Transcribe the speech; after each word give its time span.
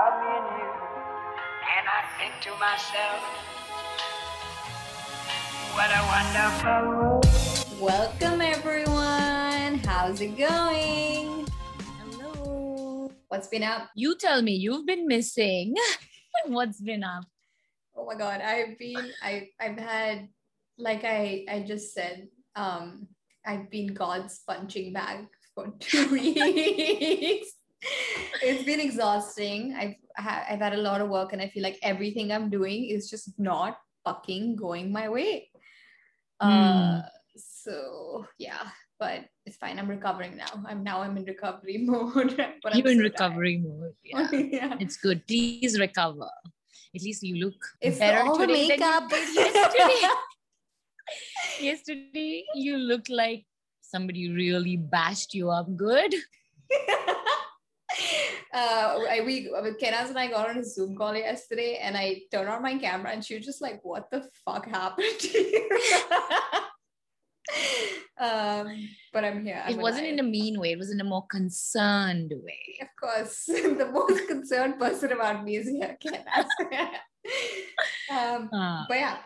about 0.00 0.20
me 0.22 0.28
and 0.32 0.48
you. 0.56 0.70
And 1.76 1.84
I 1.84 2.00
think 2.16 2.32
to 2.44 2.52
myself, 2.56 3.20
what 5.76 5.90
a 5.92 6.02
wonderful 6.08 6.80
world. 6.88 7.26
Welcome, 7.78 8.40
everyone. 8.40 9.78
How's 9.84 10.20
it 10.22 10.38
going? 10.38 11.46
Hello. 12.00 13.12
What's 13.28 13.48
been 13.48 13.62
up? 13.62 13.90
You 13.94 14.16
tell 14.16 14.40
me, 14.40 14.52
you've 14.54 14.86
been 14.86 15.06
missing. 15.06 15.74
What's 16.46 16.80
been 16.80 17.04
up? 17.04 17.24
Oh 17.94 18.06
my 18.06 18.14
god, 18.14 18.40
I've 18.40 18.78
been 18.78 19.12
I 19.22 19.48
I've 19.60 19.78
had 19.78 20.28
like 20.78 21.04
I 21.04 21.44
I 21.46 21.60
just 21.60 21.92
said 21.92 22.28
um 22.56 23.06
I've 23.44 23.70
been 23.70 23.92
God's 23.92 24.40
punching 24.48 24.94
bag 24.94 25.26
for 25.54 25.74
two 25.80 26.08
weeks. 26.08 27.52
it's 28.42 28.64
been 28.64 28.80
exhausting. 28.80 29.74
I've 29.78 29.94
I've 30.18 30.58
had 30.60 30.74
a 30.74 30.82
lot 30.82 31.00
of 31.00 31.08
work 31.08 31.32
and 31.32 31.40
I 31.40 31.48
feel 31.48 31.62
like 31.62 31.78
everything 31.82 32.30
I'm 32.32 32.50
doing 32.50 32.84
is 32.84 33.08
just 33.08 33.38
not 33.38 33.78
fucking 34.04 34.56
going 34.56 34.92
my 34.92 35.08
way. 35.08 35.48
Uh 36.40 37.02
so 37.36 38.26
yeah, 38.38 38.68
but 38.98 39.24
it's 39.46 39.56
fine. 39.56 39.78
I'm 39.78 39.88
recovering 39.88 40.36
now. 40.36 40.52
I'm 40.66 40.82
now 40.84 41.00
I'm 41.02 41.16
in 41.16 41.24
recovery 41.24 41.78
mode. 41.82 42.36
but 42.62 42.74
I'm 42.74 42.78
You're 42.78 42.92
in 42.92 42.98
so 42.98 43.04
recovery 43.04 43.58
mode. 43.58 43.94
Yeah. 44.04 44.28
yeah. 44.32 44.76
it's 44.80 44.96
good. 44.96 45.26
Please 45.26 45.78
recover. 45.78 46.28
At 46.94 47.02
least 47.02 47.22
you 47.22 47.36
look 47.36 47.54
It's 47.80 47.98
better 47.98 48.26
all 48.26 48.36
the 48.36 48.46
today 48.46 48.68
than 48.68 48.78
you 48.80 48.84
makeup. 48.84 49.08
did 49.10 49.34
yesterday. 49.36 50.08
yesterday, 51.60 52.44
you 52.54 52.76
looked 52.76 53.08
like 53.10 53.44
somebody 53.80 54.28
really 54.32 54.76
bashed 54.76 55.34
you 55.34 55.50
up 55.50 55.68
good. 55.76 56.14
Uh, 58.52 58.98
I, 59.08 59.22
we 59.24 59.48
Kenaz 59.80 60.08
and 60.08 60.18
I 60.18 60.28
got 60.28 60.50
on 60.50 60.58
a 60.58 60.64
Zoom 60.64 60.96
call 60.96 61.14
yesterday, 61.14 61.78
and 61.82 61.96
I 61.96 62.22
turned 62.32 62.48
on 62.48 62.62
my 62.62 62.76
camera, 62.78 63.12
and 63.12 63.24
she 63.24 63.36
was 63.36 63.44
just 63.44 63.60
like, 63.62 63.80
"What 63.84 64.10
the 64.10 64.28
fuck 64.44 64.66
happened 64.66 65.18
to 65.20 65.38
you?" 65.38 65.70
um, 68.18 68.88
but 69.12 69.24
I'm 69.24 69.44
here. 69.44 69.62
it 69.68 69.76
wasn't 69.78 70.06
in 70.06 70.18
a 70.20 70.22
mean 70.22 70.60
way. 70.60 70.72
It 70.72 70.78
was 70.78 70.90
in 70.90 71.00
a 71.00 71.04
more 71.04 71.26
concerned 71.26 72.32
way. 72.44 72.78
Of 72.80 72.88
course, 73.00 73.44
the 73.46 73.90
most 73.92 74.26
concerned 74.26 74.78
person 74.78 75.12
about 75.12 75.44
me 75.44 75.56
is 75.56 75.68
here, 75.68 75.96
Kenaz. 76.02 76.46
um, 78.10 78.48
Ah, 78.52 78.84
but 78.88 78.98
yeah, 78.98 79.16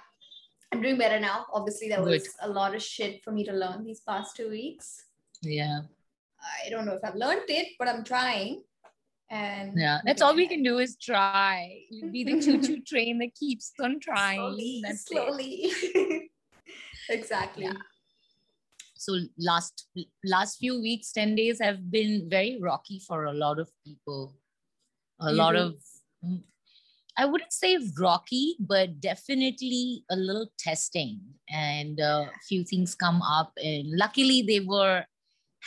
I'm 0.72 0.82
doing 0.82 0.98
better 0.98 1.20
now. 1.20 1.46
Obviously, 1.52 1.88
there 1.88 2.02
was 2.02 2.22
Good. 2.28 2.32
a 2.42 2.48
lot 2.48 2.74
of 2.74 2.82
shit 2.82 3.22
for 3.24 3.32
me 3.32 3.44
to 3.44 3.52
learn 3.52 3.84
these 3.84 4.00
past 4.00 4.36
two 4.36 4.50
weeks. 4.50 5.04
yeah. 5.42 5.80
I 6.66 6.68
don't 6.68 6.84
know 6.84 6.92
if 6.92 7.02
I've 7.02 7.14
learned 7.14 7.48
it, 7.48 7.68
but 7.78 7.88
I'm 7.88 8.04
trying. 8.04 8.62
And 9.30 9.72
Yeah. 9.76 9.98
That's 10.04 10.22
all 10.22 10.34
we 10.34 10.46
can 10.46 10.62
do 10.62 10.78
is 10.78 10.96
try. 10.96 11.80
You 11.90 12.10
be 12.10 12.24
the 12.24 12.40
choo-choo 12.40 12.82
train 12.86 13.18
that 13.18 13.34
keeps 13.34 13.72
on 13.82 13.98
trying. 14.00 14.38
slowly, 14.38 14.82
That's 14.84 15.06
slowly. 15.08 15.72
exactly. 17.08 17.64
Yeah. 17.64 17.72
so 18.96 19.16
last 19.38 19.86
last 20.24 20.56
few 20.58 20.80
weeks 20.80 21.12
10 21.12 21.34
days 21.34 21.60
have 21.60 21.90
been 21.90 22.26
very 22.30 22.58
rocky 22.60 22.98
for 23.06 23.24
a 23.24 23.32
lot 23.32 23.58
of 23.58 23.68
people 23.84 24.36
a 25.20 25.30
You 25.30 25.36
lot 25.36 25.56
of 25.56 25.74
mm, 26.24 26.40
i 27.18 27.24
wouldn't 27.26 27.52
say 27.52 27.76
rocky 28.00 28.56
but 28.72 29.00
definitely 29.00 30.04
a 30.10 30.16
little 30.16 30.48
testing 30.58 31.20
and 31.50 32.00
a 32.00 32.30
few 32.48 32.64
things 32.64 32.94
come 32.94 33.20
up 33.22 33.52
and 33.58 33.90
luckily 34.04 34.40
they 34.42 34.60
were 34.60 35.04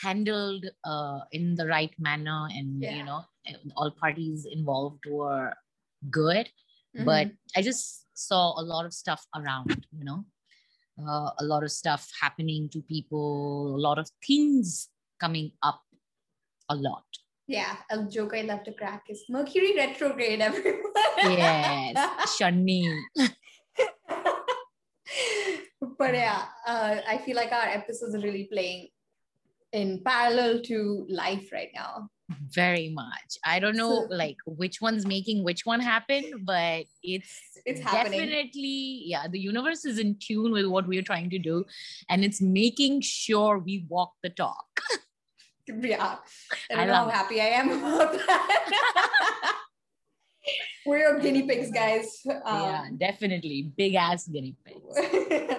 handled 0.04 0.66
uh, 0.84 1.20
in 1.32 1.54
the 1.56 1.68
right 1.68 1.94
manner 2.00 2.42
and 2.58 2.82
Yeah. 2.82 2.96
you 2.98 3.04
know 3.06 3.22
all 3.76 3.92
parties 3.92 4.46
involved 4.46 5.06
were 5.08 5.54
good 6.10 6.50
Mm-hmm. 6.98 7.06
but 7.06 7.32
I 7.56 7.62
just 7.62 8.06
saw 8.14 8.60
a 8.60 8.64
lot 8.64 8.86
of 8.86 8.94
stuff 8.94 9.24
around, 9.36 9.86
you 9.96 10.04
know, 10.04 10.26
uh, 11.00 11.30
a 11.38 11.44
lot 11.44 11.64
of 11.64 11.72
stuff 11.72 12.10
happening 12.20 12.70
to 12.70 12.82
people, 12.82 13.76
a 13.76 13.78
lot 13.78 14.00
of 14.00 14.10
things 14.26 14.90
coming 15.20 15.52
up 15.62 15.82
a 16.70 16.76
lot. 16.76 17.04
yeah, 17.48 17.76
a 17.92 18.04
joke 18.04 18.34
I 18.36 18.42
love 18.42 18.64
to 18.64 18.74
crack 18.74 19.04
is 19.10 19.24
Mercury 19.30 19.76
retrograde, 19.78 20.42
everyone. 20.42 20.82
Yes, 21.18 21.96
Shani. 22.40 23.00
but 26.00 26.14
yeah, 26.14 26.46
uh, 26.66 26.96
I 27.08 27.20
feel 27.20 27.36
like 27.36 27.52
our 27.52 27.68
episodes 27.68 28.16
are 28.16 28.20
really 28.20 28.50
playing 28.52 28.88
in 29.72 30.02
parallel 30.04 30.62
to 30.64 31.06
life 31.10 31.52
right 31.54 31.70
now. 31.76 32.10
Very 32.30 32.90
much. 32.90 33.38
I 33.46 33.60
don't 33.60 33.78
know 33.78 34.06
like 34.10 34.36
which 34.46 34.82
one's 34.82 35.06
making 35.06 35.44
which 35.46 35.66
one 35.66 35.80
happen, 35.80 36.44
but 36.44 36.84
it's 37.02 37.32
It's 37.66 37.80
happening. 37.80 38.20
definitely 38.20 39.04
yeah, 39.06 39.28
the 39.30 39.40
universe 39.40 39.86
is 39.86 39.98
in 39.98 40.18
tune 40.20 40.52
with 40.52 40.66
what 40.66 40.88
we're 40.88 41.02
trying 41.04 41.30
to 41.30 41.40
do 41.40 41.64
and 42.10 42.26
it's 42.26 42.42
making 42.42 43.00
sure 43.02 43.60
we 43.60 43.86
walk 43.88 44.14
the 44.24 44.30
talk. 44.30 44.68
Yeah, 45.68 46.16
I 46.72 46.76
don't 46.76 46.80
I 46.80 46.86
know 46.86 46.94
how 46.94 47.08
it. 47.10 47.14
happy 47.14 47.42
I 47.42 47.46
am 47.60 47.70
about 47.84 48.14
that. 48.14 49.54
We're 50.86 51.00
your 51.00 51.20
guinea 51.20 51.44
pigs, 51.44 51.72
guys. 51.72 52.22
yeah, 52.26 52.84
Um, 52.88 52.96
definitely. 52.98 53.64
Big 53.76 53.96
ass 53.96 54.28
guinea 54.30 54.56
pigs. 54.66 55.58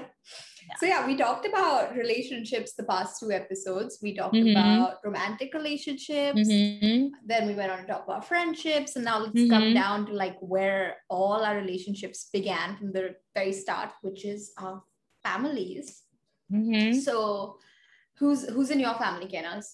So 0.77 0.87
yeah 0.87 1.07
we 1.07 1.17
talked 1.17 1.47
about 1.47 1.95
relationships 1.95 2.75
the 2.75 2.83
past 2.85 3.19
two 3.21 3.31
episodes 3.33 3.99
we 4.03 4.15
talked 4.15 4.35
Mhm. 4.35 4.51
about 4.53 4.99
romantic 5.05 5.55
relationships 5.55 6.39
Mhm. 6.49 7.11
then 7.25 7.47
we 7.49 7.55
went 7.55 7.71
on 7.73 7.79
to 7.81 7.87
talk 7.87 8.05
about 8.05 8.25
friendships 8.25 8.97
and 8.97 9.05
now 9.05 9.19
let's 9.19 9.45
come 9.55 9.69
Mhm. 9.71 9.75
down 9.75 10.07
to 10.07 10.13
like 10.13 10.39
where 10.41 10.85
all 11.09 11.41
our 11.45 11.57
relationships 11.57 12.29
began 12.33 12.77
from 12.77 12.93
the 12.93 13.17
very 13.35 13.53
start 13.53 13.91
which 14.03 14.25
is 14.25 14.53
our 14.59 14.83
families 15.23 16.03
Mhm. 16.53 16.95
so 17.07 17.59
who's 18.19 18.41
who's 18.49 18.71
in 18.71 18.81
your 18.81 18.95
family 19.05 19.27
Kenas? 19.35 19.67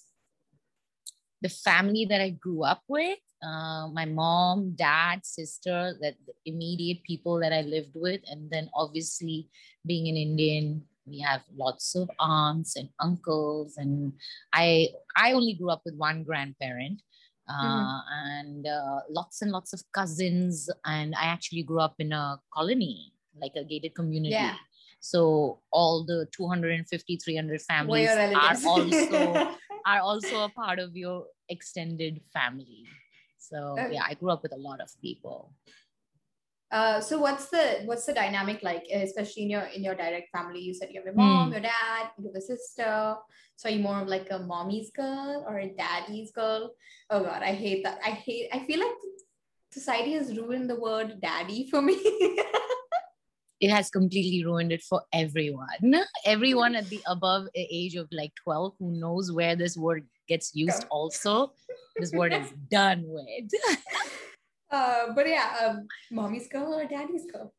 The 1.44 1.50
family 1.50 2.06
that 2.06 2.22
I 2.22 2.30
grew 2.30 2.64
up 2.64 2.82
with, 2.88 3.18
uh, 3.44 3.86
my 3.88 4.06
mom, 4.06 4.72
dad, 4.74 5.26
sister, 5.26 5.92
that 6.00 6.14
the 6.26 6.32
immediate 6.46 7.02
people 7.04 7.38
that 7.40 7.52
I 7.52 7.60
lived 7.60 7.92
with, 7.94 8.22
and 8.30 8.50
then 8.50 8.70
obviously 8.74 9.50
being 9.86 10.08
an 10.08 10.16
Indian, 10.16 10.82
we 11.04 11.20
have 11.20 11.42
lots 11.54 11.94
of 11.94 12.08
aunts 12.18 12.76
and 12.76 12.88
uncles, 12.98 13.76
and 13.76 14.14
I 14.54 14.88
I 15.14 15.32
only 15.32 15.52
grew 15.52 15.70
up 15.70 15.82
with 15.84 15.96
one 15.96 16.24
grandparent. 16.24 17.02
Uh, 17.46 18.00
and 18.32 18.66
uh, 18.66 19.00
lots 19.10 19.42
and 19.42 19.52
lots 19.52 19.74
of 19.74 19.82
cousins. 19.92 20.70
And 20.86 21.14
i 21.14 21.26
actually 21.26 21.62
grew 21.62 21.78
up 21.78 21.94
in 21.98 22.10
a 22.10 22.40
colony 22.54 23.12
like 23.38 23.52
a 23.54 23.64
gated 23.64 23.94
community. 23.94 24.32
Yeah. 24.32 24.56
so 25.00 25.60
all 25.70 26.06
the 26.06 26.26
250 26.32 27.18
300 27.18 27.60
families 27.60 28.08
are 28.08 28.56
also 28.66 29.50
are 29.86 30.00
also 30.00 30.44
a 30.44 30.48
part 30.48 30.78
of 30.78 30.96
your 30.96 31.26
extended 31.48 32.20
family. 32.32 32.84
So 33.38 33.76
Okay. 33.78 33.94
yeah, 33.94 34.04
I 34.08 34.14
grew 34.14 34.30
up 34.30 34.42
with 34.42 34.52
a 34.52 34.56
lot 34.56 34.80
of 34.80 34.88
people. 35.00 35.52
Uh, 36.70 37.00
so 37.00 37.20
what's 37.20 37.50
the 37.50 37.82
what's 37.84 38.04
the 38.04 38.12
dynamic 38.12 38.60
like, 38.62 38.84
especially 38.92 39.44
in 39.44 39.50
your 39.50 39.62
in 39.76 39.84
your 39.84 39.94
direct 39.94 40.30
family? 40.32 40.60
You 40.60 40.74
said 40.74 40.88
you 40.90 40.98
have 40.98 41.06
your 41.06 41.14
mom, 41.14 41.46
Hmm. 41.46 41.52
your 41.52 41.60
dad, 41.60 42.10
you 42.18 42.26
have 42.26 42.34
a 42.34 42.40
sister. 42.40 43.16
So 43.56 43.68
are 43.68 43.72
you 43.72 43.78
more 43.80 44.00
of 44.00 44.08
like 44.08 44.28
a 44.30 44.40
mommy's 44.40 44.90
girl 44.90 45.44
or 45.46 45.58
a 45.60 45.68
daddy's 45.68 46.32
girl? 46.32 46.72
Oh 47.10 47.22
god, 47.22 47.42
I 47.42 47.52
hate 47.52 47.84
that. 47.84 48.00
I 48.04 48.10
hate. 48.10 48.48
I 48.52 48.66
feel 48.66 48.80
like 48.80 48.96
society 49.70 50.14
has 50.14 50.36
ruined 50.36 50.68
the 50.68 50.80
word 50.80 51.20
daddy 51.20 51.68
for 51.70 51.80
me. 51.80 51.96
It 53.60 53.70
has 53.70 53.88
completely 53.88 54.44
ruined 54.44 54.72
it 54.72 54.82
for 54.82 55.02
everyone. 55.12 55.78
Everyone 56.26 56.74
at 56.74 56.88
the 56.90 57.00
above 57.06 57.46
age 57.54 57.94
of 57.94 58.08
like 58.12 58.32
12 58.42 58.74
who 58.78 58.90
knows 58.90 59.32
where 59.32 59.56
this 59.56 59.76
word 59.76 60.06
gets 60.28 60.54
used 60.54 60.86
also, 60.90 61.52
this 61.96 62.12
word 62.12 62.32
is 62.32 62.50
done 62.70 63.04
with. 63.06 63.50
uh, 64.70 65.12
but 65.14 65.28
yeah, 65.28 65.56
um, 65.64 65.86
mommy's 66.10 66.48
girl 66.48 66.74
or 66.74 66.86
daddy's 66.86 67.26
girl? 67.30 67.52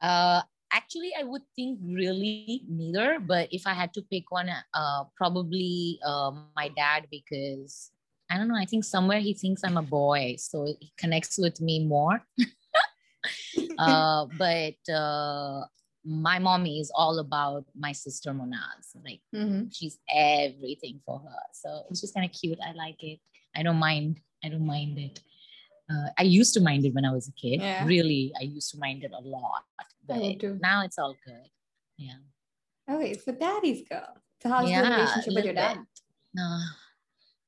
Uh, 0.00 0.42
actually, 0.72 1.12
I 1.18 1.24
would 1.24 1.42
think 1.56 1.78
really 1.82 2.62
neither. 2.68 3.18
But 3.20 3.48
if 3.52 3.66
I 3.66 3.74
had 3.74 3.92
to 3.94 4.02
pick 4.02 4.30
one, 4.30 4.50
uh, 4.74 5.04
probably 5.16 5.98
uh, 6.04 6.32
my 6.56 6.68
dad 6.68 7.06
because 7.10 7.90
I 8.30 8.36
don't 8.36 8.48
know. 8.48 8.56
I 8.56 8.66
think 8.66 8.84
somewhere 8.84 9.20
he 9.20 9.34
thinks 9.34 9.62
I'm 9.64 9.76
a 9.76 9.82
boy, 9.82 10.36
so 10.38 10.66
he 10.66 10.92
connects 10.98 11.38
with 11.38 11.60
me 11.60 11.84
more. 11.84 12.22
uh, 13.78 14.26
but 14.36 14.92
uh, 14.92 15.64
my 16.08 16.38
mommy 16.38 16.80
is 16.80 16.90
all 16.94 17.18
about 17.18 17.64
my 17.78 17.92
sister 17.92 18.32
Monaz. 18.32 18.96
Like 19.04 19.20
Mhm. 19.34 19.72
she's 19.74 19.98
everything 20.08 21.00
for 21.04 21.18
her. 21.20 21.40
So 21.52 21.84
it's 21.90 22.00
just 22.00 22.14
kind 22.14 22.24
of 22.24 22.32
cute. 22.32 22.58
I 22.64 22.72
like 22.72 23.02
it. 23.02 23.20
I 23.54 23.62
don't 23.62 23.76
mind. 23.76 24.20
I 24.44 24.48
don't 24.48 24.66
mind 24.66 24.98
it. 24.98 25.20
Uh, 25.90 26.08
I 26.18 26.22
used 26.22 26.54
to 26.54 26.60
mind 26.60 26.84
it 26.86 26.94
when 26.94 27.04
I 27.04 27.12
was 27.12 27.28
a 27.28 27.32
kid. 27.32 27.60
Yeah. 27.60 27.84
Really, 27.84 28.32
I 28.40 28.44
used 28.44 28.70
to 28.72 28.78
mind 28.78 29.04
it 29.04 29.12
a 29.12 29.20
lot. 29.20 29.64
But 30.06 30.20
would 30.20 30.60
now 30.60 30.82
it's 30.84 30.98
all 30.98 31.16
good. 31.26 31.48
Yeah. 31.98 32.20
Okay, 32.90 33.12
so 33.18 33.32
daddy's 33.32 33.86
girl. 33.88 34.16
So 34.42 34.48
how's 34.48 34.70
Yeah, 34.70 34.82
the 34.82 34.90
relationship 34.90 35.34
with 35.34 35.44
your 35.44 35.54
dad? 35.54 35.78
Uh, 36.40 36.60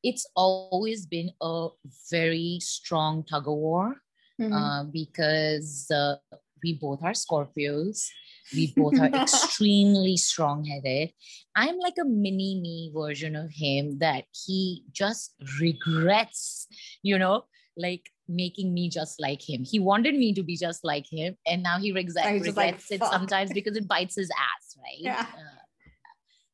it's 0.02 0.26
always 0.34 1.06
been 1.06 1.30
a 1.40 1.68
very 2.10 2.58
strong 2.60 3.24
tug 3.24 3.46
of 3.48 3.54
war 3.56 4.02
Mhm. 4.40 4.52
uh, 4.52 4.84
because 4.84 5.90
uh, 5.90 6.16
we 6.62 6.74
both 6.74 7.02
are 7.02 7.12
Scorpios. 7.12 8.08
We 8.54 8.72
both 8.76 8.98
are 8.98 9.06
extremely 9.22 10.16
strong 10.16 10.64
headed. 10.64 11.12
I'm 11.54 11.78
like 11.78 11.94
a 12.00 12.04
mini 12.04 12.60
me 12.60 12.90
version 12.94 13.36
of 13.36 13.50
him 13.50 13.98
that 13.98 14.24
he 14.46 14.84
just 14.92 15.34
regrets, 15.60 16.66
you 17.02 17.18
know, 17.18 17.44
like 17.76 18.10
making 18.28 18.72
me 18.74 18.88
just 18.88 19.20
like 19.20 19.42
him. 19.48 19.64
He 19.64 19.78
wanted 19.78 20.14
me 20.14 20.32
to 20.34 20.42
be 20.42 20.56
just 20.56 20.84
like 20.84 21.06
him, 21.10 21.36
and 21.46 21.62
now 21.62 21.78
he 21.78 21.92
regret- 21.92 22.24
Now 22.26 22.32
he's 22.32 22.44
just 22.46 22.56
like, 22.56 22.72
regrets 22.74 22.90
it 22.90 23.00
sometimes 23.04 23.52
because 23.52 23.76
it 23.76 23.86
bites 23.88 24.16
his 24.16 24.30
ass, 24.30 24.76
right? 24.78 24.98
Yeah. 25.00 25.26
Uh, 25.34 25.60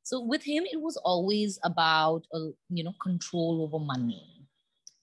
so 0.02 0.20
with 0.20 0.44
him, 0.44 0.64
it 0.70 0.80
was 0.80 0.96
always 0.98 1.58
about, 1.64 2.26
uh, 2.32 2.50
you 2.70 2.84
know, 2.84 2.94
control 3.02 3.62
over 3.62 3.84
money. 3.84 4.35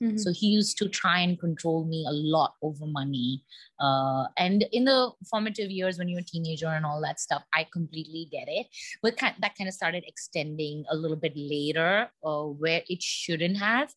Mhm. 0.04 0.20
So 0.20 0.32
he 0.34 0.48
used 0.48 0.78
to 0.80 0.90
try 0.90 1.20
and 1.20 1.40
control 1.40 1.86
me 1.86 2.06
a 2.08 2.12
lot 2.12 2.56
over 2.62 2.86
money. 2.86 3.44
Uh, 3.80 4.26
and 4.38 4.66
in 4.72 4.86
the 4.86 5.12
formative 5.30 5.72
years 5.72 5.98
when 5.98 6.10
you're 6.10 6.20
a 6.20 6.24
teenager 6.24 6.68
and 6.68 6.86
all 6.86 7.02
that 7.02 7.20
stuff, 7.20 7.44
I 7.54 7.66
completely 7.72 8.28
get 8.32 8.48
it. 8.48 8.68
But 9.02 9.18
kind, 9.18 9.36
that 9.40 9.56
kind 9.58 9.68
of 9.68 9.74
started 9.74 10.04
extending 10.08 10.84
a 10.90 10.96
little 10.96 11.18
bit 11.18 11.34
later 11.36 12.12
uh, 12.24 12.44
where 12.44 12.84
it 12.90 13.02
shouldn't 13.02 13.58
have. 13.58 13.94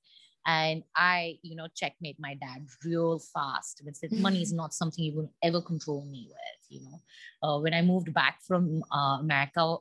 And 0.48 0.84
I, 0.94 1.38
you 1.42 1.56
know, 1.56 1.66
checkmate 1.74 2.18
my 2.20 2.34
dad 2.34 2.68
real 2.84 3.18
fast 3.18 3.82
and 3.84 3.96
said, 3.96 4.12
money 4.12 4.42
is 4.42 4.52
not 4.62 4.72
something 4.72 5.02
you 5.04 5.14
will 5.16 5.32
ever 5.42 5.60
control 5.60 6.04
me 6.04 6.28
with, 6.28 6.62
you 6.70 6.82
know. 6.82 7.00
Uh, 7.42 7.58
when 7.60 7.74
I 7.74 7.82
moved 7.82 8.14
back 8.14 8.40
from 8.46 8.84
uh, 8.92 9.18
America, 9.20 9.76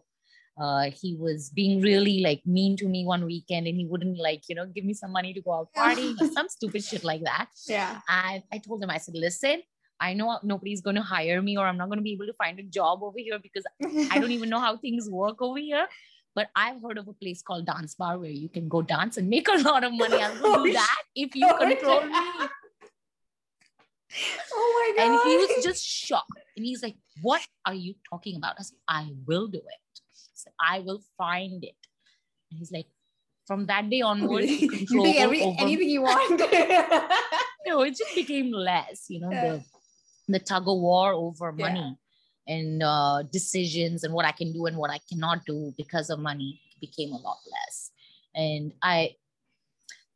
uh, 0.57 0.89
he 0.91 1.15
was 1.15 1.49
being 1.49 1.81
really 1.81 2.21
like 2.21 2.41
mean 2.45 2.77
to 2.77 2.87
me 2.87 3.05
one 3.05 3.25
weekend 3.25 3.67
and 3.67 3.75
he 3.75 3.85
wouldn't 3.85 4.17
like, 4.17 4.43
you 4.47 4.55
know, 4.55 4.65
give 4.65 4.85
me 4.85 4.93
some 4.93 5.11
money 5.11 5.33
to 5.33 5.41
go 5.41 5.53
out 5.53 5.69
partying 5.75 6.15
or 6.21 6.27
some 6.31 6.47
stupid 6.47 6.83
shit 6.83 7.03
like 7.03 7.23
that. 7.23 7.47
yeah. 7.67 7.99
And 8.07 8.43
I 8.51 8.57
told 8.59 8.81
him, 8.81 8.89
I 8.89 8.97
said, 8.97 9.15
listen, 9.15 9.61
I 9.99 10.13
know 10.13 10.39
nobody's 10.43 10.81
going 10.81 10.95
to 10.95 11.01
hire 11.01 11.41
me 11.41 11.57
or 11.57 11.65
I'm 11.65 11.77
not 11.77 11.87
going 11.87 11.99
to 11.99 12.03
be 12.03 12.13
able 12.13 12.27
to 12.27 12.33
find 12.33 12.59
a 12.59 12.63
job 12.63 13.03
over 13.03 13.17
here 13.17 13.39
because 13.39 13.65
I 14.11 14.19
don't 14.19 14.31
even 14.31 14.49
know 14.49 14.59
how 14.59 14.77
things 14.77 15.09
work 15.09 15.41
over 15.41 15.59
here. 15.59 15.87
But 16.35 16.49
I've 16.55 16.81
heard 16.81 16.97
of 16.97 17.07
a 17.07 17.13
place 17.13 17.41
called 17.41 17.65
Dance 17.65 17.95
Bar 17.95 18.19
where 18.19 18.29
you 18.29 18.49
can 18.49 18.67
go 18.67 18.81
dance 18.81 19.15
and 19.17 19.29
make 19.29 19.47
a 19.47 19.57
lot 19.61 19.85
of 19.85 19.93
money. 19.93 20.21
I'll 20.21 20.41
go 20.41 20.63
do 20.65 20.73
that 20.73 21.01
if 21.15 21.33
you 21.35 21.47
control 21.47 22.01
me. 22.01 22.47
oh 24.53 24.93
my 24.97 25.03
god. 25.03 25.11
And 25.11 25.29
he 25.29 25.37
was 25.37 25.63
just 25.63 25.85
shocked. 25.85 26.29
And 26.57 26.65
he's 26.65 26.83
like, 26.83 26.95
What 27.21 27.41
are 27.65 27.73
you 27.73 27.95
talking 28.09 28.35
about? 28.35 28.55
I 28.59 28.63
said, 28.63 28.77
I 28.87 29.11
will 29.25 29.47
do 29.47 29.59
it. 29.59 29.79
I 30.35 30.37
said, 30.37 30.53
I 30.59 30.79
will 30.79 31.01
find 31.17 31.63
it. 31.63 31.77
And 32.51 32.59
he's 32.59 32.71
like, 32.71 32.87
From 33.47 33.67
that 33.67 33.89
day 33.89 34.01
onwards, 34.01 34.49
you 34.49 35.01
think 35.05 35.17
every, 35.21 35.41
over 35.41 35.61
anything 35.61 35.89
you 35.89 36.01
want. 36.01 36.41
no, 37.67 37.81
it 37.83 37.95
just 37.95 38.15
became 38.15 38.51
less, 38.51 39.05
you 39.07 39.19
know, 39.21 39.31
Yeah. 39.31 39.41
the 39.41 39.63
the 40.27 40.39
tug 40.39 40.67
of 40.67 40.79
war 40.81 41.13
over 41.13 41.53
Yeah. 41.55 41.67
money 41.69 41.97
and 42.47 42.81
uh, 42.83 43.21
decisions 43.31 44.03
and 44.03 44.13
what 44.13 44.25
I 44.25 44.31
can 44.31 44.51
do 44.51 44.65
and 44.65 44.77
what 44.77 44.89
I 44.89 44.99
cannot 45.09 45.45
do 45.45 45.73
because 45.77 46.09
of 46.09 46.17
money 46.19 46.59
became 46.81 47.13
a 47.13 47.21
lot 47.27 47.37
less. 47.55 47.91
And 48.33 48.73
I 48.81 49.15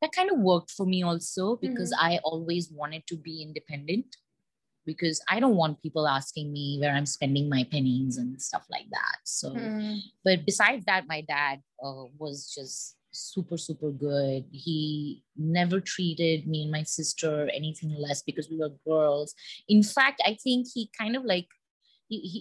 that 0.02 0.12
kind 0.12 0.32
of 0.32 0.40
worked 0.40 0.72
for 0.72 0.86
me 0.86 1.04
also 1.04 1.58
because 1.58 1.92
Mm-hmm. 1.94 2.06
I 2.16 2.20
always 2.24 2.72
wanted 2.72 3.06
to 3.08 3.16
be 3.18 3.42
independent 3.48 4.18
because 4.94 5.22
I 5.30 5.40
don't 5.40 5.56
want 5.56 5.82
people 5.86 6.06
asking 6.08 6.52
me 6.52 6.66
where 6.82 6.94
I'm 6.98 7.06
spending 7.06 7.48
my 7.56 7.64
pennies 7.72 8.18
and 8.18 8.42
stuff 8.42 8.66
like 8.76 8.90
that. 8.98 9.18
So 9.24 9.50
Mm. 9.60 10.00
but 10.26 10.46
besides 10.46 10.84
that 10.86 11.08
my 11.14 11.22
dad 11.34 11.56
uh, 11.86 12.06
was 12.18 12.36
just 12.58 12.96
super 13.12 13.58
super 13.58 13.92
good 14.08 14.46
he 14.66 15.24
never 15.36 15.80
treated 15.94 16.48
me 16.52 16.60
and 16.64 16.72
my 16.72 16.84
sister 16.84 17.50
anything 17.60 17.92
less 18.06 18.22
because 18.22 18.48
we 18.52 18.58
were 18.62 18.70
girls 18.86 19.34
in 19.68 19.82
fact 19.82 20.22
i 20.30 20.34
think 20.44 20.68
he 20.74 20.82
kind 21.02 21.16
of 21.20 21.24
like 21.26 21.48
he 22.08 22.18
he, 22.32 22.40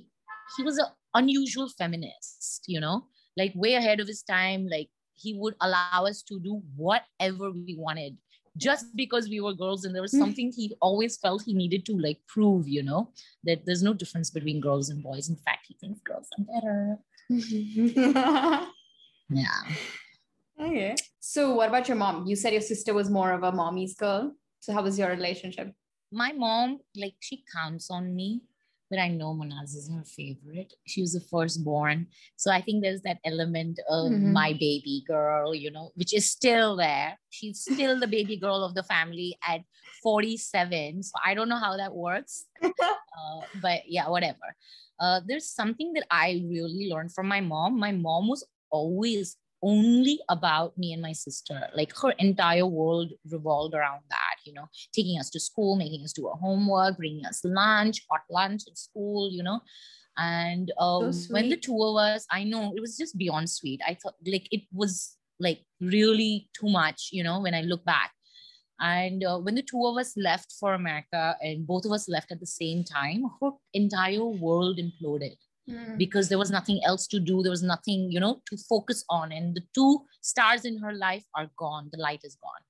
he 0.56 0.62
was 0.68 0.76
an 0.84 0.90
unusual 1.14 1.68
feminist 1.80 2.64
you 2.74 2.80
know 2.84 2.96
like 3.40 3.52
way 3.64 3.74
ahead 3.80 3.98
of 3.98 4.06
his 4.12 4.22
time 4.22 4.68
like 4.76 4.90
he 5.14 5.30
would 5.40 5.56
allow 5.66 6.00
us 6.10 6.22
to 6.22 6.38
do 6.48 6.62
whatever 6.76 7.50
we 7.50 7.74
wanted 7.86 8.14
just 8.66 8.84
because 9.02 9.28
we 9.32 9.40
were 9.40 9.54
girls 9.64 9.84
and 9.84 9.94
there 9.94 10.02
was 10.02 10.12
Mm. 10.14 10.22
something 10.24 10.48
he 10.52 10.66
always 10.88 11.16
felt 11.24 11.42
he 11.48 11.54
needed 11.62 11.82
to 11.88 11.94
like 12.06 12.18
prove 12.34 12.68
you 12.76 12.82
know 12.82 13.00
that 13.44 13.64
there's 13.64 13.82
no 13.88 13.94
difference 14.02 14.30
between 14.38 14.60
girls 14.68 14.86
and 14.92 15.02
boys 15.02 15.28
in 15.32 15.36
fact 15.46 15.62
he 15.68 15.74
thinks 15.80 16.00
girls 16.10 16.28
are 16.36 16.44
better 16.52 16.98
yeah 19.30 19.60
okay. 20.60 20.94
So, 21.20 21.54
what 21.54 21.68
about 21.68 21.88
your 21.88 21.96
mom? 21.96 22.26
You 22.26 22.36
said 22.36 22.52
your 22.52 22.62
sister 22.62 22.92
was 22.94 23.10
more 23.10 23.32
of 23.32 23.42
a 23.42 23.52
mommy's 23.52 23.94
girl. 23.94 24.34
So, 24.60 24.72
how 24.72 24.82
was 24.82 24.98
your 24.98 25.10
relationship? 25.10 25.72
my 26.10 26.32
mom, 26.32 26.78
like, 26.96 27.16
she 27.20 27.44
counts 27.54 27.90
on 27.90 28.16
me, 28.16 28.40
but 28.90 28.98
I 28.98 29.08
know 29.08 29.34
Manaz 29.34 29.74
is 29.76 29.90
her 29.92 30.04
favorite. 30.04 30.72
She 30.86 31.00
was 31.00 31.12
the 31.12 31.20
firstborn. 31.20 32.06
So 32.36 32.50
I 32.50 32.60
think 32.60 32.82
there's 32.82 33.02
that 33.02 33.18
element 33.24 33.80
of 33.88 34.12
Mhm. 34.12 34.32
my 34.32 34.52
baby 34.52 35.04
girl, 35.06 35.54
you 35.54 35.70
know, 35.70 35.90
which 35.94 36.12
is 36.14 36.30
still 36.30 36.76
there. 36.76 37.18
She's 37.30 37.60
still 37.60 37.98
the 37.98 38.06
baby 38.06 38.36
girl 38.36 38.64
of 38.64 38.74
the 38.74 38.82
family 38.82 39.36
at 39.46 39.62
47. 40.02 41.02
So 41.02 41.12
I 41.24 41.34
don't 41.34 41.48
know 41.48 41.56
how 41.58 41.76
that 41.76 41.94
works. 41.94 42.46
Uh, 43.18 43.40
but 43.62 43.80
yeah, 43.88 44.08
whatever. 44.08 44.54
Uh, 45.00 45.20
there's 45.26 45.50
something 45.50 45.92
that 45.94 46.06
I 46.10 46.40
really 46.46 46.88
learned 46.88 47.12
from 47.12 47.26
my 47.26 47.40
mom. 47.40 47.78
My 47.78 47.90
mom 47.90 48.28
was 48.28 48.46
always 48.70 49.36
only 49.62 50.20
about 50.28 50.78
me 50.78 50.92
and 50.92 51.02
my 51.02 51.12
sister. 51.12 51.68
Like 51.74 51.92
her 51.98 52.10
entire 52.18 52.66
world 52.66 53.10
revolved 53.28 53.74
around 53.74 54.02
that, 54.10 54.27
you 54.48 54.54
know, 54.54 54.68
taking 54.96 55.16
us 55.20 55.30
to 55.30 55.40
school, 55.48 55.76
making 55.76 56.02
us 56.04 56.12
do 56.18 56.26
our 56.28 56.36
homework, 56.46 56.96
bringing 56.96 57.24
us 57.30 57.40
lunch, 57.44 57.96
hot 58.10 58.22
lunch 58.38 58.62
at 58.70 58.76
school, 58.86 59.30
you 59.32 59.42
know. 59.42 59.60
And 60.16 60.72
uh, 60.78 61.12
So 61.12 61.34
when 61.34 61.48
the 61.48 61.56
two 61.56 61.78
of 61.88 61.96
us, 61.96 62.26
I 62.30 62.44
know 62.44 62.62
it 62.76 62.80
was 62.80 62.96
just 63.02 63.16
beyond 63.16 63.46
sweet. 63.50 63.80
I 63.86 63.94
thought 64.00 64.14
like 64.26 64.48
it 64.50 64.62
was 64.72 65.16
like 65.38 65.60
really 65.80 66.50
too 66.58 66.68
much, 66.68 67.10
you 67.12 67.22
know, 67.22 67.40
when 67.40 67.54
I 67.54 67.62
look 67.62 67.84
back. 67.84 68.10
And 68.80 69.24
uh, 69.24 69.38
when 69.38 69.54
the 69.56 69.62
two 69.62 69.84
of 69.86 69.96
us 69.96 70.14
left 70.16 70.52
for 70.58 70.74
America 70.74 71.36
and 71.40 71.66
both 71.66 71.84
of 71.84 71.92
us 71.92 72.08
left 72.08 72.30
at 72.32 72.40
the 72.40 72.46
same 72.46 72.84
time, 72.84 73.24
her 73.40 73.50
entire 73.74 74.24
world 74.24 74.78
imploded 74.78 75.36
Mm. 75.68 75.98
because 75.98 76.30
there 76.30 76.38
was 76.38 76.50
nothing 76.50 76.80
else 76.82 77.06
to 77.08 77.20
do. 77.20 77.42
There 77.42 77.50
was 77.50 77.62
nothing, 77.62 78.10
you 78.10 78.20
know, 78.20 78.40
to 78.48 78.56
focus 78.56 79.04
on. 79.10 79.32
And 79.32 79.54
the 79.54 79.60
two 79.74 80.00
stars 80.22 80.64
in 80.64 80.78
her 80.78 80.94
life 80.94 81.26
are 81.36 81.50
gone. 81.58 81.90
The 81.92 81.98
light 81.98 82.20
is 82.24 82.36
gone. 82.36 82.62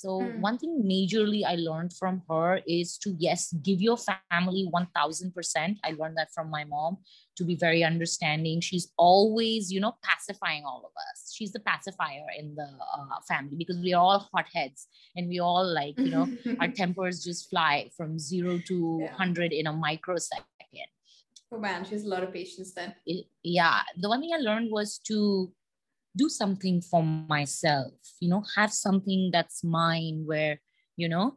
So, 0.00 0.08
Mm. 0.20 0.38
one 0.48 0.56
thing 0.60 0.74
majorly 0.92 1.42
I 1.52 1.54
learned 1.68 1.92
from 2.00 2.14
her 2.30 2.60
is 2.66 2.88
to, 3.02 3.08
yes, 3.18 3.40
give 3.68 3.80
your 3.88 3.98
family 4.30 4.62
1000%. 4.70 5.78
I 5.84 5.90
learned 5.98 6.16
that 6.18 6.30
from 6.36 6.46
my 6.56 6.64
mom 6.64 6.98
to 7.36 7.42
be 7.50 7.56
very 7.66 7.82
understanding. 7.92 8.60
She's 8.60 8.86
always, 8.96 9.62
you 9.74 9.80
know, 9.84 9.94
pacifying 10.08 10.64
all 10.64 10.82
of 10.90 10.92
us. 11.10 11.32
She's 11.34 11.52
the 11.52 11.60
pacifier 11.70 12.26
in 12.40 12.54
the 12.60 12.68
uh, 12.98 13.20
family 13.30 13.56
because 13.62 13.78
we 13.86 13.92
are 13.96 14.02
all 14.08 14.28
hotheads 14.34 14.86
and 15.16 15.28
we 15.28 15.38
all 15.40 15.66
like, 15.80 15.96
you 16.04 16.12
know, 16.16 16.26
our 16.60 16.68
tempers 16.68 17.24
just 17.28 17.48
fly 17.50 17.90
from 17.96 18.18
zero 18.18 18.52
to 18.70 18.76
Yeah. 19.02 19.14
100 19.16 19.52
in 19.52 19.66
a 19.66 19.72
microsecond 19.72 20.46
oh 21.52 21.58
man, 21.58 21.82
she 21.84 21.92
has 21.96 22.04
a 22.04 22.08
lot 22.14 22.22
of 22.22 22.30
patience 22.32 22.70
then. 22.78 22.90
it- 23.06 23.26
yeah 23.42 23.80
the 24.02 24.08
one 24.12 24.20
thing 24.20 24.32
i 24.38 24.40
learned 24.48 24.70
was 24.70 24.98
to 25.10 25.18
do 26.16 26.28
something 26.28 26.80
for 26.80 27.02
myself 27.02 27.92
you 28.20 28.28
know 28.28 28.42
have 28.56 28.72
something 28.72 29.30
that's 29.32 29.62
mine 29.62 30.22
where 30.26 30.60
you 30.96 31.08
know 31.08 31.36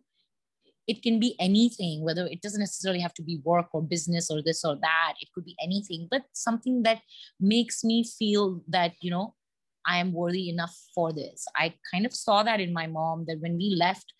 it 0.88 1.04
can 1.04 1.20
be 1.20 1.36
anything 1.40 2.04
whether 2.04 2.26
it 2.28 2.42
doesn't 2.42 2.60
necessarily 2.60 3.00
have 3.00 3.14
to 3.14 3.22
be 3.24 3.40
work 3.44 3.68
or 3.74 3.82
business 3.82 4.30
or 4.32 4.42
this 4.42 4.64
or 4.66 4.76
that 4.76 5.14
it 5.22 5.30
could 5.34 5.46
be 5.46 5.56
anything 5.62 6.08
but 6.10 6.24
something 6.34 6.84
that 6.84 7.02
makes 7.40 7.84
me 7.84 8.04
feel 8.04 8.62
that 8.68 8.94
you 9.02 9.12
know 9.12 9.34
i 9.86 9.98
am 9.98 10.14
worthy 10.14 10.50
enough 10.50 10.76
for 10.94 11.12
this. 11.12 11.46
I 11.56 11.74
kind 11.92 12.06
of 12.06 12.14
saw 12.14 12.44
that 12.44 12.60
in 12.60 12.72
my 12.74 12.88
mom 12.88 13.26
that 13.28 13.40
when 13.40 13.58
we 13.58 13.76
left 13.76 14.14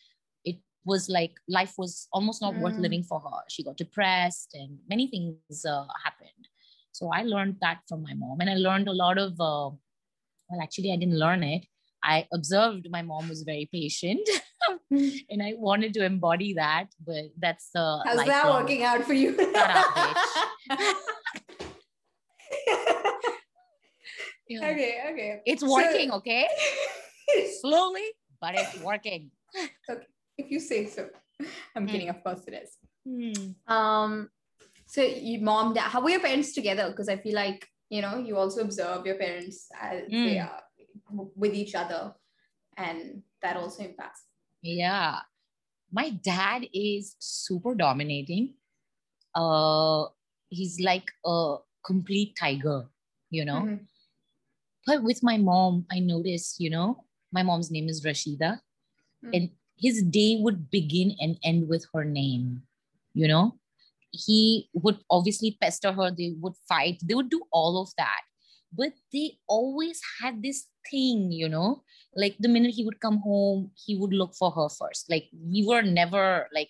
it 0.44 0.58
was 0.86 1.08
like 1.10 1.34
life 1.48 1.74
was 1.78 2.08
almost 2.12 2.42
not 2.42 2.56
worth 2.56 2.78
Mm. 2.78 2.84
living 2.86 3.04
for 3.04 3.20
her. 3.20 3.42
She 3.50 3.64
got 3.64 3.78
depressed 3.78 4.50
and 4.56 4.80
many 4.90 5.06
things 5.08 5.66
uh, 5.66 5.86
happened. 6.04 6.48
So 6.92 7.10
i 7.14 7.22
learned 7.24 7.58
that 7.62 7.80
from 7.88 8.02
my 8.04 8.14
mom 8.14 8.40
and 8.42 8.50
i 8.50 8.56
learned 8.56 8.88
a 8.88 8.94
lot 9.04 9.18
of 9.18 9.40
uh, 9.40 9.70
well 10.52 10.62
actually 10.62 10.92
i 10.92 10.96
didn't 10.98 11.18
learn 11.18 11.44
it 11.44 11.66
i 12.04 12.28
observed 12.34 12.88
my 12.92 13.02
mom 13.02 13.30
was 13.30 13.44
very 13.44 13.68
patient 13.72 14.28
and 15.32 15.42
i 15.42 15.54
wanted 15.58 15.94
to 15.94 16.04
embody 16.06 16.54
that 16.54 16.88
but 17.06 17.26
that's 17.40 17.70
the 17.74 17.86
How's 18.06 18.26
that 18.26 18.50
working 18.50 18.84
out 18.84 19.04
for 19.04 19.14
you? 19.14 19.30
okay, 24.52 24.96
okay. 25.12 25.42
it's 25.46 25.62
So- 25.62 25.72
working 25.72 26.12
okay 26.12 26.48
slowly 27.62 28.08
but 28.42 28.56
it's 28.56 28.78
working 28.82 29.32
Okay, 29.90 30.08
if 30.38 30.50
you 30.50 30.60
say 30.62 30.86
so. 30.88 31.10
I'm 31.76 31.84
Hmm. 31.86 31.92
kidding, 31.92 32.10
of 32.10 32.24
course 32.24 32.44
it 32.48 32.54
is. 32.64 32.78
Um, 33.68 34.30
so 34.88 35.02
you 35.04 35.42
mom, 35.42 35.74
dad, 35.74 35.90
how 35.92 36.00
were 36.02 36.10
your 36.10 36.22
parents 36.22 36.54
together? 36.54 36.86
Because 36.90 37.10
I 37.10 37.18
feel 37.18 37.36
like 37.36 37.68
you 37.94 38.02
know 38.02 38.16
you 38.28 38.34
also 38.42 38.62
observe 38.68 39.06
your 39.06 39.18
parents 39.20 39.68
as 39.88 40.08
they 40.10 40.38
Mm. 40.40 40.48
are 40.48 40.64
with 41.36 41.54
each 41.64 41.76
other. 41.76 42.04
and 42.78 43.22
that 43.44 43.58
also 43.60 43.84
impacts. 43.84 44.22
Yeah. 44.64 45.20
My 45.92 46.08
dad 46.10 46.62
is 46.74 47.16
super 47.20 47.74
dominating. 47.76 48.56
Uh 49.36 50.06
he's 50.50 50.80
like 50.80 51.12
a 51.26 51.58
complete 51.86 52.32
tiger, 52.40 52.80
you 53.30 53.44
know. 53.46 53.62
Mhm. 53.68 53.80
But 54.88 55.04
with 55.04 55.22
my 55.22 55.38
mom, 55.38 55.86
I 55.92 56.00
noticed, 56.00 56.60
you 56.64 56.70
know, 56.72 57.06
my 57.32 57.44
mom's 57.44 57.70
name 57.72 57.88
is 57.94 58.02
Rashida. 58.08 58.52
Mm. 59.24 59.32
And 59.36 59.46
his 59.78 60.02
day 60.20 60.38
would 60.42 60.72
begin 60.72 61.16
and 61.20 61.38
end 61.44 61.68
with 61.68 61.86
her 61.94 62.06
name, 62.06 62.64
you 63.14 63.28
know. 63.28 63.60
He 64.12 64.70
would 64.74 65.00
obviously 65.10 65.58
pester 65.62 65.92
her, 65.92 66.12
they 66.12 66.34
would 66.40 66.54
fight, 66.68 67.00
they 67.04 67.16
would 67.16 67.30
do 67.30 67.42
all 67.52 67.82
of 67.82 67.90
that. 67.98 68.22
But 68.74 68.94
they 69.12 69.38
always 69.48 70.00
had 70.22 70.42
this 70.42 70.68
thing, 70.90 71.32
you 71.32 71.50
know, 71.50 71.84
like 72.16 72.36
the 72.40 72.48
minute 72.48 72.74
he 72.74 72.86
would 72.86 73.00
come 73.00 73.20
home, 73.20 73.72
he 73.76 73.98
would 73.98 74.14
look 74.14 74.34
for 74.36 74.52
her 74.52 74.70
first. 74.70 75.10
Like 75.10 75.26
we 75.34 75.66
were 75.66 75.82
never 75.82 76.48
like, 76.54 76.70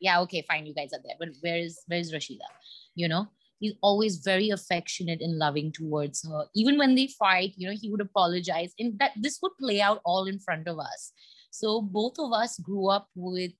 yeah, 0.00 0.20
okay, 0.20 0.44
fine, 0.48 0.66
you 0.66 0.74
guys 0.74 0.92
are 0.92 1.00
there, 1.04 1.16
but 1.18 1.30
where 1.40 1.58
is 1.58 1.82
where 1.86 1.98
is 1.98 2.12
Rashida? 2.12 2.48
You 2.94 3.08
know, 3.08 3.28
he's 3.58 3.74
always 3.82 4.18
very 4.18 4.50
affectionate 4.50 5.20
and 5.20 5.38
loving 5.38 5.72
towards 5.72 6.26
her. 6.28 6.46
Even 6.54 6.78
when 6.78 6.94
they 6.94 7.08
fight, 7.18 7.52
you 7.56 7.68
know, 7.68 7.76
he 7.78 7.90
would 7.90 8.00
apologize, 8.00 8.72
and 8.78 8.98
that 8.98 9.12
this 9.16 9.38
would 9.42 9.52
play 9.58 9.80
out 9.80 10.00
all 10.04 10.26
in 10.26 10.38
front 10.38 10.68
of 10.68 10.78
us. 10.78 11.12
So 11.50 11.80
both 11.80 12.18
of 12.18 12.32
us 12.32 12.58
grew 12.58 12.88
up 12.88 13.08
with 13.14 13.52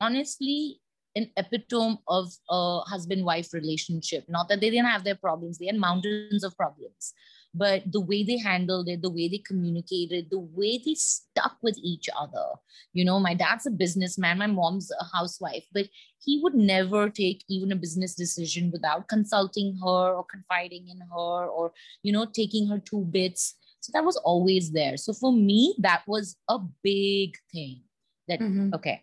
honestly 0.00 0.80
an 1.18 1.30
epitome 1.36 1.98
of 2.08 2.32
a 2.48 2.80
husband-wife 2.92 3.52
relationship. 3.52 4.24
Not 4.28 4.48
that 4.48 4.60
they 4.60 4.70
didn't 4.70 4.94
have 4.94 5.04
their 5.04 5.20
problems, 5.26 5.58
they 5.58 5.66
had 5.66 5.76
mountains 5.76 6.44
of 6.44 6.56
problems. 6.56 7.12
But 7.54 7.90
the 7.90 8.00
way 8.00 8.22
they 8.24 8.38
handled 8.38 8.88
it, 8.88 9.00
the 9.02 9.10
way 9.10 9.26
they 9.28 9.38
communicated, 9.38 10.28
the 10.30 10.38
way 10.38 10.80
they 10.84 10.94
stuck 10.94 11.56
with 11.62 11.78
each 11.82 12.08
other. 12.22 12.46
You 12.92 13.04
know, 13.04 13.18
my 13.18 13.34
dad's 13.34 13.66
a 13.66 13.70
businessman, 13.70 14.38
my 14.38 14.46
mom's 14.46 14.90
a 14.92 15.04
housewife, 15.16 15.64
but 15.72 15.88
he 16.24 16.40
would 16.42 16.54
never 16.54 17.08
take 17.08 17.44
even 17.48 17.72
a 17.72 17.76
business 17.76 18.14
decision 18.14 18.70
without 18.70 19.08
consulting 19.08 19.78
her 19.82 20.14
or 20.16 20.24
confiding 20.24 20.88
in 20.88 21.00
her 21.00 21.46
or, 21.46 21.72
you 22.02 22.12
know, 22.12 22.26
taking 22.26 22.68
her 22.68 22.78
two 22.78 23.04
bits. 23.10 23.54
So 23.80 23.90
that 23.94 24.04
was 24.04 24.16
always 24.18 24.72
there. 24.72 24.96
So 24.96 25.12
for 25.12 25.32
me, 25.32 25.74
that 25.78 26.02
was 26.06 26.36
a 26.48 26.58
big 26.82 27.36
thing 27.52 27.82
that 28.28 28.40
Mhm. 28.40 28.74
okay 28.74 29.02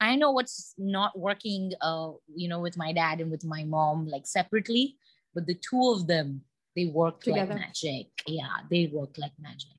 i 0.00 0.16
know 0.16 0.30
what's 0.30 0.74
not 0.78 1.18
working 1.18 1.72
uh 1.80 2.10
you 2.34 2.48
know 2.48 2.60
with 2.60 2.76
my 2.76 2.92
dad 2.92 3.20
and 3.20 3.30
with 3.30 3.44
my 3.44 3.64
mom 3.64 4.06
like 4.06 4.26
separately 4.26 4.96
but 5.34 5.46
the 5.46 5.54
two 5.54 5.82
of 5.94 6.06
them 6.06 6.42
they 6.76 6.86
work 6.86 7.20
Together. 7.22 7.54
like 7.54 7.60
magic 7.66 8.06
yeah 8.26 8.56
they 8.70 8.86
work 8.92 9.16
like 9.18 9.32
magic 9.38 9.76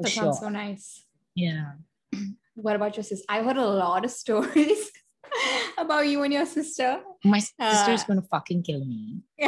That 0.00 0.10
sure 0.10 0.22
sounds 0.24 0.40
so 0.40 0.48
nice. 0.48 1.04
yeah 1.34 1.72
What 2.66 2.74
about 2.74 2.96
your 2.96 3.04
sister? 3.04 3.26
I 3.28 3.42
heard 3.42 3.58
a 3.58 3.66
lot 3.68 4.04
of 4.06 4.10
stories 4.10 4.90
about 5.78 6.08
you 6.08 6.22
and 6.22 6.32
your 6.32 6.46
sister. 6.46 6.90
my 7.22 7.38
sister's 7.40 8.02
Uh, 8.02 8.06
gonna 8.08 8.22
fucking 8.30 8.62
kill 8.68 8.82
me 8.92 9.00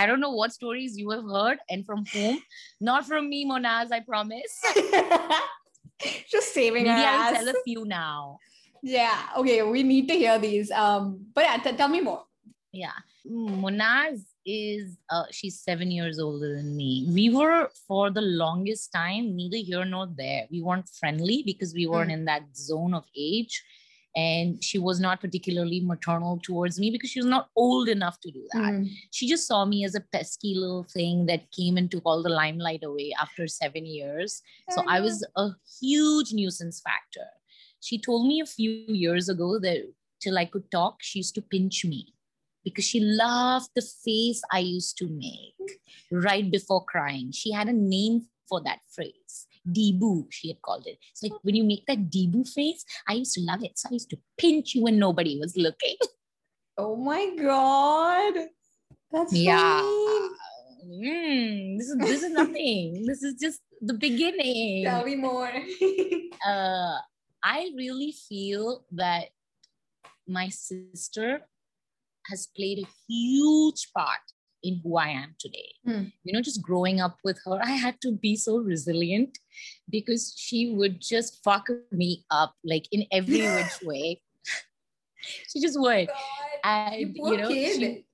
i 0.00 0.06
don't 0.06 0.20
know 0.24 0.30
what 0.40 0.52
stories 0.52 0.96
you 1.00 1.10
have 1.10 1.24
heard 1.36 1.58
and 1.68 1.84
from 1.88 2.04
whom 2.12 2.38
not 2.88 3.04
from 3.10 3.28
me 3.32 3.40
monaz 3.50 3.92
i 3.92 4.00
promise 4.00 4.54
Just 6.30 6.54
saving 6.54 6.84
maybe 6.84 7.00
i'll 7.00 7.34
ass. 7.34 7.38
tell 7.38 7.48
a 7.48 7.54
few 7.64 7.84
now 7.84 8.38
Yeah. 8.82 9.18
Okay. 9.36 9.60
We 9.62 9.82
need 9.82 10.06
to 10.08 10.14
hear 10.22 10.38
these. 10.38 10.70
Um. 10.70 11.02
But 11.34 11.44
yeah, 11.44 11.56
t- 11.64 11.76
tell 11.80 11.88
me 11.96 12.00
more. 12.00 12.22
yeah 12.72 12.96
monaz 13.64 14.18
is 14.46 14.96
uh, 15.14 15.24
she's 15.30 15.56
seven 15.60 15.90
years 15.90 16.18
older 16.26 16.50
than 16.56 16.68
me 16.76 16.90
we 17.18 17.24
were 17.38 17.68
for 17.86 18.04
the 18.18 18.22
longest 18.44 18.86
time 18.92 19.24
neither 19.40 19.60
here 19.70 19.84
nor 19.84 20.06
there 20.22 20.42
we 20.50 20.60
weren't 20.66 20.88
friendly 21.00 21.42
because 21.50 21.74
we 21.80 21.86
weren't 21.86 22.10
Mm. 22.10 22.18
in 22.18 22.24
that 22.30 22.44
zone 22.56 22.94
of 23.00 23.04
age 23.28 23.54
and 24.16 24.62
she 24.62 24.78
was 24.78 24.98
not 25.00 25.20
particularly 25.20 25.80
maternal 25.80 26.40
towards 26.42 26.78
me 26.80 26.90
because 26.90 27.10
she 27.10 27.20
was 27.20 27.26
not 27.26 27.48
old 27.54 27.88
enough 27.88 28.18
to 28.20 28.30
do 28.30 28.42
that 28.52 28.72
Mm. 28.72 28.88
she 29.12 29.28
just 29.28 29.46
saw 29.46 29.64
me 29.64 29.84
as 29.84 29.94
a 29.94 30.00
pesky 30.12 30.54
little 30.56 30.84
thing 30.84 31.26
that 31.26 31.50
came 31.52 31.76
and 31.76 31.90
took 31.90 32.04
all 32.04 32.22
the 32.22 32.28
limelight 32.28 32.82
away 32.82 33.12
after 33.20 33.46
seven 33.46 33.86
years 33.86 34.42
so 34.70 34.82
I 34.88 35.00
was 35.00 35.24
a 35.36 35.48
huge 35.80 36.32
nuisance 36.32 36.80
factor. 36.80 37.28
She 37.80 37.98
told 37.98 38.26
me 38.26 38.40
a 38.40 38.46
few 38.46 38.70
years 38.88 39.28
ago 39.28 39.58
that 39.60 39.78
till 40.20 40.36
I 40.38 40.44
could 40.44 40.70
talk, 40.70 40.96
she 41.00 41.20
used 41.20 41.34
to 41.36 41.42
pinch 41.42 41.84
me 41.84 42.12
because 42.64 42.84
she 42.84 43.00
loved 43.00 43.70
the 43.74 43.82
face 44.04 44.42
I 44.52 44.58
used 44.58 44.98
to 44.98 45.06
make 45.08 45.78
right 46.12 46.50
before 46.50 46.84
crying. 46.84 47.32
She 47.32 47.52
had 47.52 47.68
a 47.68 47.72
name 47.72 48.26
for 48.48 48.60
that 48.64 48.80
phrase. 48.94 49.46
Debu, 49.68 50.26
she 50.30 50.48
had 50.48 50.62
called 50.62 50.86
it. 50.86 50.98
It's 51.12 51.22
like 51.22 51.32
when 51.42 51.54
you 51.54 51.64
make 51.64 51.86
that 51.86 52.10
Debu 52.10 52.48
face, 52.48 52.84
I 53.08 53.14
used 53.14 53.34
to 53.34 53.40
love 53.42 53.62
it. 53.62 53.78
So 53.78 53.88
I 53.90 53.94
used 53.94 54.10
to 54.10 54.18
pinch 54.38 54.74
you 54.74 54.82
when 54.82 54.98
nobody 54.98 55.38
was 55.38 55.56
looking. 55.56 55.96
Oh 56.78 56.96
my 56.96 57.36
god. 57.36 58.48
That's 59.12 59.34
Yeah. 59.34 59.82
Mm, 60.86 61.76
this 61.76 61.88
is 61.90 61.98
this 61.98 62.22
is 62.22 62.32
nothing. 62.32 63.04
this 63.06 63.22
is 63.22 63.34
just 63.34 63.60
the 63.82 63.92
beginning. 63.92 64.84
Tell 64.84 65.04
me 65.04 65.16
more. 65.16 65.52
uh, 66.46 66.96
I 67.42 67.70
really 67.76 68.12
feel 68.12 68.84
that 68.92 69.28
my 70.26 70.48
sister 70.48 71.42
has 72.30 72.46
played 72.46 72.78
a 72.78 72.88
huge 73.08 73.92
part 73.92 74.24
in 74.62 74.80
who 74.82 74.96
I 74.96 75.08
am 75.08 75.34
today. 75.38 75.68
Hmm. 75.84 76.04
You 76.24 76.32
know, 76.32 76.40
just 76.42 76.62
growing 76.62 77.00
up 77.00 77.16
with 77.24 77.38
her, 77.44 77.58
I 77.62 77.70
had 77.72 78.00
to 78.02 78.12
be 78.12 78.36
so 78.36 78.58
resilient 78.58 79.38
because 79.88 80.34
she 80.36 80.72
would 80.74 81.00
just 81.00 81.42
fuck 81.44 81.68
me 81.92 82.24
up 82.30 82.54
like 82.64 82.86
in 82.92 83.06
every 83.12 83.40
which 83.56 83.82
way. 83.82 84.22
she 85.48 85.60
just 85.60 85.78
would. 85.80 86.08
And 86.64 86.94
you 87.00 87.12
you, 87.30 87.36
know, 87.36 87.48
she- 87.50 88.04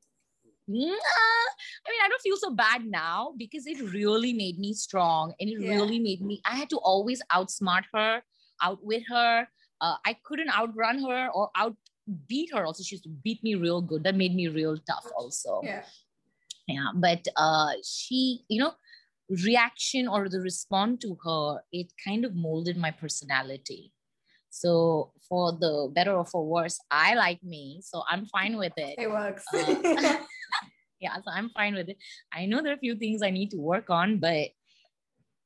Nah, 0.68 0.78
I 0.82 1.90
mean, 1.90 2.00
I 2.04 2.08
don't 2.08 2.20
feel 2.22 2.36
so 2.36 2.50
bad 2.50 2.84
now 2.84 3.32
because 3.36 3.68
it 3.68 3.80
really 3.92 4.32
made 4.32 4.58
me 4.58 4.72
strong 4.74 5.32
and 5.38 5.48
it 5.48 5.60
Yeah. 5.60 5.76
really 5.76 6.00
made 6.00 6.20
me, 6.22 6.40
I 6.44 6.56
had 6.56 6.68
to 6.70 6.78
always 6.78 7.22
outsmart 7.32 7.84
her, 7.94 8.22
outwit 8.60 9.04
her. 9.08 9.46
Uh, 9.80 9.94
I 10.04 10.16
couldn't 10.24 10.50
outrun 10.50 10.98
her 11.04 11.28
or 11.32 11.50
outbeat 11.56 12.52
her. 12.52 12.64
Also, 12.64 12.82
she 12.82 12.96
used 12.96 13.04
to 13.04 13.10
beat 13.10 13.44
me 13.44 13.54
real 13.54 13.80
good. 13.80 14.02
That 14.02 14.16
made 14.16 14.34
me 14.34 14.48
real 14.48 14.76
tough, 14.78 15.06
also. 15.16 15.60
yeah. 15.62 15.84
Yeah. 16.66 16.88
But 16.94 17.26
uh, 17.36 17.72
she, 17.84 18.40
you 18.48 18.60
know, 18.60 18.72
reaction 19.44 20.08
or 20.08 20.28
the 20.28 20.40
response 20.40 21.02
to 21.02 21.16
her, 21.24 21.60
it 21.72 21.92
kind 22.04 22.24
of 22.24 22.34
molded 22.34 22.76
my 22.76 22.90
personality. 22.90 23.92
So, 24.50 25.12
for 25.28 25.52
the 25.52 25.90
better 25.92 26.12
or 26.14 26.24
for 26.24 26.46
worse, 26.46 26.78
I 26.90 27.14
like 27.14 27.42
me. 27.42 27.80
So, 27.84 28.02
I'm 28.08 28.26
fine 28.26 28.56
with 28.56 28.72
it 28.76 28.94
It 28.98 29.10
works. 29.10 29.44
uh, 29.52 30.16
yeah, 31.00 31.16
so 31.16 31.30
I'm 31.30 31.50
fine 31.50 31.74
with 31.74 31.88
it. 31.90 31.98
I 32.32 32.46
know 32.46 32.62
there 32.62 32.72
are 32.72 32.76
a 32.76 32.78
few 32.78 32.96
things 32.96 33.22
I 33.22 33.30
need 33.30 33.50
to 33.50 33.58
work 33.58 33.90
on, 33.90 34.18
but 34.18 34.48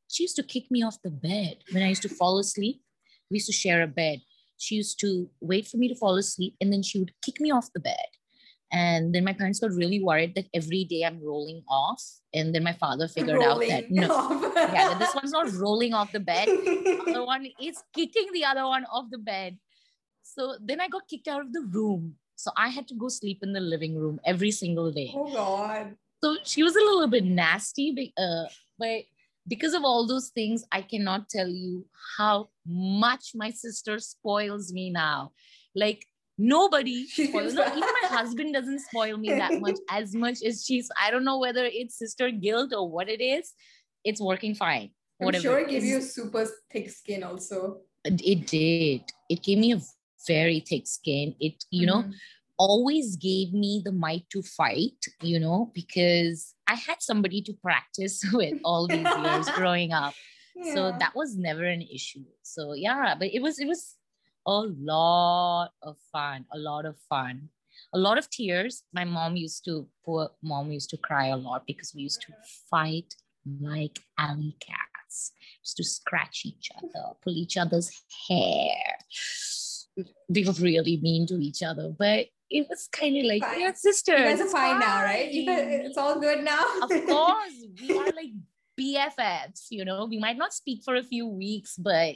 she 0.09 0.25
used 0.25 0.37
to 0.37 0.43
kick 0.43 0.71
me 0.71 0.83
off 0.83 1.03
the 1.03 1.11
bed 1.11 1.59
when 1.73 1.83
I 1.83 1.89
used 1.89 2.03
to 2.03 2.09
fall 2.09 2.39
asleep. 2.39 2.83
We 3.31 3.37
used 3.37 3.47
to 3.47 3.53
share 3.53 3.83
a 3.83 3.87
bed. 3.87 4.21
She 4.59 4.75
used 4.75 5.01
to 5.01 5.31
wait 5.41 5.67
for 5.67 5.77
me 5.77 5.89
to 5.89 5.95
fall 5.95 6.17
asleep 6.17 6.57
and 6.61 6.73
then 6.73 6.83
she 6.83 6.99
would 6.99 7.13
kick 7.25 7.41
me 7.41 7.51
off 7.51 7.73
the 7.73 7.81
bed. 7.81 8.07
And 8.73 9.15
then 9.15 9.25
my 9.25 9.33
parents 9.33 9.59
got 9.59 9.73
really 9.73 10.03
worried 10.03 10.35
that 10.37 10.47
every 10.55 10.85
day 10.85 11.03
I'm 11.03 11.21
rolling 11.23 11.63
off. 11.69 12.03
And 12.33 12.55
then 12.55 12.63
my 12.63 12.73
father 12.75 13.09
figured 13.09 13.43
out 13.43 13.61
that 13.61 13.91
no, 13.91 14.07
yeah, 14.55 14.89
that 14.91 14.99
this 15.01 15.15
one's 15.15 15.33
not 15.33 15.53
rolling 15.53 15.93
off 15.93 16.13
the 16.13 16.21
bed. 16.21 16.47
The 16.47 17.05
other 17.09 17.25
one 17.25 17.47
is 17.61 17.83
kicking 17.93 18.29
the 18.33 18.45
other 18.45 18.65
one 18.65 18.85
off 18.85 19.07
the 19.11 19.19
bed. 19.19 19.59
So 20.23 20.57
then 20.63 20.81
I 20.81 20.87
got 20.87 21.09
kicked 21.09 21.27
out 21.27 21.41
of 21.41 21.53
the 21.53 21.63
room. 21.63 22.15
So 22.37 22.53
I 22.57 22.69
had 22.69 22.87
to 22.89 22.95
go 22.95 23.09
sleep 23.09 23.41
in 23.43 23.53
the 23.53 23.61
living 23.61 23.99
room 23.99 24.21
every 24.25 24.53
single 24.53 24.93
day. 24.93 25.13
oh 25.15 25.33
god. 25.33 25.97
So 26.23 26.37
she 26.45 26.63
was 26.63 26.77
a 26.77 26.81
little 26.81 27.09
bit 27.09 27.25
nasty, 27.25 28.13
uh, 28.17 28.45
but 28.79 29.05
because 29.49 29.75
of 29.75 29.85
all 29.85 30.07
those 30.07 30.29
things, 30.29 30.65
I 30.71 30.83
cannot 30.83 31.29
tell 31.29 31.49
you 31.49 31.87
how 32.19 32.51
much 32.67 33.33
my 33.35 33.51
sister 33.51 33.99
spoils 33.99 34.73
me 34.73 34.91
now. 34.91 35.33
Like 35.75 36.07
nobody 36.41 37.07
spoils. 37.09 37.55
No, 37.55 37.65
even 37.67 37.81
my 38.03 38.09
husband 38.09 38.55
doesn't 38.55 38.81
spoil 38.81 39.17
me 39.19 39.29
that 39.29 39.61
much 39.61 39.77
as 39.91 40.15
much 40.15 40.43
as 40.43 40.65
she's. 40.65 40.89
I 41.01 41.11
don't 41.11 41.25
know 41.25 41.39
whether 41.39 41.65
it's 41.65 41.99
sister 41.99 42.31
guilt 42.31 42.73
or 42.73 42.89
what 42.91 43.09
it 43.09 43.21
is. 43.23 43.53
It's 44.05 44.21
working 44.21 44.55
fine. 44.55 44.91
I'm 45.23 45.33
sure 45.35 45.59
it 45.59 45.69
gave 45.69 45.85
you 45.85 46.01
super 46.01 46.47
thick 46.73 46.89
skin 46.91 47.23
also. 47.23 47.83
It 48.05 48.47
did. 48.47 49.03
It 49.29 49.43
gave 49.43 49.59
me 49.59 49.73
a 49.73 49.81
very 50.27 50.61
thick 50.61 50.87
skin. 50.87 51.35
It, 51.39 51.63
you 51.71 51.87
know, 51.87 52.03
Mhm. 52.05 52.15
always 52.59 53.17
gave 53.17 53.53
me 53.53 53.83
the 53.85 53.93
might 53.93 54.25
to 54.31 54.43
fight, 54.43 55.05
you 55.23 55.39
know, 55.39 55.71
because 55.75 56.55
I 56.67 56.75
had 56.75 57.03
somebody 57.03 57.43
to 57.43 57.53
practice 57.53 58.23
with 58.33 58.55
all 58.65 58.87
these 58.89 59.07
years 59.25 59.49
growing 59.51 59.93
up. 59.93 60.15
So 60.75 60.93
that 60.99 61.13
was 61.15 61.37
never 61.37 61.65
an 61.65 61.83
issue. 61.83 62.25
So 62.43 62.73
yeah, 62.75 63.15
but 63.19 63.29
it 63.33 63.41
was 63.41 63.59
it 63.59 63.67
was 63.67 63.97
a 64.47 64.67
lot 64.79 65.71
of 65.83 65.97
fun, 66.13 66.47
a 66.53 66.59
lot 66.59 66.87
of 66.87 66.97
fun. 67.09 67.49
A 67.95 67.99
lot 67.99 68.19
of 68.19 68.29
tears. 68.31 68.85
My 68.93 69.05
mom 69.05 69.37
used 69.37 69.65
to 69.65 69.89
poor 70.05 70.31
mom 70.43 70.71
used 70.71 70.91
to 70.91 70.97
cry 70.97 71.29
a 71.29 71.37
lot 71.37 71.67
because 71.67 71.93
we 71.95 72.03
used 72.03 72.21
to 72.23 72.33
fight 72.71 73.15
like 73.61 73.99
alley 74.19 74.57
cats. 74.61 75.33
Used 75.65 75.77
to 75.79 75.85
scratch 75.85 76.43
each 76.45 76.71
other, 76.77 77.15
pull 77.23 77.35
each 77.37 77.57
other's 77.57 77.91
hair. 78.29 78.75
They 80.29 80.45
were 80.45 80.53
really 80.53 80.99
mean 81.03 81.27
to 81.29 81.35
each 81.35 81.63
other, 81.63 81.93
but 81.99 82.27
it 82.49 82.67
was 82.69 82.89
kind 82.93 83.17
of 83.17 83.25
like 83.25 83.43
Fine. 83.43 83.61
yeah, 83.61 83.73
sisters. 83.73 84.19
You 84.19 84.25
guys 84.25 84.41
are 84.41 84.45
it's 84.45 84.53
fine 84.53 84.79
now, 84.81 85.03
right? 85.03 85.31
Fine." 85.33 85.47
it's 85.87 85.99
all 85.99 86.21
good 86.21 86.45
now. 86.45 86.65
of 86.83 86.89
course, 87.07 87.65
we 87.81 87.99
are 87.99 88.05
like 88.17 88.33
BFFs, 88.81 89.67
you 89.71 89.85
know, 89.85 90.07
we 90.07 90.19
might 90.19 90.39
not 90.39 90.53
speak 90.55 90.83
for 90.85 90.95
a 90.97 91.03
few 91.03 91.27
weeks, 91.27 91.77
but 91.77 92.15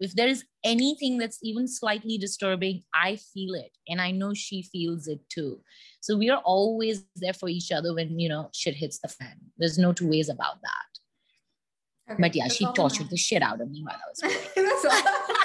if 0.00 0.14
there 0.14 0.28
is 0.28 0.44
anything 0.64 1.18
that's 1.18 1.38
even 1.42 1.68
slightly 1.68 2.16
disturbing, 2.18 2.82
I 2.94 3.16
feel 3.16 3.54
it. 3.54 3.72
And 3.88 4.00
I 4.00 4.10
know 4.12 4.32
she 4.34 4.62
feels 4.62 5.06
it 5.08 5.20
too. 5.28 5.60
So 6.00 6.16
we 6.16 6.30
are 6.30 6.40
always 6.44 7.04
there 7.16 7.32
for 7.34 7.48
each 7.48 7.70
other 7.70 7.94
when, 7.94 8.18
you 8.18 8.28
know, 8.28 8.48
shit 8.54 8.74
hits 8.74 8.98
the 9.00 9.08
fan. 9.08 9.36
There's 9.58 9.78
no 9.78 9.92
two 9.92 10.08
ways 10.08 10.28
about 10.28 10.60
that. 10.62 12.12
Okay, 12.12 12.20
But 12.22 12.34
yeah, 12.36 12.48
she 12.48 12.64
tortured 12.72 13.10
the 13.10 13.16
shit 13.16 13.42
out 13.42 13.60
of 13.60 13.70
me 13.70 13.82
while 13.84 13.96
I 13.96 14.08
was 14.08 14.20
that's 14.56 14.84
all. 14.84 15.36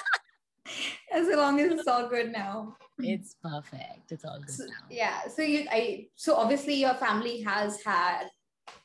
as 1.11 1.27
long 1.35 1.59
as 1.59 1.71
it's 1.71 1.87
all 1.87 2.07
good 2.07 2.31
now. 2.31 2.77
It's 2.99 3.35
perfect. 3.43 4.11
It's 4.11 4.23
all 4.23 4.39
good 4.39 4.49
So- 4.51 4.65
now. 4.65 4.85
yeah. 4.89 5.27
So 5.27 5.41
you, 5.41 5.65
I, 5.71 6.07
so 6.15 6.35
obviously 6.35 6.75
your 6.75 6.93
family 6.93 7.41
has 7.41 7.81
had 7.83 8.25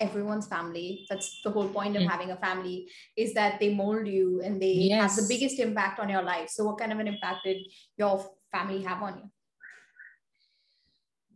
everyone's 0.01 0.47
family. 0.47 1.07
That's 1.09 1.41
the 1.43 1.51
whole 1.51 1.69
point 1.69 1.97
of 1.97 2.03
Mm. 2.03 2.09
having 2.09 2.31
a 2.31 2.37
family 2.37 2.91
is 3.17 3.35
that 3.35 3.59
they 3.61 3.75
mold 3.75 4.07
you 4.07 4.41
and 4.43 4.61
they 4.61 4.89
have 4.89 5.15
the 5.17 5.27
biggest 5.29 5.59
impact 5.59 6.01
on 6.01 6.09
your 6.09 6.23
life. 6.23 6.51
So 6.51 6.65
what 6.65 6.79
kind 6.79 6.93
of 6.93 6.99
an 6.99 7.09
impact 7.09 7.45
did 7.45 7.67
your 7.97 8.25
family 8.53 8.83
have 8.83 9.03
on 9.03 9.19
you? 9.19 9.31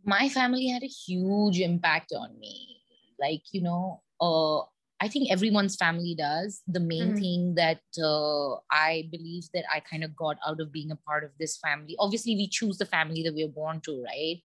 my 0.03 0.29
family 0.29 0.67
had 0.67 0.83
a 0.83 0.87
huge 0.87 1.59
impact 1.59 2.11
on 2.11 2.37
me 2.39 2.81
like 3.19 3.43
you 3.51 3.61
know 3.61 4.01
uh 4.19 4.59
i 4.99 5.07
think 5.07 5.31
everyone's 5.31 5.75
family 5.75 6.15
does 6.15 6.61
the 6.67 6.79
main 6.79 7.13
Mhm. 7.13 7.19
thing 7.19 7.55
that 7.55 7.81
uh, 8.03 8.55
i 8.71 9.07
believe 9.11 9.43
that 9.53 9.63
i 9.71 9.79
kind 9.79 10.03
of 10.03 10.15
got 10.15 10.37
out 10.45 10.59
of 10.59 10.71
being 10.71 10.91
a 10.91 10.95
part 10.95 11.23
of 11.23 11.31
this 11.39 11.57
family 11.57 11.95
obviously 11.99 12.35
we 12.35 12.47
choose 12.47 12.77
the 12.79 12.85
family 12.85 13.21
that 13.23 13.35
we 13.35 13.43
are 13.43 13.55
born 13.61 13.79
to 13.81 14.01
right 14.03 14.41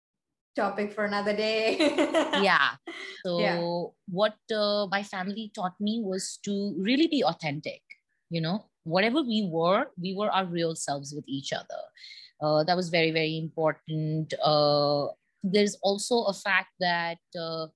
Topic 0.55 0.93
for 0.93 1.05
another 1.05 1.35
day. 1.35 1.77
yeah. 2.43 2.77
So 3.25 3.39
Yeah. 3.39 3.67
what 4.07 4.37
uh, 4.53 4.87
my 4.87 5.01
family 5.03 5.51
taught 5.55 5.73
me 5.79 6.01
was 6.03 6.37
to 6.45 6.75
really 6.77 7.07
be 7.07 7.23
authentic 7.23 7.81
you 8.33 8.41
know? 8.41 8.65
Whatever 8.83 9.21
we 9.21 9.47
were 9.49 9.85
we 10.01 10.13
were 10.13 10.29
our 10.29 10.45
real 10.45 10.75
selves 10.75 11.13
with 11.15 11.23
each 11.27 11.53
other. 11.53 11.83
Uh, 12.41 12.63
that 12.65 12.75
was 12.75 12.89
very 12.89 13.11
very 13.11 13.37
important. 13.37 14.33
Uh, 14.43 15.07
there's 15.43 15.77
also 15.81 16.23
a 16.23 16.33
fact 16.33 16.71
that 16.79 17.19
uh, 17.39 17.67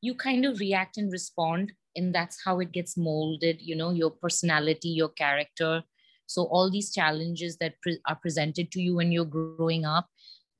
you 0.00 0.14
kind 0.14 0.44
of 0.44 0.60
react 0.60 0.96
and 0.96 1.10
respond 1.10 1.72
and 1.96 2.14
that's 2.14 2.38
how 2.44 2.58
it 2.60 2.72
gets 2.72 2.96
molded 2.96 3.62
you 3.62 3.74
know 3.74 3.90
your 3.90 4.10
personality 4.10 4.90
your 4.90 5.08
character. 5.08 5.82
So 6.26 6.44
all 6.44 6.70
these 6.70 6.92
challenges 6.92 7.58
that 7.58 7.74
pre- 7.82 8.00
are 8.08 8.16
presented 8.16 8.70
to 8.72 8.80
you 8.80 8.94
when 8.96 9.12
you're 9.12 9.32
growing 9.36 9.84
up 9.84 10.08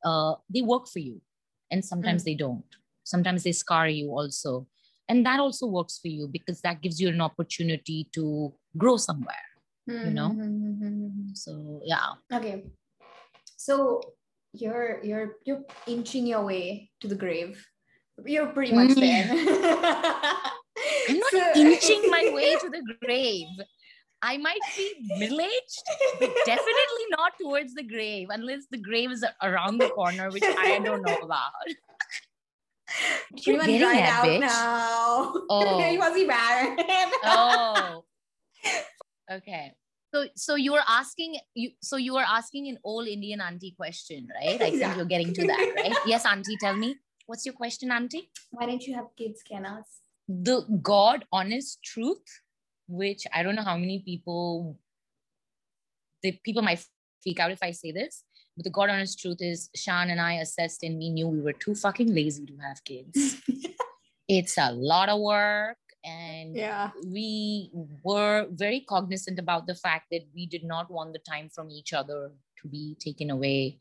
uh, 0.05 0.35
they 0.53 0.63
work 0.63 0.89
for 0.89 0.99
you 0.99 1.21
and 1.75 1.85
sometimes 1.93 2.23
they 2.29 2.35
don't 2.45 2.77
sometimes 3.13 3.43
they 3.47 3.53
scar 3.63 3.87
you 3.99 4.07
also 4.21 4.53
and 5.11 5.27
that 5.29 5.39
also 5.45 5.67
works 5.79 5.99
for 6.03 6.09
you 6.17 6.29
because 6.37 6.61
that 6.67 6.81
gives 6.85 7.01
you 7.03 7.09
an 7.15 7.21
opportunity 7.29 7.99
to 8.17 8.25
grow 8.85 8.97
somewhere 9.09 9.47
you 9.87 10.13
know? 10.19 10.31
Mhm. 10.31 11.37
so 11.45 11.53
yeah 11.93 12.15
Okay. 12.39 12.55
So 13.67 13.77
you're 14.63 15.01
you're 15.09 15.29
you're 15.47 15.65
inching 15.95 16.25
your 16.33 16.45
way 16.51 16.91
to 17.01 17.07
the 17.13 17.19
grave. 17.25 17.55
You're 18.35 18.51
pretty 18.57 18.73
much 18.81 18.93
Mm. 18.97 19.03
there. 19.07 19.27
i'm 21.09 21.19
not 21.25 21.33
So- 21.37 21.61
inching 21.65 22.03
my 22.17 22.25
way 22.39 22.51
to 22.65 22.69
the 22.77 22.83
grave 23.05 23.53
i 24.25 24.37
might 24.39 24.67
be 24.77 24.87
middle-aged 25.21 25.83
but 26.21 26.33
definitely 26.47 27.07
not 27.17 27.33
towards 27.41 27.75
the 27.75 27.83
grave 27.83 28.29
unless 28.31 28.67
the 28.71 28.79
grave 28.79 29.11
is 29.17 29.25
around 29.43 29.79
the 29.79 29.89
corner 29.91 30.31
which 30.31 30.45
i 30.67 30.79
don't 30.79 31.03
know 31.03 31.19
about 31.23 31.53
you 33.47 33.57
much 33.57 33.67
getting 33.67 33.81
dried 33.81 33.97
at, 33.97 34.09
out 34.11 34.25
bitch? 34.25 34.41
now. 34.41 35.35
Oh. 35.51 35.91
you 35.91 35.99
must 35.99 36.15
be 36.15 36.27
barren. 36.27 36.77
oh 37.25 38.05
okay 39.33 39.73
so 40.15 40.27
so 40.37 40.55
you 40.55 40.73
were 40.73 40.87
asking 40.87 41.37
you 41.55 41.71
so 41.83 41.97
you 41.97 42.15
were 42.15 42.29
asking 42.39 42.69
an 42.69 42.79
old 42.85 43.07
indian 43.07 43.41
auntie 43.41 43.75
question 43.77 44.29
right 44.35 44.61
i 44.61 44.71
think 44.71 44.97
you're 44.97 45.13
getting 45.15 45.33
to 45.35 45.47
that 45.47 45.73
right 45.77 45.97
yes 46.07 46.25
auntie 46.27 46.57
tell 46.61 46.77
me 46.77 46.97
what's 47.27 47.45
your 47.47 47.55
question 47.55 47.91
auntie 47.91 48.31
Why 48.51 48.67
don't 48.67 48.87
you 48.87 48.95
have 48.95 49.07
kids, 49.17 49.43
Kenas? 49.51 49.89
the 50.29 50.63
god 50.83 51.25
honest 51.33 51.83
truth 51.83 52.41
which 52.89 53.25
i 53.33 53.43
don't 53.43 53.55
know 53.55 53.63
how 53.63 53.77
many 53.77 54.01
people 54.05 54.79
the 56.23 56.33
people 56.45 56.63
might 56.63 56.85
freak 57.23 57.41
out 57.41 57.51
if 57.51 57.63
i 57.63 57.71
say 57.71 57.93
this 57.93 58.25
but 58.57 58.65
the 58.65 58.71
god 58.71 58.91
honest 58.91 59.19
truth 59.21 59.39
is 59.41 59.71
Sean 59.75 60.11
and 60.11 60.21
i 60.21 60.35
assessed 60.35 60.83
and 60.83 60.99
we 60.99 61.11
knew 61.11 61.27
we 61.29 61.41
were 61.41 61.53
too 61.53 61.75
fucking 61.75 62.15
lazy 62.15 62.47
to 62.47 62.57
have 62.59 62.83
kids 62.85 63.37
it's 64.29 64.57
a 64.59 64.73
lot 64.73 65.09
of 65.09 65.21
work 65.21 65.77
and 66.05 66.55
Yeah. 66.55 66.91
we 67.07 67.71
were 68.03 68.47
very 68.51 68.81
cognizant 68.81 69.39
about 69.39 69.67
the 69.67 69.75
fact 69.75 70.07
that 70.11 70.27
we 70.35 70.47
did 70.47 70.63
not 70.65 70.91
want 70.91 71.13
the 71.15 71.19
time 71.19 71.49
from 71.49 71.71
each 71.71 71.93
other 71.93 72.33
to 72.61 72.69
be 72.69 72.97
taken 73.01 73.31
away. 73.31 73.79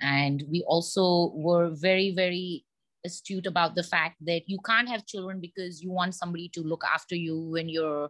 And 0.00 0.44
we 0.48 0.62
also 0.62 1.32
were 1.34 1.70
very, 1.70 2.14
very 2.14 2.64
astute 3.08 3.46
about 3.52 3.72
the 3.74 3.86
fact 3.94 4.16
that 4.30 4.42
you 4.52 4.58
can't 4.70 4.88
have 4.92 5.10
children 5.12 5.36
because 5.48 5.82
you 5.84 5.90
want 6.00 6.14
somebody 6.14 6.48
to 6.54 6.60
look 6.70 6.84
after 6.96 7.16
you 7.26 7.34
when 7.54 7.66
you're 7.74 8.08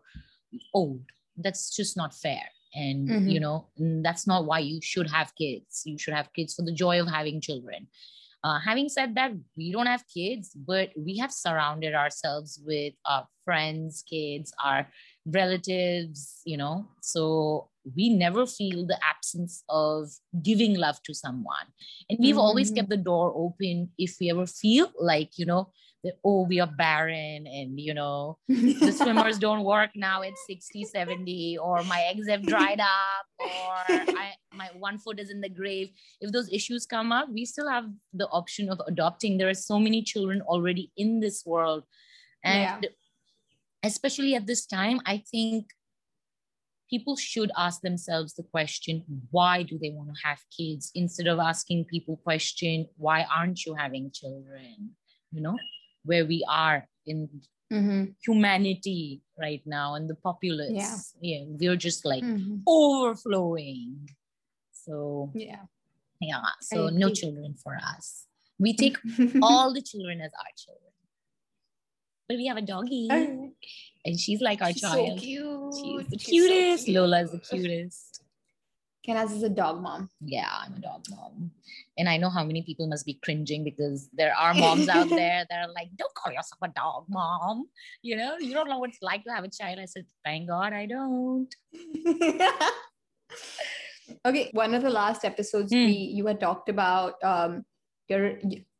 old. 0.80 1.02
That's 1.44 1.64
just 1.78 1.96
not 2.02 2.12
fair. 2.24 2.44
And, 2.84 3.08
Mhm. 3.08 3.30
you 3.32 3.40
know, 3.44 3.56
that's 4.06 4.26
not 4.32 4.44
why 4.48 4.60
you 4.70 4.78
should 4.90 5.08
have 5.18 5.34
kids. 5.42 5.72
You 5.90 5.98
should 5.98 6.16
have 6.20 6.32
kids 6.36 6.54
for 6.54 6.64
the 6.68 6.76
joy 6.84 6.96
of 7.00 7.08
having 7.18 7.40
children. 7.48 7.88
Uh, 8.46 8.58
having 8.70 8.88
said 8.96 9.10
that, 9.18 9.32
we 9.56 9.72
don't 9.74 9.90
have 9.94 10.04
kids, 10.18 10.46
but 10.54 10.88
we 11.06 11.16
have 11.22 11.32
surrounded 11.32 11.94
ourselves 12.02 12.50
with 12.68 12.94
our 13.04 13.24
friends, 13.44 14.04
kids, 14.12 14.52
our 14.62 14.82
relatives, 15.26 16.40
you 16.44 16.56
know. 16.56 16.76
So 17.02 17.70
we 17.96 18.08
never 18.10 18.46
feel 18.46 18.86
the 18.86 18.98
absence 19.04 19.62
of 19.68 20.08
giving 20.42 20.74
love 20.76 21.02
to 21.04 21.14
someone. 21.14 21.66
And 22.08 22.18
we've 22.20 22.38
always 22.38 22.70
Mhm. 22.70 22.76
kept 22.76 22.88
the 22.90 22.96
door 22.96 23.32
open 23.34 23.90
if 23.98 24.16
we 24.20 24.30
ever 24.30 24.46
feel 24.46 24.92
like, 24.98 25.38
you 25.38 25.46
know, 25.46 25.72
that, 26.04 26.14
oh, 26.24 26.42
we 26.46 26.60
are 26.60 26.72
barren 26.78 27.46
and, 27.46 27.80
you 27.80 27.92
know, 27.92 28.38
the 28.48 28.92
swimmers 28.92 29.38
don't 29.38 29.64
work 29.64 29.90
now 29.96 30.22
at 30.22 30.34
60 30.46 30.84
70 30.84 31.58
or 31.58 31.82
my 31.84 32.00
eggs 32.10 32.28
have 32.28 32.42
dried 32.42 32.80
up 32.80 33.26
or 33.38 33.74
I, 34.22 34.34
my 34.52 34.68
one 34.78 34.98
foot 34.98 35.18
is 35.18 35.30
in 35.30 35.40
the 35.40 35.48
grave 35.48 35.90
if 36.20 36.30
those 36.32 36.48
issues 36.52 36.86
come 36.86 37.10
up 37.12 37.28
we 37.28 37.44
still 37.44 37.68
have 37.68 37.86
the 38.12 38.28
option 38.28 38.68
of 38.70 38.80
adopting 38.86 39.38
there 39.38 39.48
are 39.48 39.54
so 39.54 39.78
many 39.78 40.02
children 40.02 40.40
already 40.42 40.90
in 40.96 41.20
this 41.20 41.44
world 41.44 41.84
and 42.44 42.88
especially 43.82 44.34
at 44.34 44.46
this 44.46 44.66
time 44.66 45.00
i 45.06 45.16
think 45.30 45.66
people 46.90 47.16
should 47.16 47.50
ask 47.56 47.80
themselves 47.82 48.34
the 48.34 48.42
question 48.44 49.04
why 49.30 49.62
do 49.62 49.78
they 49.82 49.90
want 49.90 50.08
to 50.14 50.20
have 50.28 50.38
kids 50.56 50.90
instead 50.94 51.26
of 51.26 51.38
asking 51.38 51.84
people 51.84 52.16
question 52.28 52.86
why 52.96 53.18
aren't 53.36 53.64
you 53.66 53.74
having 53.74 54.10
children 54.10 54.90
you 55.32 55.40
know 55.42 55.56
where 56.04 56.24
we 56.24 56.44
are 56.48 56.88
in 57.06 57.28
Mhm. 57.70 58.14
humanity 58.24 59.20
right 59.38 59.62
now 59.66 59.94
and 59.94 60.08
the 60.08 60.14
populace. 60.14 60.72
Yeah. 60.72 60.96
Yeah. 61.20 61.44
We're 61.60 61.76
just 61.76 62.06
like 62.06 62.24
Mhm. 62.24 62.62
overflowing. 62.66 64.08
So 64.72 65.30
Yeah. 65.34 65.64
yeah. 66.20 66.42
So 66.62 66.88
no 66.88 67.10
children 67.10 67.54
for 67.62 67.76
us. 67.76 68.26
We 68.58 68.72
take 68.74 68.96
all 69.42 69.72
the 69.74 69.82
children 69.82 70.20
as 70.22 70.32
our 70.32 70.52
children. 70.56 70.87
But 72.28 72.36
we 72.36 72.46
have 72.46 72.56
a 72.58 72.62
doggy 72.62 73.08
Oh, 73.10 73.52
and 74.04 74.20
she's 74.20 74.40
like 74.40 74.60
our 74.60 74.72
she's 74.72 74.82
so 74.82 74.88
child. 74.88 75.18
cute. 75.18 75.74
She's 75.74 76.06
the 76.10 76.18
She's 76.18 76.46
so 76.46 76.52
cutest. 76.52 76.84
cute. 76.84 76.96
Lola's 76.96 77.30
the 77.32 77.38
cutest. 77.38 78.22
Kenas 79.06 79.32
is 79.34 79.42
a 79.42 79.48
dog 79.48 79.80
mom. 79.80 80.10
Yeah, 80.20 80.48
I'm 80.50 80.74
a 80.74 80.80
dog 80.80 81.04
mom. 81.10 81.50
And 81.96 82.08
I 82.08 82.18
know 82.18 82.28
how 82.28 82.44
many 82.44 82.62
people 82.62 82.86
must 82.86 83.06
be 83.06 83.14
cringing 83.24 83.64
because 83.64 84.08
there 84.12 84.34
are 84.36 84.52
moms 84.52 84.88
out 84.88 85.08
there 85.20 85.46
that 85.48 85.66
are 85.68 85.72
like, 85.72 85.88
don't 85.96 86.12
call 86.14 86.30
yourself 86.32 86.58
a 86.62 86.68
dog 86.68 87.06
mom. 87.08 87.66
You 88.02 88.16
know, 88.16 88.36
you 88.38 88.52
don't 88.52 88.68
know 88.68 88.78
what 88.78 88.90
it's 88.90 89.00
like 89.00 89.24
to 89.24 89.30
have 89.30 89.44
a 89.44 89.48
child. 89.48 89.78
I 89.78 89.86
said, 89.86 90.04
thank 90.24 90.48
God 90.48 90.74
I 90.74 90.84
don't. 90.84 91.48
okay, 94.26 94.50
one 94.52 94.74
of 94.74 94.82
the 94.82 94.90
last 94.90 95.24
episodes 95.24 95.72
Hmm. 95.72 95.86
we 95.86 95.92
you 95.92 96.26
had 96.26 96.40
talked 96.40 96.68
about 96.68 97.14
um 97.24 97.64
your 98.08 98.38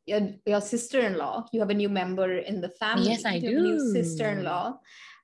your, 0.09 0.21
your 0.45 0.61
sister-in-law. 0.61 1.45
You 1.53 1.59
have 1.61 1.69
a 1.69 1.73
new 1.73 1.89
member 1.89 2.37
in 2.39 2.61
the 2.61 2.69
family. 2.81 3.09
Yes, 3.09 3.25
I 3.25 3.35
You 3.35 3.57
a 3.57 3.61
new 3.61 3.77
do. 3.77 3.91
sister-in-law. 3.93 4.79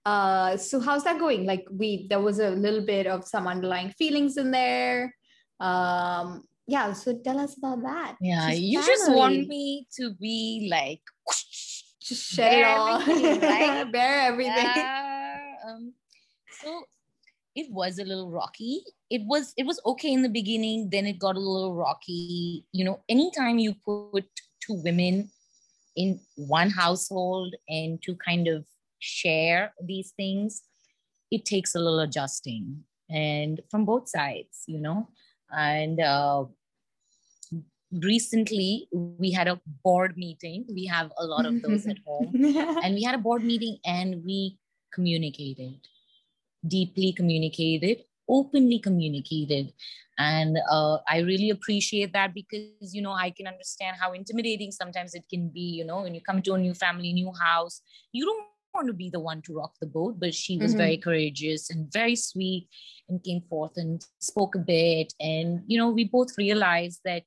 Uh, 0.05 0.55
so 0.57 0.79
how's 0.79 1.03
that 1.03 1.17
going? 1.19 1.45
Like 1.45 1.65
we 1.71 2.07
there 2.09 2.21
was 2.21 2.39
a 2.39 2.51
little 2.51 2.85
bit 2.85 3.07
of 3.07 3.25
some 3.25 3.47
underlying 3.47 3.89
feelings 3.97 4.37
in 4.37 4.51
there. 4.51 5.15
Um, 5.59 6.43
yeah. 6.67 6.93
So 6.93 7.17
tell 7.23 7.39
us 7.39 7.57
about 7.57 7.81
that. 7.81 8.15
Yeah, 8.21 8.49
She's 8.49 8.59
you 8.59 8.85
just 8.85 9.11
want 9.11 9.47
me 9.47 9.87
to 9.97 10.13
be 10.13 10.67
like, 10.69 11.01
just 11.99 12.23
shut 12.35 12.53
it 12.53 12.63
all, 12.65 13.01
everything, 13.01 13.41
right? 13.41 13.91
bare 13.97 14.19
everything. 14.29 14.71
Yeah, 14.75 15.37
um, 15.67 15.93
So 16.61 16.83
it 17.55 17.71
was 17.71 17.97
a 17.97 18.03
little 18.05 18.29
rocky. 18.29 18.81
It 19.09 19.21
was 19.25 19.53
it 19.57 19.65
was 19.65 19.79
okay 19.85 20.11
in 20.13 20.21
the 20.21 20.29
beginning, 20.29 20.89
then 20.91 21.07
it 21.07 21.17
got 21.17 21.35
a 21.35 21.39
little 21.39 21.73
rocky. 21.73 22.65
You 22.71 22.85
know, 22.85 22.99
anytime 23.09 23.57
you 23.57 23.73
put 23.83 24.25
two 24.65 24.81
women 24.83 25.29
in 25.95 26.19
one 26.35 26.69
household 26.69 27.55
and 27.69 28.01
to 28.03 28.15
kind 28.15 28.47
of 28.47 28.65
share 28.99 29.73
these 29.83 30.13
things, 30.17 30.63
it 31.31 31.45
takes 31.45 31.75
a 31.75 31.79
little 31.79 31.99
adjusting 31.99 32.83
and 33.09 33.61
from 33.69 33.85
both 33.85 34.09
sides, 34.09 34.63
you 34.67 34.79
know. 34.79 35.07
And 35.51 35.99
uh, 35.99 36.45
recently 37.91 38.87
we 38.91 39.31
had 39.31 39.47
a 39.47 39.59
board 39.83 40.17
meeting. 40.17 40.65
We 40.69 40.85
have 40.87 41.11
a 41.17 41.25
lot 41.25 41.45
of 41.45 41.61
those 41.61 41.85
at 41.87 41.97
home. 42.05 42.33
And 42.83 42.95
we 42.95 43.03
had 43.03 43.15
a 43.15 43.19
board 43.19 43.43
meeting 43.43 43.77
and 43.85 44.23
we 44.25 44.57
communicated, 44.93 45.79
deeply 46.67 47.13
communicated, 47.13 48.03
openly 48.27 48.79
communicated. 48.79 49.73
And 50.17 50.57
uh, 50.71 50.97
I 51.07 51.19
really 51.19 51.49
appreciate 51.49 52.13
that 52.13 52.33
because, 52.33 52.93
you 52.93 53.01
know, 53.01 53.11
I 53.11 53.31
can 53.31 53.47
understand 53.47 53.97
how 53.99 54.13
intimidating 54.13 54.71
sometimes 54.71 55.13
it 55.13 55.25
can 55.29 55.49
be, 55.49 55.61
you 55.61 55.85
know, 55.85 56.01
when 56.03 56.15
you 56.15 56.21
come 56.21 56.41
to 56.43 56.53
a 56.53 56.57
new 56.57 56.73
family, 56.73 57.11
new 57.11 57.33
house, 57.33 57.81
you 58.13 58.25
don't 58.25 58.45
want 58.73 58.87
to 58.87 58.93
be 58.93 59.09
the 59.09 59.19
one 59.19 59.41
to 59.43 59.55
rock 59.55 59.73
the 59.79 59.87
boat, 59.87 60.19
but 60.19 60.33
she 60.33 60.57
was 60.57 60.71
mm-hmm. 60.71 60.79
very 60.79 60.97
courageous 60.97 61.69
and 61.69 61.91
very 61.91 62.15
sweet 62.15 62.67
and 63.09 63.23
came 63.23 63.41
forth 63.49 63.73
and 63.75 64.05
spoke 64.19 64.55
a 64.55 64.59
bit. 64.59 65.13
And, 65.19 65.61
you 65.67 65.77
know, 65.77 65.89
we 65.89 66.05
both 66.05 66.37
realized 66.37 67.01
that 67.05 67.23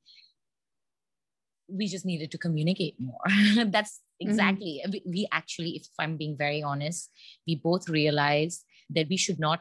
we 1.68 1.87
just 1.87 2.06
needed 2.06 2.30
to 2.30 2.38
communicate 2.38 2.94
more. 2.98 3.20
That's 3.66 4.00
mm-hmm. 4.00 4.28
exactly, 4.28 4.80
mm-hmm. 4.82 4.92
we, 4.92 5.02
we 5.06 5.28
actually, 5.32 5.76
if 5.76 5.87
I'm 5.98 6.16
being 6.16 6.37
very 6.37 6.62
honest, 6.62 7.11
we 7.46 7.56
both 7.56 7.88
realized 7.88 8.64
that 8.90 9.08
we 9.08 9.16
should 9.16 9.38
not 9.38 9.61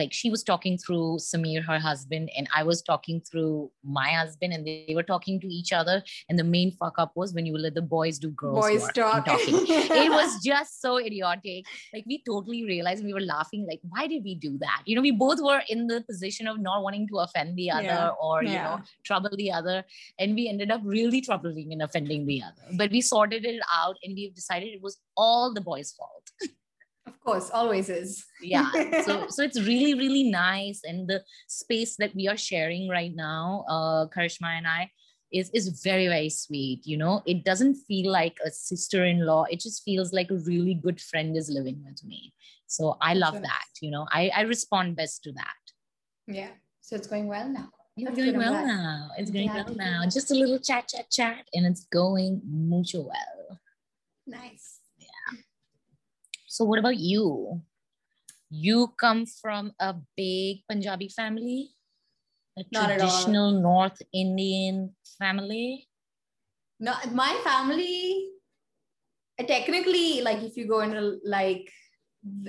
like 0.00 0.12
she 0.12 0.30
was 0.30 0.42
talking 0.42 0.78
through 0.78 1.18
Samir, 1.18 1.62
her 1.64 1.78
husband, 1.78 2.30
and 2.36 2.48
I 2.56 2.62
was 2.70 2.82
talking 2.82 3.20
through 3.20 3.70
my 3.84 4.08
husband, 4.20 4.52
and 4.52 4.66
they 4.66 4.94
were 4.94 5.02
talking 5.02 5.40
to 5.40 5.46
each 5.46 5.72
other. 5.72 6.02
And 6.28 6.38
the 6.38 6.44
main 6.44 6.72
fuck 6.72 6.98
up 6.98 7.12
was 7.14 7.34
when 7.34 7.46
you 7.46 7.56
let 7.56 7.74
the 7.74 7.82
boys 7.82 8.18
do 8.18 8.30
girls 8.30 8.64
boys 8.66 8.88
talk. 8.94 9.26
talking. 9.26 9.58
it 9.68 10.10
was 10.18 10.42
just 10.44 10.80
so 10.80 10.98
idiotic. 10.98 11.66
Like 11.94 12.04
we 12.06 12.22
totally 12.26 12.64
realized 12.64 13.04
we 13.04 13.14
were 13.14 13.26
laughing. 13.34 13.66
Like, 13.68 13.80
why 13.88 14.06
did 14.06 14.24
we 14.24 14.34
do 14.34 14.56
that? 14.58 14.82
You 14.86 14.96
know, 14.96 15.02
we 15.02 15.10
both 15.10 15.40
were 15.40 15.62
in 15.68 15.86
the 15.86 16.00
position 16.02 16.48
of 16.48 16.58
not 16.58 16.82
wanting 16.82 17.06
to 17.08 17.18
offend 17.18 17.56
the 17.56 17.70
other 17.70 17.84
yeah. 17.84 18.10
or 18.20 18.42
you 18.42 18.54
know 18.54 18.80
trouble 19.04 19.30
the 19.36 19.52
other, 19.52 19.84
and 20.18 20.34
we 20.34 20.48
ended 20.48 20.70
up 20.70 20.80
really 20.84 21.20
troubling 21.20 21.72
and 21.72 21.82
offending 21.82 22.26
the 22.26 22.42
other. 22.42 22.76
But 22.76 22.90
we 22.90 23.00
sorted 23.00 23.44
it 23.44 23.60
out, 23.74 23.96
and 24.02 24.14
we 24.14 24.30
decided 24.30 24.70
it 24.70 24.82
was 24.82 24.98
all 25.16 25.52
the 25.52 25.60
boys' 25.60 25.92
fault. 25.92 26.30
Of 27.10 27.20
course, 27.20 27.50
always 27.50 27.88
is. 27.88 28.24
yeah. 28.40 28.70
So 29.02 29.26
so 29.34 29.42
it's 29.42 29.60
really, 29.60 29.94
really 29.94 30.30
nice. 30.30 30.80
And 30.84 31.08
the 31.08 31.22
space 31.48 31.96
that 31.96 32.14
we 32.14 32.28
are 32.28 32.36
sharing 32.36 32.88
right 32.88 33.14
now, 33.14 33.64
uh, 33.68 34.06
Karishma 34.06 34.46
and 34.58 34.66
I, 34.66 34.90
is 35.32 35.50
is 35.52 35.80
very, 35.82 36.06
very 36.06 36.30
sweet. 36.30 36.86
You 36.86 36.98
know, 36.98 37.22
it 37.26 37.44
doesn't 37.44 37.74
feel 37.88 38.12
like 38.12 38.36
a 38.46 38.50
sister-in-law. 38.50 39.46
It 39.50 39.60
just 39.60 39.82
feels 39.82 40.12
like 40.12 40.30
a 40.30 40.42
really 40.46 40.74
good 40.74 41.00
friend 41.00 41.36
is 41.36 41.50
living 41.50 41.82
with 41.84 42.02
me. 42.04 42.32
So 42.66 42.96
I 43.00 43.14
love 43.14 43.34
sure. 43.34 43.42
that. 43.42 43.68
You 43.82 43.90
know, 43.90 44.06
I, 44.12 44.30
I 44.34 44.42
respond 44.42 44.96
best 44.96 45.24
to 45.24 45.32
that. 45.32 45.62
Yeah. 46.28 46.50
So 46.80 46.94
it's 46.96 47.08
going 47.08 47.26
well 47.26 47.48
now. 47.48 47.70
It's 47.96 48.16
going 48.16 48.36
well 48.36 48.66
now. 48.66 49.10
It's 49.18 49.30
going 49.30 49.48
well 49.48 49.74
now. 49.74 50.04
Just 50.04 50.30
a 50.30 50.34
little 50.34 50.58
chat, 50.58 50.88
chat, 50.88 51.10
chat, 51.10 51.48
and 51.52 51.66
it's 51.66 51.84
going 51.92 52.40
mucho 52.46 53.00
well. 53.02 53.58
Nice. 54.26 54.79
So, 56.50 56.66
what 56.66 56.80
about 56.82 56.98
you? 56.98 57.62
You 58.50 58.90
come 58.98 59.22
from 59.24 59.70
a 59.78 59.94
big 60.16 60.66
Punjabi 60.66 61.06
family, 61.06 61.70
a 62.58 62.66
Not 62.72 62.90
traditional 62.90 63.54
North 63.54 64.02
Indian 64.12 64.90
family. 65.14 65.86
No, 66.82 66.98
my 67.14 67.38
family, 67.46 68.34
technically, 69.46 70.22
like 70.26 70.42
if 70.42 70.56
you 70.56 70.66
go 70.66 70.80
into 70.80 71.22
like 71.22 71.70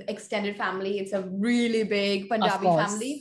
extended 0.10 0.58
family, 0.58 0.98
it's 0.98 1.14
a 1.14 1.22
really 1.22 1.84
big 1.84 2.26
Punjabi 2.26 2.74
family. 2.74 3.14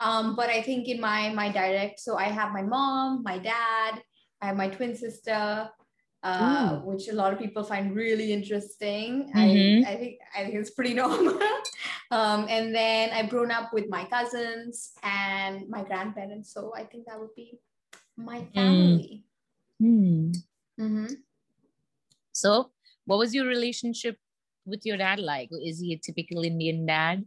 Um, 0.00 0.36
but 0.40 0.48
I 0.48 0.64
think 0.64 0.88
in 0.88 1.04
my 1.04 1.36
my 1.36 1.52
direct, 1.52 2.00
so 2.00 2.16
I 2.16 2.32
have 2.32 2.48
my 2.56 2.64
mom, 2.64 3.20
my 3.20 3.36
dad, 3.36 4.00
I 4.40 4.48
have 4.48 4.56
my 4.56 4.72
twin 4.72 4.96
sister, 4.96 5.68
uh, 6.24 6.76
which 6.80 7.08
a 7.08 7.12
lot 7.12 7.34
of 7.34 7.38
people 7.38 7.62
find 7.62 7.94
really 7.94 8.32
interesting. 8.32 9.30
Mm-hmm. 9.36 9.86
I, 9.86 9.92
I 9.92 9.96
think 9.96 10.18
I 10.34 10.44
think 10.44 10.54
it's 10.56 10.70
pretty 10.70 10.94
normal. 11.02 11.38
um, 12.10 12.46
and 12.48 12.74
then 12.74 13.10
I've 13.12 13.28
grown 13.28 13.50
up 13.50 13.72
with 13.74 13.90
my 13.90 14.04
cousins 14.06 14.92
and 15.02 15.68
my 15.68 15.84
grandparents, 15.84 16.52
so 16.52 16.72
I 16.74 16.84
think 16.84 17.04
that 17.06 17.20
would 17.20 17.34
be 17.36 17.60
my 18.16 18.40
mm. 18.40 18.54
family. 18.54 19.24
Mm. 19.82 20.34
Mm-hmm. 20.80 21.12
So, 22.32 22.70
what 23.04 23.18
was 23.18 23.34
your 23.34 23.46
relationship 23.46 24.16
with 24.64 24.86
your 24.86 24.96
dad 24.96 25.20
like? 25.20 25.50
Is 25.52 25.78
he 25.78 25.92
a 25.92 25.98
typical 25.98 26.42
Indian 26.42 26.86
dad? 26.86 27.24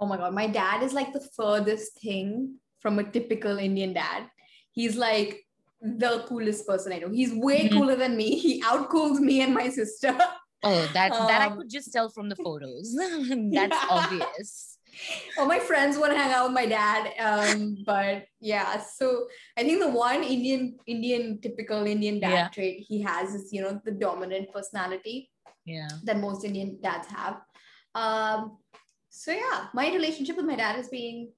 Oh 0.00 0.06
my 0.06 0.16
god, 0.16 0.34
my 0.34 0.48
dad 0.48 0.82
is 0.82 0.92
like 0.92 1.12
the 1.12 1.26
furthest 1.36 2.00
thing 2.00 2.58
from 2.80 2.98
a 2.98 3.04
typical 3.04 3.58
Indian 3.58 3.92
dad. 3.92 4.28
He's 4.72 4.96
like 4.96 5.45
the 5.98 6.24
coolest 6.28 6.66
person 6.66 6.92
I 6.92 6.98
know. 6.98 7.10
He's 7.10 7.32
way 7.32 7.66
mm-hmm. 7.66 7.78
cooler 7.78 7.96
than 7.96 8.16
me. 8.16 8.38
He 8.38 8.62
outcools 8.62 9.20
me 9.20 9.40
and 9.40 9.54
my 9.54 9.68
sister. 9.68 10.16
Oh, 10.62 10.90
that 10.94 11.12
um, 11.12 11.26
that 11.28 11.42
I 11.42 11.46
um, 11.46 11.58
could 11.58 11.70
just 11.70 11.92
tell 11.92 12.08
from 12.08 12.28
the 12.28 12.36
photos. 12.36 12.94
That's 12.96 13.52
yeah. 13.52 13.86
obvious. 13.88 14.78
All 15.38 15.46
my 15.46 15.58
friends 15.58 15.98
want 15.98 16.12
to 16.12 16.18
hang 16.18 16.32
out 16.32 16.44
with 16.46 16.54
my 16.54 16.66
dad. 16.66 17.12
Um, 17.20 17.76
but 17.84 18.24
yeah, 18.40 18.80
so 18.80 19.26
I 19.56 19.62
think 19.62 19.80
the 19.80 19.90
one 19.90 20.22
Indian 20.22 20.78
Indian 20.86 21.40
typical 21.40 21.86
Indian 21.86 22.18
dad 22.18 22.32
yeah. 22.32 22.48
trait 22.48 22.84
he 22.88 23.02
has 23.02 23.34
is 23.34 23.52
you 23.52 23.62
know 23.62 23.80
the 23.84 23.92
dominant 23.92 24.52
personality. 24.52 25.30
Yeah. 25.64 25.88
That 26.04 26.18
most 26.18 26.44
Indian 26.44 26.78
dads 26.80 27.08
have. 27.08 27.40
Um, 27.94 28.58
so 29.10 29.32
yeah, 29.32 29.66
my 29.74 29.92
relationship 29.92 30.36
with 30.36 30.46
my 30.46 30.56
dad 30.56 30.76
has 30.76 30.88
been 30.88 31.30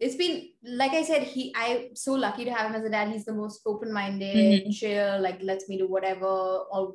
it's 0.00 0.14
been 0.14 0.48
like 0.62 0.92
I 0.92 1.02
said, 1.02 1.22
he 1.22 1.52
I'm 1.56 1.96
so 1.96 2.14
lucky 2.14 2.44
to 2.44 2.52
have 2.52 2.70
him 2.70 2.76
as 2.76 2.84
a 2.84 2.90
dad. 2.90 3.08
He's 3.08 3.24
the 3.24 3.32
most 3.32 3.60
open-minded, 3.66 4.36
mm-hmm. 4.36 4.70
chill, 4.70 5.20
like 5.20 5.42
lets 5.42 5.68
me 5.68 5.78
do 5.78 5.88
whatever, 5.88 6.26
or 6.26 6.94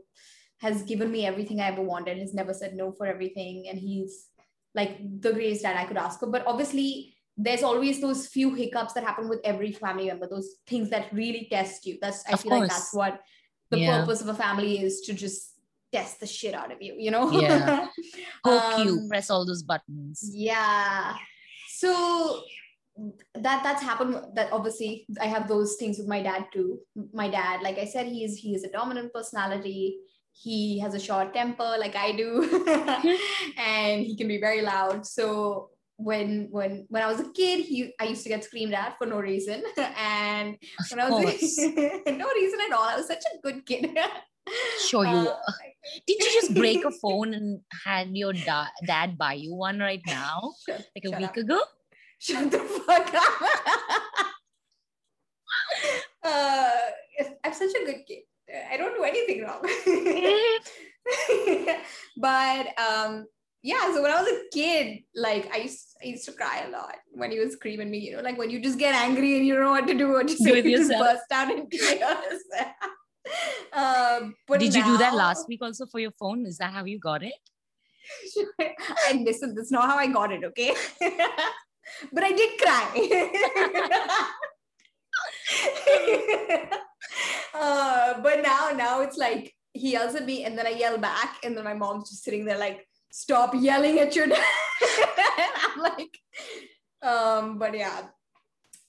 has 0.60 0.84
given 0.84 1.12
me 1.12 1.26
everything 1.26 1.60
I 1.60 1.68
ever 1.68 1.82
wanted, 1.82 2.18
has 2.20 2.34
never 2.34 2.54
said 2.54 2.76
no 2.76 2.92
for 2.92 3.06
everything. 3.06 3.68
And 3.70 3.78
he's 3.78 4.28
like 4.74 4.98
the 5.20 5.34
greatest 5.34 5.64
dad 5.64 5.76
I 5.76 5.86
could 5.86 5.98
ask 5.98 6.20
for. 6.20 6.28
But 6.28 6.48
obviously, 6.48 7.14
there's 7.36 7.64
always 7.64 8.00
those 8.00 8.28
few 8.28 8.54
hiccups 8.54 8.94
that 8.94 9.04
happen 9.04 9.28
with 9.28 9.42
every 9.44 9.74
family 9.74 10.08
member, 10.08 10.28
those 10.28 10.56
things 10.66 10.90
that 10.92 11.12
really 11.12 11.48
test 11.52 11.86
you. 11.86 11.98
That's 12.02 12.24
I 12.28 12.34
of 12.34 12.42
feel 12.42 12.52
course. 12.52 12.62
like 12.62 12.70
that's 12.70 12.94
what 12.94 13.22
the 13.70 13.80
yeah. 13.80 14.00
purpose 14.00 14.22
of 14.22 14.30
a 14.30 14.34
family 14.34 14.82
is 14.82 15.02
to 15.02 15.14
just 15.14 15.54
test 15.92 16.20
the 16.20 16.28
shit 16.28 16.54
out 16.54 16.72
of 16.72 16.82
you, 16.82 16.96
you 16.98 17.12
know? 17.12 17.30
Yeah. 17.32 17.88
Poke 18.46 18.64
um, 18.64 18.88
you, 18.88 19.08
press 19.10 19.30
all 19.30 19.46
those 19.46 19.64
buttons. 19.64 20.30
Yeah. 20.34 21.16
So 21.70 22.44
that 23.36 23.64
that's 23.64 23.82
happened 23.82 24.16
that 24.36 24.52
obviously 24.52 25.06
i 25.20 25.26
have 25.26 25.48
those 25.48 25.76
things 25.78 25.98
with 25.98 26.08
my 26.08 26.22
dad 26.22 26.46
too. 26.54 26.80
My 27.12 27.28
dad 27.30 27.62
like 27.62 27.78
i 27.80 27.86
said 27.86 28.08
he 28.08 28.24
is 28.24 28.38
he 28.38 28.54
is 28.56 28.64
a 28.64 28.70
dominant 28.70 29.14
personality. 29.14 29.98
He 30.32 30.80
has 30.80 30.94
a 30.96 31.00
short 31.00 31.34
temper 31.34 31.76
like 31.80 31.96
i 31.96 32.12
do. 32.12 32.30
And 33.58 34.06
he 34.06 34.16
can 34.16 34.28
be 34.28 34.40
very 34.40 34.62
loud. 34.62 35.06
So 35.06 35.70
when 35.98 36.48
when 36.52 36.86
when 36.90 37.02
i 37.02 37.08
was 37.08 37.20
a 37.20 37.32
kid 37.32 37.62
he 37.66 37.94
i 38.00 38.06
used 38.06 38.24
to 38.24 38.30
get 38.30 38.44
screamed 38.44 38.74
at 38.74 38.98
for 38.98 39.08
no 39.08 39.20
reason. 39.20 39.64
And 39.78 40.58
when 40.92 41.00
i 41.00 41.10
was 41.10 41.58
no 42.08 42.28
reason 42.42 42.60
at 42.68 42.74
all. 42.74 42.86
I 42.86 42.98
was 42.98 43.08
such 43.08 43.24
a 43.34 43.42
good 43.42 43.66
kid. 43.66 43.98
Sure 44.86 45.06
you 45.06 45.18
uh, 45.18 45.38
did 46.06 46.20
you 46.20 46.42
just 46.42 46.54
break 46.54 46.86
a 46.86 46.92
phone 46.92 47.34
and 47.34 47.62
had 47.86 48.16
your 48.16 48.34
da- 48.34 48.76
dad 48.86 49.18
buy 49.18 49.34
you 49.34 49.56
one 49.56 49.80
right 49.80 50.02
now? 50.06 50.54
Like 50.68 51.06
a 51.06 51.18
week 51.18 51.30
up. 51.30 51.38
ago 51.38 51.62
shut 52.24 52.52
the 52.52 52.60
fuck 52.60 53.14
up. 53.14 53.42
uh, 56.24 56.72
I'm 57.44 57.54
such 57.54 57.74
a 57.82 57.86
good 57.86 58.06
kid. 58.08 58.24
I 58.72 58.78
don't 58.78 58.96
do 58.96 59.04
anything 59.04 59.44
wrong. 59.44 59.62
but 62.18 62.68
um, 62.80 63.26
yeah, 63.62 63.94
so 63.94 64.02
when 64.02 64.12
I 64.12 64.22
was 64.22 64.30
a 64.30 64.44
kid, 64.54 65.00
like 65.16 65.54
I 65.54 65.58
used, 65.58 65.98
I 66.02 66.06
used 66.08 66.24
to 66.26 66.32
cry 66.34 66.64
a 66.68 66.70
lot 66.70 66.96
when 67.12 67.32
he 67.32 67.40
was 67.40 67.54
screaming 67.54 67.90
me, 67.92 68.00
you 68.00 68.16
know, 68.16 68.22
like 68.22 68.38
when 68.38 68.50
you 68.50 68.62
just 68.62 68.80
get 68.80 68.96
angry 68.96 69.38
and 69.38 69.46
you 69.46 69.56
don't 69.56 69.64
know 69.64 69.72
what 69.72 69.88
to 69.88 69.94
do, 69.94 70.14
what 70.14 70.28
to 70.28 70.36
say, 70.36 70.62
you 70.62 70.78
just 70.78 70.92
burst 71.00 71.32
out 71.32 71.52
in 71.52 71.70
tears. 71.70 72.44
But 74.48 74.60
Did 74.60 74.74
now, 74.74 74.80
you 74.80 74.86
do 74.86 74.98
that 74.98 75.14
last 75.14 75.48
week 75.48 75.62
also 75.62 75.86
for 75.86 76.00
your 76.00 76.12
phone? 76.12 76.46
Is 76.46 76.58
that 76.58 76.72
how 76.72 76.84
you 76.86 77.00
got 77.00 77.24
it? 77.24 77.34
I 79.08 79.24
listen, 79.26 79.56
that's 79.56 79.72
not 79.72 79.90
how 79.90 79.98
I 79.98 80.08
got 80.08 80.32
it, 80.32 80.44
okay? 80.44 80.74
But 82.12 82.24
I 82.24 82.32
did 82.32 82.60
cry. 82.60 82.88
uh, 87.54 88.22
but 88.22 88.42
now, 88.42 88.72
now 88.76 89.02
it's 89.02 89.18
like 89.18 89.54
he 89.74 89.92
yells 89.94 90.16
at 90.16 90.26
me 90.26 90.44
and 90.46 90.58
then 90.58 90.68
I 90.68 90.72
yell 90.72 90.98
back, 90.98 91.38
and 91.44 91.56
then 91.58 91.64
my 91.64 91.74
mom's 91.74 92.10
just 92.10 92.24
sitting 92.24 92.46
there 92.46 92.58
like, 92.58 92.88
stop 93.12 93.54
yelling 93.56 94.00
at 94.00 94.16
your 94.16 94.28
dad. 94.28 94.38
And 94.40 95.52
I'm 95.64 95.80
like, 95.82 96.20
um, 97.02 97.60
but 97.60 97.78
yeah. 97.78 98.08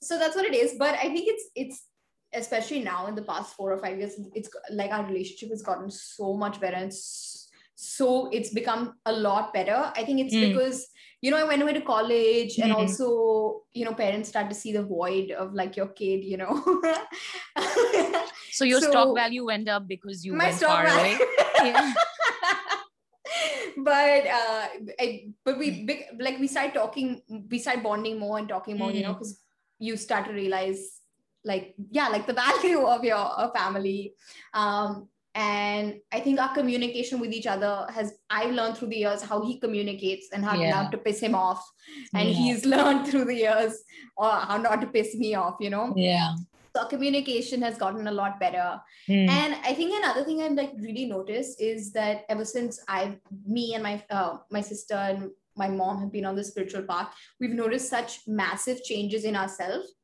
So 0.02 0.18
that's 0.18 0.36
what 0.36 0.44
it 0.44 0.54
is. 0.54 0.74
But 0.78 0.94
I 0.96 1.08
think 1.08 1.28
it's 1.28 1.44
it's 1.54 1.86
especially 2.34 2.80
now 2.80 3.06
in 3.06 3.14
the 3.14 3.22
past 3.22 3.54
four 3.54 3.72
or 3.72 3.78
five 3.78 3.98
years, 3.98 4.14
it's 4.34 4.50
like 4.70 4.90
our 4.90 5.06
relationship 5.06 5.50
has 5.50 5.62
gotten 5.62 5.90
so 5.90 6.34
much 6.34 6.60
better 6.60 6.76
and 6.76 6.92
so 6.92 7.43
it's 7.76 8.50
become 8.50 8.94
a 9.06 9.12
lot 9.12 9.52
better. 9.52 9.92
I 9.96 10.04
think 10.04 10.20
it's 10.20 10.34
mm. 10.34 10.48
because 10.48 10.88
you 11.24 11.30
know, 11.30 11.38
I 11.38 11.44
went 11.44 11.62
away 11.62 11.72
to 11.72 11.80
college 11.80 12.58
and 12.58 12.70
mm-hmm. 12.70 12.82
also, 12.82 13.62
you 13.72 13.86
know, 13.86 13.94
parents 13.94 14.28
start 14.28 14.50
to 14.50 14.54
see 14.54 14.74
the 14.74 14.82
void 14.82 15.30
of 15.30 15.54
like 15.54 15.74
your 15.74 15.86
kid, 15.86 16.22
you 16.22 16.36
know. 16.36 16.52
so 18.52 18.66
your 18.66 18.82
so 18.82 18.90
stock 18.90 19.14
value 19.16 19.46
went 19.46 19.66
up 19.66 19.88
because 19.88 20.22
you 20.22 20.36
went 20.36 20.54
far 20.56 20.84
away. 20.84 21.18
yeah. 21.64 21.94
but 23.78 24.26
uh 24.26 24.68
I, 25.00 25.28
but 25.46 25.58
we 25.58 25.86
big 25.86 26.04
like 26.20 26.38
we 26.38 26.46
start 26.46 26.74
talking 26.74 27.22
we 27.50 27.58
start 27.58 27.82
bonding 27.82 28.18
more 28.18 28.36
and 28.38 28.46
talking 28.46 28.76
more 28.76 28.92
you 28.92 29.02
know 29.02 29.14
because 29.14 29.40
you 29.78 29.96
start 29.96 30.26
to 30.26 30.32
realize 30.32 31.00
like 31.42 31.74
yeah 31.90 32.08
like 32.08 32.26
the 32.26 32.34
value 32.34 32.84
of 32.86 33.02
your 33.02 33.50
family 33.56 34.14
um 34.52 35.08
and 35.34 35.94
i 36.12 36.20
think 36.20 36.38
our 36.38 36.54
communication 36.54 37.18
with 37.18 37.32
each 37.32 37.46
other 37.46 37.86
has 37.92 38.14
i've 38.30 38.52
learned 38.54 38.76
through 38.76 38.88
the 38.88 38.96
years 38.96 39.22
how 39.22 39.44
he 39.44 39.58
communicates 39.58 40.28
and 40.32 40.44
how 40.44 40.54
yeah. 40.54 40.70
not 40.70 40.92
to 40.92 40.98
piss 40.98 41.20
him 41.20 41.34
off 41.34 41.62
and 42.14 42.28
yeah. 42.28 42.34
he's 42.34 42.64
learned 42.74 43.06
through 43.06 43.24
the 43.24 43.34
years 43.34 43.82
or 44.16 44.30
how 44.30 44.56
not 44.56 44.80
to 44.80 44.86
piss 44.86 45.14
me 45.16 45.34
off 45.34 45.56
you 45.60 45.70
know 45.70 45.92
yeah 45.96 46.34
so 46.74 46.82
our 46.82 46.88
communication 46.88 47.62
has 47.62 47.76
gotten 47.76 48.06
a 48.06 48.12
lot 48.12 48.38
better 48.38 48.80
mm. 49.08 49.28
and 49.28 49.56
i 49.64 49.74
think 49.74 49.92
another 49.96 50.24
thing 50.24 50.40
i've 50.40 50.52
like 50.52 50.72
really 50.78 51.06
noticed 51.06 51.60
is 51.60 51.92
that 51.92 52.24
ever 52.28 52.44
since 52.44 52.80
i've 52.88 53.16
me 53.46 53.74
and 53.74 53.82
my 53.82 54.02
uh, 54.10 54.36
my 54.50 54.60
sister 54.60 54.94
and 54.94 55.30
my 55.56 55.68
mom 55.68 56.00
have 56.00 56.12
been 56.12 56.24
on 56.24 56.36
the 56.36 56.44
spiritual 56.44 56.82
path 56.82 57.12
we've 57.40 57.50
noticed 57.50 57.90
such 57.90 58.20
massive 58.26 58.82
changes 58.84 59.24
in 59.24 59.34
ourselves 59.34 59.94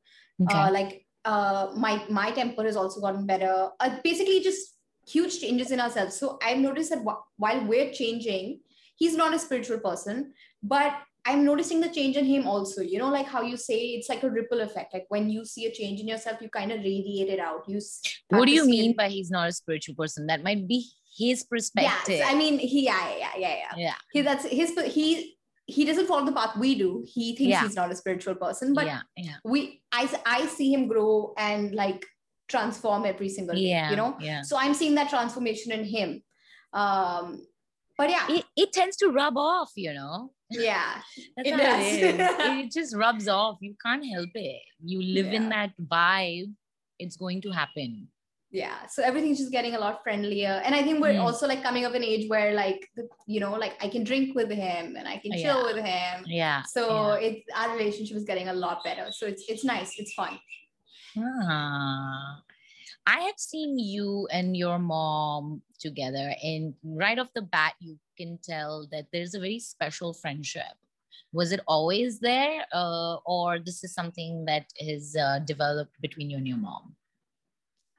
okay. 0.41 0.57
uh, 0.57 0.71
like 0.71 1.05
uh, 1.23 1.71
my 1.75 2.03
my 2.09 2.31
temper 2.31 2.63
has 2.63 2.75
also 2.75 2.99
gotten 2.99 3.25
better 3.25 3.69
uh, 3.79 3.97
basically 4.03 4.41
just 4.41 4.77
huge 5.07 5.39
changes 5.39 5.71
in 5.71 5.79
ourselves. 5.79 6.17
So 6.17 6.39
I've 6.43 6.57
noticed 6.57 6.91
that 6.91 7.03
while 7.37 7.65
we're 7.65 7.91
changing, 7.91 8.59
he's 8.95 9.15
not 9.15 9.33
a 9.33 9.39
spiritual 9.39 9.79
person, 9.79 10.33
but 10.61 10.93
I'm 11.25 11.45
noticing 11.45 11.81
the 11.81 11.89
change 11.89 12.17
in 12.17 12.25
him 12.25 12.47
also. 12.47 12.81
You 12.81 12.99
know, 12.99 13.09
like 13.09 13.27
how 13.27 13.41
you 13.41 13.57
say 13.57 13.75
it's 13.75 14.09
like 14.09 14.23
a 14.23 14.29
ripple 14.29 14.61
effect. 14.61 14.93
Like 14.93 15.05
when 15.09 15.29
you 15.29 15.45
see 15.45 15.65
a 15.65 15.71
change 15.71 15.99
in 15.99 16.07
yourself, 16.07 16.41
you 16.41 16.49
kind 16.49 16.71
of 16.71 16.79
radiate 16.79 17.29
it 17.29 17.39
out. 17.39 17.63
You. 17.67 17.79
What 18.29 18.45
do 18.45 18.51
you 18.51 18.65
mean 18.65 18.91
it. 18.91 18.97
by 18.97 19.09
he's 19.09 19.29
not 19.29 19.49
a 19.49 19.51
spiritual 19.51 19.95
person? 19.95 20.27
That 20.27 20.43
might 20.43 20.67
be 20.67 20.87
his 21.15 21.43
perspective. 21.43 22.19
Yeah, 22.19 22.27
I 22.29 22.35
mean, 22.35 22.57
he, 22.57 22.85
yeah, 22.85 23.17
yeah, 23.17 23.29
yeah, 23.37 23.55
yeah. 23.55 23.75
Yeah. 23.77 23.93
He, 24.11 24.21
that's 24.21 24.45
his. 24.45 24.73
He 24.87 25.37
he 25.67 25.85
doesn't 25.85 26.07
follow 26.07 26.25
the 26.25 26.31
path 26.31 26.57
we 26.57 26.75
do. 26.75 27.05
He 27.07 27.35
thinks 27.35 27.51
yeah. 27.51 27.61
he's 27.61 27.75
not 27.75 27.91
a 27.91 27.95
spiritual 27.95 28.35
person, 28.35 28.73
but 28.73 28.85
yeah, 28.85 29.01
yeah. 29.15 29.35
we, 29.45 29.81
I, 29.91 30.09
I 30.25 30.45
see 30.47 30.73
him 30.73 30.87
grow 30.87 31.33
and 31.37 31.73
like 31.73 32.05
transform 32.51 33.05
every 33.05 33.29
single 33.29 33.55
day 33.55 33.61
yeah, 33.61 33.89
you 33.89 33.95
know? 33.95 34.15
yeah. 34.19 34.41
so 34.41 34.57
i'm 34.57 34.73
seeing 34.73 34.95
that 34.95 35.09
transformation 35.09 35.71
in 35.71 35.83
him. 35.85 36.21
Um 36.73 37.47
but 37.97 38.09
yeah. 38.09 38.25
It, 38.29 38.45
it 38.55 38.73
tends 38.73 38.95
to 38.97 39.09
rub 39.09 39.37
off 39.37 39.71
you 39.75 39.93
know? 39.93 40.31
Yeah 40.49 41.01
it 41.37 41.57
does. 41.57 41.85
it, 42.09 42.15
it 42.65 42.71
just 42.71 42.95
rubs 42.95 43.27
off. 43.27 43.57
You 43.61 43.75
can't 43.85 44.05
help 44.05 44.29
it. 44.35 44.61
You 44.83 45.01
live 45.01 45.27
yeah. 45.27 45.39
in 45.39 45.49
that 45.49 45.71
vibe. 45.79 46.53
It's 46.99 47.17
going 47.17 47.41
to 47.41 47.51
happen. 47.51 48.07
Yeah 48.51 48.79
so 48.93 49.03
everything's 49.09 49.39
just 49.43 49.51
getting 49.51 49.75
a 49.75 49.79
lot 49.79 50.01
friendlier. 50.03 50.55
And 50.65 50.73
i 50.75 50.81
think 50.83 51.01
we're 51.01 51.19
mm. 51.19 51.25
also 51.25 51.47
like 51.47 51.61
coming 51.67 51.85
of 51.85 51.93
an 51.99 52.03
age 52.03 52.29
where 52.29 52.53
like 52.53 52.81
the, 52.95 53.07
you 53.33 53.39
know 53.43 53.53
like 53.63 53.75
i 53.85 53.87
can 53.87 54.03
drink 54.03 54.35
with 54.39 54.51
him 54.63 54.95
and 54.97 55.07
i 55.07 55.17
can 55.23 55.31
chill 55.43 55.61
yeah. 55.61 55.69
with 55.69 55.79
him. 55.91 56.15
Yeah 56.41 56.63
so 56.75 56.83
yeah. 56.89 57.27
it's 57.27 57.43
our 57.59 57.69
relationship 57.77 58.17
is 58.17 58.25
getting 58.31 58.49
a 58.49 58.57
lot 58.65 58.83
better. 58.83 59.07
So 59.17 59.25
it's 59.31 59.43
it's 59.51 59.63
nice. 59.75 59.91
It's 60.01 60.13
fun 60.13 60.35
Ah. 61.17 62.41
I 63.07 63.21
have 63.21 63.39
seen 63.39 63.79
you 63.79 64.27
and 64.31 64.55
your 64.55 64.77
mom 64.77 65.61
together, 65.79 66.33
and 66.43 66.73
right 66.83 67.17
off 67.17 67.33
the 67.33 67.41
bat, 67.41 67.73
you 67.79 67.97
can 68.17 68.37
tell 68.43 68.87
that 68.91 69.07
there's 69.11 69.33
a 69.33 69.39
very 69.39 69.59
special 69.59 70.13
friendship. 70.13 70.77
Was 71.33 71.51
it 71.51 71.61
always 71.67 72.19
there, 72.19 72.63
uh, 72.73 73.15
or 73.25 73.57
this 73.59 73.83
is 73.83 73.93
something 73.93 74.45
that 74.45 74.65
has 74.79 75.15
uh, 75.15 75.39
developed 75.39 75.99
between 76.01 76.29
you 76.29 76.37
and 76.37 76.47
your 76.47 76.57
mom? 76.57 76.95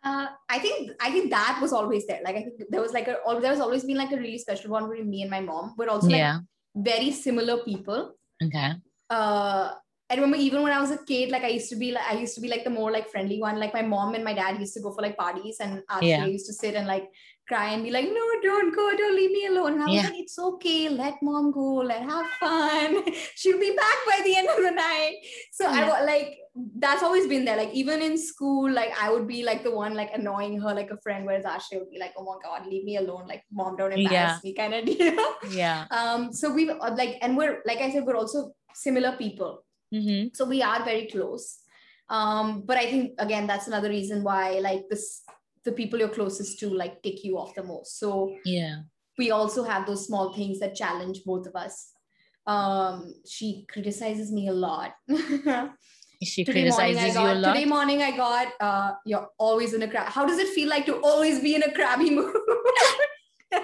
Uh, 0.05 0.27
I 0.48 0.59
think 0.59 0.90
I 1.01 1.11
think 1.11 1.31
that 1.31 1.59
was 1.62 1.72
always 1.72 2.07
there. 2.07 2.20
Like 2.25 2.37
I 2.37 2.42
think 2.42 2.62
there 2.70 2.83
was 2.83 2.92
like 2.92 3.09
a 3.09 3.18
there 3.40 3.51
was 3.51 3.61
always 3.61 3.85
been 3.85 3.96
like 3.96 4.12
a 4.12 4.16
really 4.16 4.38
special 4.38 4.70
one 4.70 4.88
between 4.88 5.11
me 5.11 5.22
and 5.22 5.31
my 5.31 5.40
mom, 5.40 5.75
but 5.77 5.88
also 5.88 6.09
like 6.09 6.18
yeah. 6.18 6.38
very 6.75 7.12
similar 7.12 7.59
people. 7.59 8.14
Okay. 8.42 8.72
Uh, 9.09 9.72
I 10.12 10.14
remember 10.16 10.37
even 10.37 10.62
when 10.62 10.72
I 10.72 10.81
was 10.81 10.90
a 10.90 11.03
kid, 11.07 11.31
like 11.31 11.42
I 11.42 11.48
used 11.48 11.70
to 11.70 11.77
be 11.77 11.90
like 11.90 12.05
I 12.07 12.12
used 12.12 12.35
to 12.35 12.42
be 12.42 12.48
like 12.48 12.64
the 12.64 12.70
more 12.70 12.90
like 12.92 13.09
friendly 13.09 13.40
one. 13.40 13.59
Like 13.59 13.72
my 13.72 13.81
mom 13.81 14.14
and 14.14 14.22
my 14.22 14.35
dad 14.35 14.61
used 14.61 14.75
to 14.75 14.81
go 14.81 14.92
for 14.92 15.01
like 15.01 15.16
parties, 15.16 15.57
and 15.59 15.83
Ashley 15.88 16.11
yeah. 16.11 16.27
used 16.27 16.44
to 16.48 16.53
sit 16.53 16.75
and 16.75 16.87
like 16.87 17.09
cry 17.48 17.70
and 17.70 17.83
be 17.83 17.90
like, 17.90 18.05
"No, 18.05 18.27
don't 18.42 18.75
go, 18.75 18.94
don't 18.94 19.16
leave 19.16 19.31
me 19.31 19.46
alone." 19.46 19.72
And 19.72 19.83
I 19.85 19.87
was 19.87 19.94
yeah. 19.94 20.09
like, 20.11 20.18
"It's 20.18 20.38
okay, 20.38 20.90
let 20.90 21.22
mom 21.22 21.51
go, 21.51 21.77
let 21.92 22.03
have 22.03 22.27
fun. 22.40 23.05
She'll 23.37 23.59
be 23.59 23.75
back 23.75 23.98
by 24.07 24.20
the 24.22 24.37
end 24.37 24.51
of 24.51 24.62
the 24.62 24.72
night." 24.72 25.16
So 25.51 25.64
yeah. 25.64 25.88
I 25.88 26.05
like 26.05 26.37
that's 26.77 27.03
always 27.03 27.27
been 27.27 27.46
there. 27.46 27.57
Like 27.57 27.72
even 27.72 28.03
in 28.03 28.18
school, 28.18 28.70
like 28.70 28.92
I 29.01 29.11
would 29.11 29.27
be 29.27 29.42
like 29.42 29.64
the 29.64 29.75
one 29.75 29.94
like 29.94 30.11
annoying 30.12 30.61
her 30.61 30.75
like 30.75 30.90
a 30.90 30.98
friend, 30.98 31.25
whereas 31.25 31.46
Ashley 31.46 31.79
would 31.79 31.90
be 31.90 31.98
like, 31.98 32.12
"Oh 32.18 32.25
my 32.25 32.37
god, 32.44 32.66
leave 32.66 32.85
me 32.85 32.98
alone! 32.98 33.27
Like 33.27 33.44
mom, 33.51 33.77
don't 33.77 33.92
embarrass 33.92 34.44
me," 34.44 34.53
kind 34.53 34.75
of 34.75 34.85
deal. 34.85 35.35
Yeah. 35.51 35.87
Um. 35.90 36.35
So 36.35 36.53
we 36.53 36.70
like, 36.70 37.16
and 37.22 37.35
we're 37.35 37.62
like 37.64 37.79
I 37.79 37.90
said, 37.90 38.05
we're 38.05 38.22
also 38.25 38.53
similar 38.75 39.16
people 39.16 39.64
Mm-hmm. 39.92 40.28
So 40.35 40.46
we 40.46 40.62
are 40.62 40.85
very 40.85 41.07
close. 41.07 41.59
Um, 42.09 42.62
but 42.66 42.76
I 42.76 42.90
think 42.90 43.12
again, 43.18 43.46
that's 43.46 43.68
another 43.68 43.88
reason 43.88 44.22
why 44.22 44.59
like 44.61 44.85
this 44.90 45.22
the 45.64 45.72
people 45.72 45.98
you're 45.98 46.09
closest 46.09 46.59
to 46.61 46.68
like 46.68 47.02
tick 47.02 47.24
you 47.24 47.38
off 47.38 47.55
the 47.55 47.62
most. 47.62 47.98
So 47.98 48.35
yeah, 48.44 48.81
we 49.18 49.31
also 49.31 49.62
have 49.62 49.87
those 49.87 50.07
small 50.07 50.33
things 50.33 50.61
that 50.61 50.74
challenge 50.74 51.20
both 51.24 51.46
of 51.46 51.57
us. 51.57 51.92
Um, 52.46 53.14
she 53.26 53.66
criticizes 53.70 54.33
me 54.33 54.48
a 54.48 54.52
lot. 54.52 54.94
she 56.22 56.44
today 56.44 56.62
criticizes 56.62 57.14
got, 57.14 57.22
you 57.22 57.33
a 57.33 57.38
lot. 57.38 57.55
Today 57.55 57.66
morning 57.66 58.02
I 58.02 58.16
got 58.16 58.48
uh, 58.61 58.92
you're 59.07 59.28
always 59.38 59.74
in 59.74 59.83
a 59.83 59.88
crab. 59.88 60.09
How 60.09 60.26
does 60.26 60.38
it 60.38 60.48
feel 60.48 60.68
like 60.68 60.87
to 60.87 61.00
always 61.00 61.40
be 61.40 61.55
in 61.55 61.62
a 61.62 61.72
crabby 61.72 62.11
mood? 62.11 62.35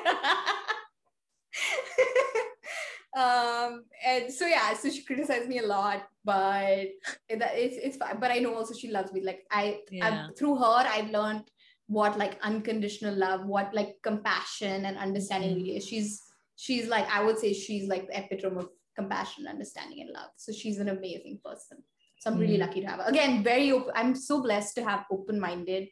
um 3.18 3.84
and 4.06 4.32
so 4.32 4.46
yeah 4.46 4.72
so 4.74 4.88
she 4.88 5.02
criticized 5.02 5.48
me 5.48 5.58
a 5.58 5.66
lot 5.66 6.06
but 6.24 6.86
it's 7.28 7.76
it's 7.76 7.96
fine. 7.96 8.20
But 8.20 8.30
i 8.30 8.38
know 8.38 8.54
also 8.54 8.74
she 8.74 8.90
loves 8.90 9.12
me. 9.12 9.22
Like 9.22 9.44
i 9.50 9.80
yeah. 9.90 10.28
through 10.38 10.56
her 10.56 10.84
i've 10.86 11.10
learned 11.10 11.50
what 11.88 12.18
like 12.18 12.38
unconditional 12.42 13.14
love 13.16 13.46
what 13.46 13.74
like 13.74 13.96
compassion 14.02 14.84
and 14.84 14.96
understanding 14.96 15.50
mm-hmm. 15.50 15.62
really 15.62 15.76
is. 15.78 15.86
She's 15.86 16.22
she's 16.56 16.86
like 16.86 17.08
i 17.10 17.24
would 17.24 17.38
say 17.38 17.52
she's 17.52 17.88
like 17.88 18.06
the 18.08 18.18
epitome 18.18 18.58
of 18.58 18.68
compassion 18.96 19.46
understanding 19.46 20.00
and 20.02 20.10
love. 20.10 20.30
So 20.36 20.52
she's 20.52 20.78
an 20.78 20.88
amazing 20.88 21.40
person. 21.44 21.78
So 22.20 22.30
i'm 22.30 22.38
really 22.38 22.54
mm-hmm. 22.54 22.68
lucky 22.68 22.80
to 22.82 22.86
have 22.86 23.00
her. 23.00 23.06
Again 23.06 23.42
very 23.42 23.72
open 23.72 23.92
i'm 23.96 24.14
so 24.14 24.42
blessed 24.42 24.76
to 24.76 24.84
have 24.84 25.06
open-minded 25.10 25.88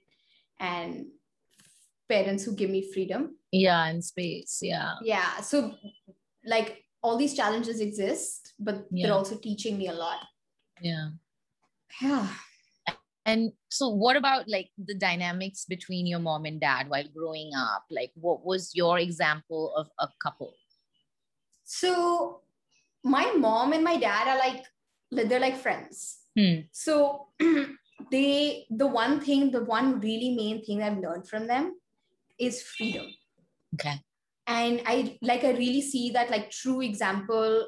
and 0.61 1.07
parents 2.09 2.45
who 2.45 2.55
give 2.55 2.71
me 2.71 2.93
freedom. 2.93 3.37
Yeah 3.51 3.85
and 3.87 4.05
space. 4.05 4.61
Yeah. 4.63 4.95
Yeah. 5.03 5.41
So 5.41 5.75
like 6.45 6.86
all 7.07 7.17
these 7.17 7.35
challenges 7.35 7.81
exist, 7.81 8.53
but 8.59 8.85
yeah. 8.91 9.07
they're 9.07 9.17
also 9.17 9.37
teaching 9.37 9.79
me 9.79 9.87
a 9.89 9.93
lot. 9.93 10.19
Yeah. 10.81 11.11
Yeah. 12.03 12.27
And 13.25 13.53
so, 13.71 13.89
what 13.89 14.17
about 14.17 14.49
like 14.49 14.71
the 14.77 14.95
dynamics 14.95 15.65
between 15.65 16.07
your 16.07 16.19
mom 16.19 16.45
and 16.45 16.61
dad 16.61 16.89
while 16.89 17.07
growing 17.17 17.51
up? 17.57 17.85
Like, 17.91 18.11
what 18.15 18.45
was 18.45 18.73
your 18.75 18.99
example 18.99 19.75
of 19.77 19.89
a 19.99 20.09
couple? 20.23 20.55
So, 21.65 22.41
my 23.03 23.33
mom 23.37 23.73
and 23.73 23.83
my 23.83 23.97
dad 23.97 24.29
are 24.29 24.39
like, 24.39 24.65
they're 25.11 25.41
like 25.41 25.57
friends. 25.57 26.19
Hmm. 26.39 26.67
So, 26.73 27.29
they, 28.11 28.67
the 28.71 28.87
one 28.87 29.21
thing, 29.21 29.51
the 29.51 29.65
one 29.65 30.01
really 30.01 30.35
main 30.35 30.65
thing 30.65 30.83
I've 30.83 30.99
learned 30.99 31.29
from 31.29 31.47
them 31.47 31.79
is 32.39 32.63
freedom. 32.63 33.07
Okay 33.75 34.01
and 34.47 34.81
i 34.87 35.19
like 35.23 35.45
i 35.45 35.51
really 35.51 35.83
see 35.83 36.11
that 36.11 36.31
like 36.31 36.51
true 36.51 36.81
example 36.81 37.67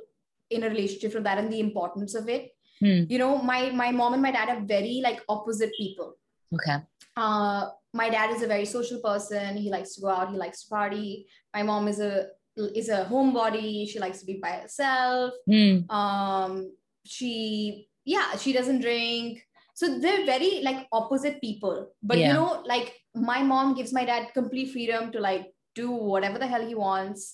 in 0.51 0.65
a 0.65 0.69
relationship 0.69 1.13
from 1.13 1.23
that 1.25 1.39
and 1.39 1.53
the 1.53 1.61
importance 1.61 2.15
of 2.15 2.29
it. 2.29 2.51
Hmm. 2.81 3.03
you 3.09 3.19
know 3.19 3.39
my 3.39 3.71
my 3.71 3.91
mom 3.91 4.13
and 4.15 4.23
my 4.23 4.31
dad 4.31 4.49
are 4.49 4.61
very 4.61 5.01
like 5.03 5.21
opposite 5.29 5.73
people. 5.77 6.17
Okay. 6.55 6.77
Uh 7.17 7.71
my 7.93 8.09
dad 8.09 8.31
is 8.31 8.43
a 8.43 8.47
very 8.47 8.65
social 8.65 9.01
person. 9.01 9.57
He 9.57 9.69
likes 9.69 9.97
to 9.97 10.03
go 10.03 10.09
out. 10.09 10.31
He 10.31 10.37
likes 10.37 10.63
to 10.63 10.71
party. 10.71 11.27
My 11.53 11.65
mom 11.65 11.89
is 11.89 11.99
a 11.99 12.29
is 12.57 12.89
a 12.89 13.05
homebody. 13.11 13.89
She 13.89 13.99
likes 13.99 14.21
to 14.21 14.27
be 14.27 14.39
by 14.41 14.51
herself. 14.63 15.33
Hmm. 15.51 15.91
um 15.91 16.73
she 17.05 17.89
yeah 18.05 18.37
she 18.37 18.53
doesn't 18.53 18.81
drink. 18.81 19.43
So 19.75 19.99
they're 19.99 20.25
very 20.25 20.63
like 20.63 20.87
opposite 20.93 21.41
people. 21.41 21.91
But 22.01 22.19
yeah. 22.19 22.29
you 22.29 22.35
know 22.35 22.63
like 22.65 22.95
my 23.13 23.43
mom 23.43 23.75
gives 23.75 23.93
my 23.93 24.05
dad 24.05 24.29
complete 24.35 24.71
freedom 24.71 25.11
to 25.11 25.19
like 25.19 25.53
do 25.81 25.91
whatever 26.13 26.39
the 26.43 26.47
hell 26.53 26.65
he 26.73 26.75
wants 26.87 27.27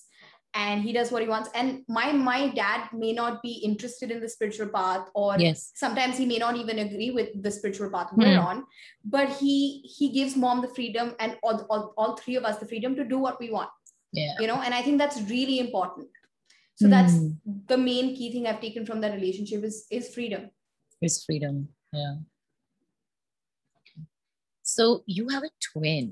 and 0.62 0.82
he 0.86 0.92
does 0.96 1.10
what 1.12 1.22
he 1.24 1.28
wants 1.34 1.48
and 1.60 1.68
my 1.98 2.04
my 2.26 2.40
dad 2.58 2.82
may 3.04 3.12
not 3.20 3.38
be 3.46 3.52
interested 3.68 4.10
in 4.14 4.20
the 4.24 4.28
spiritual 4.34 4.68
path 4.74 5.08
or 5.22 5.30
Yes. 5.44 5.62
sometimes 5.84 6.18
he 6.22 6.26
may 6.32 6.38
not 6.44 6.58
even 6.62 6.78
agree 6.86 7.08
with 7.18 7.30
the 7.46 7.52
spiritual 7.56 7.90
path 7.94 8.12
we're 8.20 8.34
Hmm. 8.40 8.48
on 8.50 8.60
but 9.16 9.32
he 9.40 9.56
he 9.96 10.10
gives 10.18 10.36
mom 10.44 10.60
the 10.66 10.70
freedom 10.76 11.08
and 11.24 11.38
all, 11.42 11.56
all, 11.70 11.82
all 12.02 12.12
three 12.20 12.36
of 12.42 12.44
us 12.50 12.58
the 12.62 12.68
freedom 12.74 12.94
to 13.00 13.04
do 13.14 13.18
what 13.26 13.40
we 13.44 13.48
want 13.56 13.72
Yeah. 14.20 14.36
you 14.42 14.46
know 14.52 14.60
and 14.68 14.72
i 14.80 14.82
think 14.88 15.02
that's 15.04 15.18
really 15.34 15.58
important 15.64 16.08
so 16.82 16.86
that's 16.94 17.16
Hmm. 17.16 17.56
the 17.72 17.80
main 17.88 18.14
key 18.20 18.28
thing 18.36 18.46
i've 18.52 18.62
taken 18.68 18.86
from 18.92 19.00
that 19.06 19.18
relationship 19.20 19.60
is 19.72 19.80
is 20.00 20.14
freedom 20.18 20.44
is 21.08 21.16
freedom. 21.26 21.56
Yeah. 21.92 22.14
So 24.74 24.84
you 25.16 25.24
have 25.34 25.44
a 25.48 25.50
twin. 25.72 26.06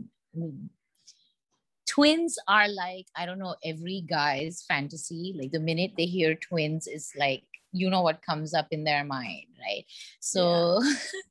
Twins 1.92 2.38
are 2.48 2.68
like, 2.68 3.06
I 3.16 3.26
don't 3.26 3.38
know, 3.38 3.56
every 3.62 4.00
guy's 4.08 4.64
fantasy. 4.66 5.34
Like 5.38 5.52
the 5.52 5.60
minute 5.60 5.92
they 5.96 6.06
hear 6.06 6.34
twins, 6.34 6.86
is 6.86 7.12
like, 7.18 7.44
you 7.72 7.90
know 7.90 8.00
what 8.02 8.22
comes 8.22 8.54
up 8.54 8.68
in 8.70 8.84
their 8.84 9.04
mind, 9.04 9.46
right? 9.60 9.84
So 10.20 10.80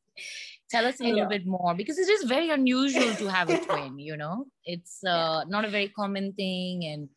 tell 0.69 0.85
us 0.85 0.99
a 0.99 1.03
little 1.03 1.25
bit 1.27 1.45
more 1.45 1.73
because 1.73 1.97
it 1.97 2.09
is 2.09 2.23
very 2.23 2.49
unusual 2.49 3.13
to 3.15 3.27
have 3.27 3.49
a 3.49 3.57
twin, 3.57 3.97
you 3.99 4.17
know? 4.17 4.45
It's 4.63 5.03
uh, 5.15 5.45
not 5.47 5.65
a 5.65 5.69
very 5.69 5.89
common 5.89 6.33
thing. 6.33 6.85
And 6.85 7.09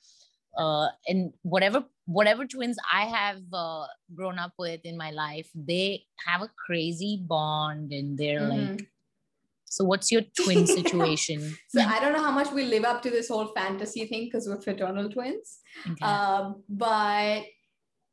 uh, 0.57 0.89
and 1.09 1.33
whatever 1.43 1.85
whatever 2.07 2.47
twins 2.47 2.79
I 2.93 3.07
have 3.07 3.41
uh, 3.53 3.87
grown 4.15 4.39
up 4.39 4.53
with 4.59 4.81
in 4.85 4.97
my 4.97 5.11
life, 5.11 5.49
they 5.55 6.05
have 6.27 6.43
a 6.43 6.51
crazy 6.67 7.21
bond, 7.27 7.93
and 7.93 8.17
they're 8.17 8.41
Mhm. 8.41 8.49
like. 8.77 8.89
So, 9.75 9.85
what's 9.85 10.13
your 10.13 10.23
twin 10.43 10.67
situation? 10.79 11.41
so 11.69 11.81
i 11.95 11.99
don't 12.01 12.13
know 12.17 12.23
how 12.23 12.31
much 12.41 12.51
we 12.53 12.65
live 12.65 12.85
up 12.91 13.03
to 13.03 13.11
this 13.11 13.29
whole 13.29 13.49
fantasy 13.57 14.07
thing 14.11 14.25
because 14.27 14.47
we're 14.49 14.61
fraternal 14.67 15.09
twins 15.11 15.59
Okay. 15.91 16.07
um, 16.11 16.63
but 16.69 17.43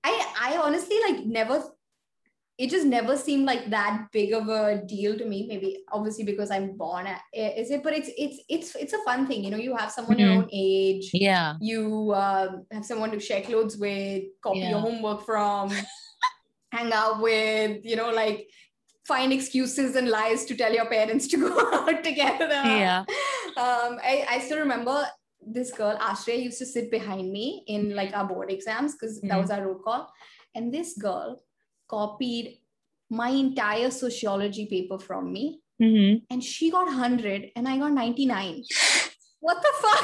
I 0.04 0.14
I 0.48 0.58
honestly 0.66 0.98
like 1.08 1.20
never 1.26 1.58
it 2.58 2.70
just 2.70 2.86
never 2.86 3.16
seemed 3.18 3.46
like 3.46 3.70
that 3.70 4.08
big 4.12 4.34
of 4.34 4.48
a 4.50 4.84
deal 4.86 5.18
to 5.18 5.26
me. 5.26 5.38
Maybe 5.48 5.70
obviously 5.92 6.26
because 6.26 6.52
I'm 6.56 6.78
born 6.78 7.08
at 7.08 7.22
is 7.34 7.72
it, 7.76 7.82
but 7.86 7.94
it's 7.94 8.10
it's 8.18 8.38
it's 8.56 8.76
it's 8.76 8.94
a 8.94 9.04
fun 9.06 9.26
thing, 9.28 9.44
you 9.44 9.52
know. 9.52 9.58
You 9.68 9.76
have 9.76 9.92
someone 9.92 10.20
your 10.20 10.30
Mhm. 10.30 10.38
own 10.38 10.50
age, 10.52 11.10
yeah, 11.14 11.56
you 11.60 12.14
um, 12.24 12.66
have 12.72 12.86
someone 12.86 13.12
to 13.12 13.20
share 13.20 13.42
clothes 13.42 13.78
with, 13.78 14.24
copy 14.44 14.60
your 14.74 14.80
homework 14.88 15.26
from, 15.26 15.72
hang 16.72 16.92
out 16.94 17.22
with, 17.22 17.84
you 17.84 17.96
know, 17.96 18.12
like 18.12 18.48
find 19.12 19.34
excuses 19.34 19.96
and 20.02 20.08
lies 20.18 20.46
to 20.50 20.56
tell 20.62 20.74
your 20.80 20.86
parents 20.96 21.28
to 21.32 21.38
go 21.38 21.52
out 21.78 22.04
together. 22.04 22.62
yeah. 22.82 23.00
Um, 23.66 23.92
I, 24.12 24.26
I 24.36 24.40
still 24.40 24.60
remember 24.60 24.96
this 25.56 25.72
girl, 25.80 25.98
Ashray, 26.10 26.44
used 26.44 26.60
to 26.60 26.66
sit 26.66 26.90
behind 26.92 27.32
me 27.38 27.64
in 27.68 27.96
like 27.96 28.16
our 28.16 28.26
board 28.32 28.52
exams 28.58 28.94
because 28.96 29.20
that 29.22 29.32
Mhm. 29.38 29.42
was 29.42 29.52
our 29.56 29.66
roll 29.68 29.80
call. 29.88 30.04
And 30.56 30.74
this 30.78 30.94
girl 30.98 31.42
copied 31.90 32.60
my 33.10 33.30
entire 33.30 33.92
sociology 33.92 34.66
paper 34.76 34.98
from 35.10 35.34
me 35.34 35.46
hmm 35.84 36.14
and 36.30 36.44
she 36.48 36.70
got 36.74 36.86
100 36.86 37.52
and 37.56 37.68
I 37.68 37.78
got 37.84 37.92
99. 37.92 38.64
What 39.48 39.58
the 39.66 39.72
fuck? 39.84 40.04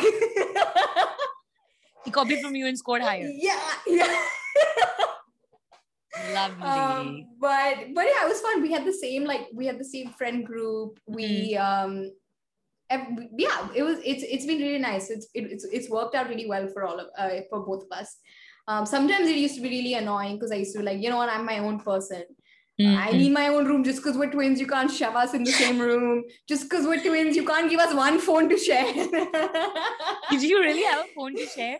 He 2.05 2.11
copied 2.11 2.39
from 2.41 2.55
you 2.55 2.65
and 2.67 2.77
scored 2.81 3.03
higher. 3.03 3.29
yeah, 3.47 3.73
yeah. 3.85 4.15
Lovely. 6.33 6.67
um, 6.69 7.25
but 7.39 7.75
but 7.93 8.05
yeah, 8.05 8.25
it 8.25 8.29
was 8.29 8.41
fun. 8.41 8.61
We 8.61 8.71
had 8.71 8.85
the 8.85 8.93
same 8.93 9.23
like 9.25 9.47
we 9.53 9.65
had 9.65 9.79
the 9.79 9.85
same 9.85 10.09
friend 10.11 10.45
group. 10.45 10.99
We 11.07 11.55
um, 11.57 12.11
yeah, 12.89 13.67
it 13.75 13.83
was 13.83 13.99
it's 14.05 14.23
it's 14.23 14.45
been 14.45 14.59
really 14.59 14.79
nice. 14.79 15.09
It's 15.09 15.27
it, 15.33 15.51
it's 15.51 15.65
it's 15.65 15.89
worked 15.89 16.15
out 16.15 16.29
really 16.29 16.47
well 16.47 16.67
for 16.69 16.83
all 16.85 16.99
of 16.99 17.07
uh, 17.17 17.29
for 17.49 17.65
both 17.65 17.83
of 17.83 17.91
us. 17.97 18.17
Um, 18.67 18.85
sometimes 18.85 19.27
it 19.29 19.37
used 19.37 19.55
to 19.55 19.61
be 19.61 19.69
really 19.69 19.93
annoying 19.93 20.35
because 20.35 20.51
I 20.51 20.55
used 20.55 20.73
to 20.73 20.79
be 20.79 20.85
like, 20.85 21.01
you 21.01 21.09
know 21.09 21.17
what, 21.17 21.29
I'm 21.29 21.45
my 21.45 21.59
own 21.59 21.79
person. 21.79 22.23
I 22.79 23.11
Mhm. 23.11 23.17
need 23.17 23.31
my 23.31 23.47
own 23.47 23.65
room 23.65 23.83
just 23.83 23.97
because 24.03 24.17
we're 24.17 24.29
twins. 24.29 24.59
You 24.59 24.67
can't 24.67 24.91
shove 24.91 25.15
us 25.15 25.33
in 25.33 25.43
the 25.43 25.51
same 25.51 25.79
room. 25.79 26.23
Just 26.47 26.63
because 26.69 26.85
we're 26.85 27.01
twins, 27.01 27.35
you 27.35 27.43
can't 27.45 27.69
give 27.71 27.79
us 27.79 27.93
one 27.93 28.19
phone 28.19 28.47
to 28.49 28.57
share. 28.57 28.93
Did 30.29 30.43
you 30.43 30.59
really 30.59 30.83
have 30.83 30.99
a 31.05 31.07
phone 31.15 31.35
to 31.35 31.45
share? 31.55 31.79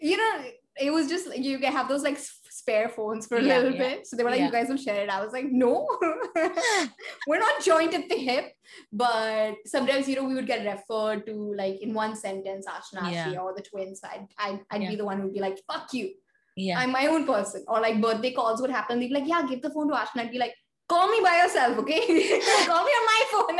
you 0.00 0.16
know, 0.16 0.44
it 0.80 0.90
was 0.92 1.06
just 1.08 1.28
like 1.28 1.38
you 1.38 1.58
can 1.60 1.70
have 1.72 1.88
those 1.88 2.02
like 2.02 2.18
spare 2.62 2.88
phones 2.96 3.26
for 3.26 3.36
a 3.38 3.42
Yeah, 3.42 3.58
little 3.58 3.72
yeah. 3.72 3.84
bit. 3.84 4.06
So 4.06 4.16
they 4.16 4.24
were 4.24 4.30
like, 4.34 4.40
Yeah. 4.40 4.46
you 4.46 4.52
guys 4.56 4.68
will 4.68 4.82
share 4.86 5.00
it. 5.04 5.10
I 5.10 5.20
was 5.24 5.32
like, 5.36 5.46
no, 5.64 5.72
we're 7.28 7.42
not 7.46 7.62
joined 7.62 7.94
at 7.94 8.08
the 8.08 8.18
hip. 8.28 8.46
But 8.92 9.54
sometimes, 9.66 10.08
you 10.08 10.16
know, 10.16 10.24
we 10.30 10.34
would 10.38 10.46
get 10.46 10.64
referred 10.66 11.26
to 11.26 11.34
like 11.62 11.82
in 11.82 11.92
one 11.94 12.14
sentence, 12.16 12.66
Ashna, 12.74 13.10
Yeah. 13.12 13.40
Or 13.44 13.54
the 13.54 13.62
twins. 13.70 14.00
I'd, 14.04 14.26
I'd, 14.38 14.60
I'd 14.70 14.88
be 14.88 14.96
the 14.96 15.04
one 15.04 15.20
who'd 15.20 15.34
be 15.34 15.40
like, 15.48 15.58
fuck 15.70 15.92
you. 15.92 16.10
Yeah. 16.56 16.78
I'm 16.78 16.92
my 16.92 17.06
own 17.06 17.26
person. 17.26 17.64
Or 17.66 17.80
like 17.80 18.00
birthday 18.00 18.32
calls 18.32 18.60
would 18.62 18.70
happen. 18.70 19.00
They'd 19.00 19.08
be 19.08 19.14
like, 19.20 19.28
yeah, 19.34 19.42
give 19.48 19.62
the 19.62 19.70
phone 19.70 19.88
to 19.90 19.94
Ashna. 19.96 20.20
I'd 20.22 20.30
be 20.30 20.38
like, 20.38 20.54
call 20.88 21.08
me 21.10 21.20
by 21.22 21.36
yourself, 21.42 21.78
okay? 21.78 22.00
call 22.70 22.84
me 22.88 22.92
on 23.00 23.06
my 23.14 23.22
phone. 23.32 23.58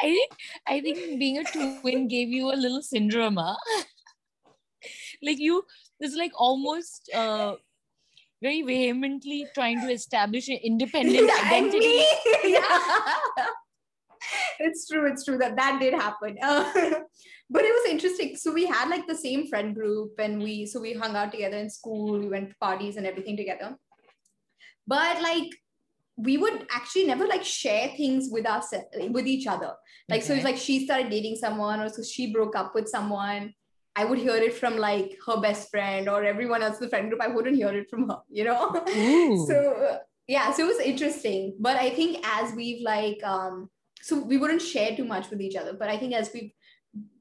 I 0.00 0.06
think 0.14 0.30
I 0.66 0.80
think 0.80 1.18
being 1.18 1.38
a 1.38 1.44
twin 1.44 2.08
gave 2.08 2.28
you 2.28 2.50
a 2.52 2.58
little 2.64 2.82
syndrome, 2.82 3.36
huh? 3.36 3.56
like 5.22 5.38
you, 5.38 5.64
it's 6.04 6.16
like 6.16 6.32
almost 6.36 7.10
uh, 7.14 7.54
very 8.42 8.62
vehemently 8.62 9.46
trying 9.54 9.80
to 9.80 9.90
establish 9.90 10.48
an 10.48 10.58
independent 10.62 11.30
identity. 11.44 12.04
yeah. 12.44 12.78
it's 14.60 14.86
true. 14.86 15.10
It's 15.10 15.24
true 15.24 15.38
that 15.38 15.56
that 15.56 15.80
did 15.80 15.94
happen. 15.94 16.36
Uh, 16.42 16.64
but 17.50 17.62
it 17.64 17.72
was 17.72 17.90
interesting. 17.90 18.36
So 18.36 18.52
we 18.52 18.66
had 18.66 18.88
like 18.88 19.06
the 19.06 19.16
same 19.16 19.46
friend 19.46 19.74
group, 19.74 20.12
and 20.18 20.42
we 20.42 20.66
so 20.66 20.80
we 20.80 20.92
hung 20.94 21.16
out 21.16 21.32
together 21.32 21.56
in 21.56 21.70
school. 21.70 22.18
We 22.18 22.28
went 22.28 22.50
to 22.50 22.56
parties 22.60 22.96
and 22.96 23.06
everything 23.06 23.36
together. 23.36 23.76
But 24.86 25.22
like 25.22 25.50
we 26.16 26.36
would 26.36 26.66
actually 26.70 27.06
never 27.06 27.26
like 27.26 27.44
share 27.44 27.88
things 27.96 28.28
with 28.30 28.46
us 28.46 28.72
with 29.10 29.26
each 29.26 29.46
other. 29.46 29.72
Like 30.08 30.22
so, 30.22 30.34
it's 30.34 30.44
like 30.44 30.58
she 30.58 30.84
started 30.84 31.10
dating 31.10 31.36
someone, 31.36 31.80
or 31.80 31.88
so 31.88 32.02
she 32.02 32.32
broke 32.32 32.56
up 32.56 32.74
with 32.74 32.88
someone. 32.88 33.54
I 33.96 34.04
would 34.04 34.18
hear 34.18 34.34
it 34.36 34.54
from 34.54 34.76
like 34.78 35.16
her 35.26 35.40
best 35.40 35.70
friend 35.70 36.08
or 36.08 36.24
everyone 36.24 36.62
else 36.62 36.78
in 36.78 36.84
the 36.84 36.90
friend 36.90 37.08
group. 37.08 37.22
I 37.22 37.28
wouldn't 37.28 37.56
hear 37.56 37.68
it 37.68 37.88
from 37.88 38.08
her, 38.08 38.18
you 38.28 38.44
know. 38.44 38.84
Ooh. 38.96 39.46
so 39.46 39.56
uh, 39.90 39.98
yeah 40.26 40.50
so 40.52 40.64
it 40.64 40.68
was 40.68 40.78
interesting 40.80 41.54
but 41.60 41.76
i 41.76 41.90
think 41.90 42.16
as 42.36 42.54
we've 42.54 42.80
like 42.82 43.22
um 43.24 43.68
so 44.00 44.18
we 44.30 44.38
wouldn't 44.38 44.62
share 44.62 44.96
too 44.96 45.04
much 45.04 45.28
with 45.30 45.38
each 45.46 45.54
other 45.54 45.74
but 45.74 45.90
i 45.90 45.98
think 45.98 46.14
as 46.14 46.30
we've 46.32 46.50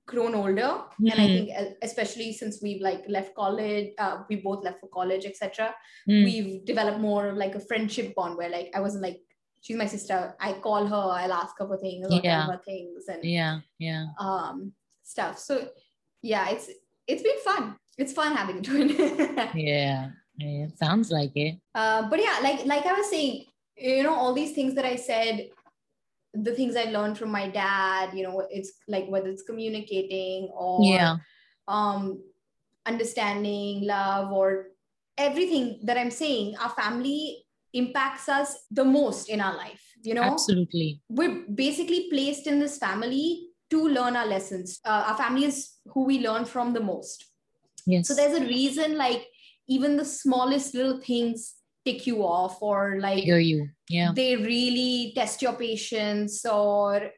grown 0.06 0.34
older 0.36 0.72
and 1.10 1.18
i 1.24 1.28
Mhm. 1.28 1.34
think 1.36 1.50
uh, 1.60 1.66
especially 1.82 2.32
since 2.32 2.62
we've 2.62 2.82
like 2.82 3.04
left 3.10 3.36
college 3.36 3.90
uh, 4.00 4.16
we 4.30 4.38
both 4.38 4.64
left 4.64 4.80
for 4.80 4.88
college 4.88 5.26
etc 5.26 5.76
Mm. 6.08 6.24
we've 6.28 6.66
developed 6.66 7.00
more 7.10 7.28
of 7.28 7.36
like 7.44 7.56
a 7.56 7.60
friendship 7.70 8.16
bond 8.16 8.38
where 8.38 8.50
like 8.58 8.70
i 8.74 8.80
wasn't 8.86 9.04
like 9.04 9.20
she's 9.62 9.78
my 9.84 9.90
sister 9.96 10.18
i 10.40 10.54
call 10.54 10.88
her 10.94 11.06
i'll 11.20 11.34
ask 11.44 11.60
her 11.60 11.68
for 11.68 11.78
things 11.86 12.08
or 12.10 12.22
Yeah. 12.24 12.46
her 12.52 12.62
things 12.66 13.08
and 13.10 13.22
yeah, 13.24 13.60
yeah. 13.80 14.06
um 14.18 14.72
stuff 15.04 15.38
so 15.40 15.68
yeah 16.24 16.50
it's 16.50 16.70
it's 17.08 17.22
been 17.22 17.40
fun 17.46 17.76
it's 17.98 18.14
fun 18.14 18.36
having 18.36 18.58
a 18.58 18.62
twin 18.62 18.90
Yeah. 19.54 20.10
Yeah. 20.38 20.68
Sounds 20.82 21.12
like 21.12 21.32
it. 21.36 21.60
Uh, 21.76 22.10
but 22.10 22.20
yeah, 22.20 22.40
like 22.42 22.66
like 22.66 22.86
I 22.88 22.94
was 22.94 23.08
saying, 23.10 23.46
you 23.78 24.02
know, 24.02 24.16
all 24.16 24.34
these 24.34 24.54
things 24.54 24.74
that 24.74 24.86
I 24.86 24.96
said, 24.96 25.50
the 26.34 26.56
things 26.56 26.76
I 26.76 26.86
learned 26.86 27.20
from 27.20 27.30
my 27.30 27.48
dad, 27.50 28.18
you 28.18 28.24
know, 28.24 28.42
it's 28.50 28.74
like 28.88 29.06
whether 29.08 29.30
it's 29.30 29.44
communicating 29.44 30.50
or 30.58 30.82
Yeah. 30.82 31.18
um, 31.68 32.24
understanding, 32.88 33.86
love, 33.86 34.32
or 34.32 34.70
everything 35.18 35.80
that 35.86 35.98
I'm 35.98 36.12
saying, 36.12 36.56
our 36.58 36.70
family 36.70 37.46
impacts 37.74 38.28
us 38.28 38.66
the 38.72 38.84
most 38.84 39.30
in 39.30 39.40
our 39.40 39.56
life. 39.56 39.82
You 40.02 40.16
know, 40.16 40.24
Absolutely. 40.24 41.02
we're 41.10 41.46
basically 41.54 42.10
placed 42.10 42.48
in 42.48 42.60
this 42.60 42.78
family 42.78 43.50
to 43.74 43.88
learn 43.90 44.16
our 44.16 44.28
lessons. 44.28 44.80
Uh, 44.86 45.06
our 45.08 45.18
family 45.18 45.46
is 45.46 45.78
who 45.94 46.06
we 46.06 46.20
learn 46.20 46.46
from 46.46 46.74
the 46.74 46.80
most. 46.80 47.26
Yes. 47.88 48.08
So 48.08 48.14
there's 48.14 48.40
a 48.40 48.46
reason, 48.46 48.98
like 48.98 49.26
even 49.68 49.98
the 49.98 50.06
smallest 50.06 50.76
little 50.76 51.00
things 51.00 51.56
tick 51.86 52.06
you 52.08 52.24
off, 52.24 52.62
or 52.62 53.00
like 53.00 53.24
hear 53.24 53.40
you. 53.40 53.70
Yeah. 53.90 54.12
they 54.16 54.36
really 54.36 55.12
test 55.16 55.42
your 55.42 55.54
patience, 55.54 56.46
or 56.46 57.10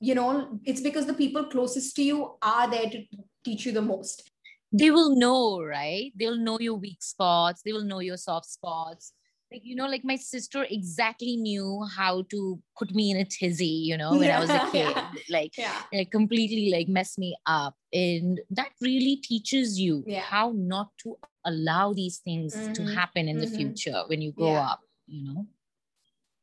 you 0.00 0.14
know, 0.14 0.60
it's 0.64 0.82
because 0.82 1.06
the 1.06 1.14
people 1.14 1.44
closest 1.44 1.96
to 1.96 2.02
you 2.02 2.34
are 2.42 2.70
there 2.70 2.90
to 2.90 3.04
teach 3.44 3.64
you 3.64 3.72
the 3.72 3.80
most. 3.82 4.30
They 4.72 4.90
will 4.90 5.16
know, 5.16 5.62
right? 5.62 6.12
They'll 6.14 6.36
know 6.36 6.58
your 6.60 6.74
weak 6.74 7.02
spots. 7.02 7.62
They 7.64 7.72
will 7.72 7.84
know 7.84 8.00
your 8.00 8.18
soft 8.18 8.46
spots. 8.46 9.12
Like, 9.52 9.62
you 9.64 9.74
know, 9.74 9.86
like 9.86 10.04
my 10.04 10.14
sister 10.14 10.64
exactly 10.70 11.36
knew 11.36 11.84
how 11.96 12.22
to 12.30 12.60
put 12.78 12.94
me 12.94 13.10
in 13.10 13.16
a 13.16 13.24
tizzy, 13.24 13.66
you 13.66 13.96
know, 13.96 14.16
when 14.16 14.30
I 14.30 14.38
was 14.38 14.54
a 14.54 14.60
kid. 14.70 14.94
yeah. 14.94 15.10
Like, 15.28 15.52
Yeah, 15.58 15.74
like 15.92 16.10
completely 16.12 16.70
like 16.70 16.86
mess 16.88 17.18
me 17.18 17.36
up 17.46 17.74
and 17.92 18.40
that 18.50 18.70
really 18.80 19.16
teaches 19.16 19.78
you 19.80 20.04
Yeah. 20.06 20.20
how 20.20 20.52
not 20.54 20.90
to 21.02 21.16
allow 21.44 21.92
these 21.92 22.18
things 22.18 22.54
to 22.74 22.82
Mhm, 22.82 22.94
happen 22.94 23.28
in 23.28 23.40
the 23.40 23.46
mhm. 23.46 23.56
future 23.56 24.04
when 24.06 24.20
you 24.22 24.30
grow 24.32 24.52
Yeah. 24.52 24.68
up 24.70 24.80
you 25.08 25.24
know 25.24 25.46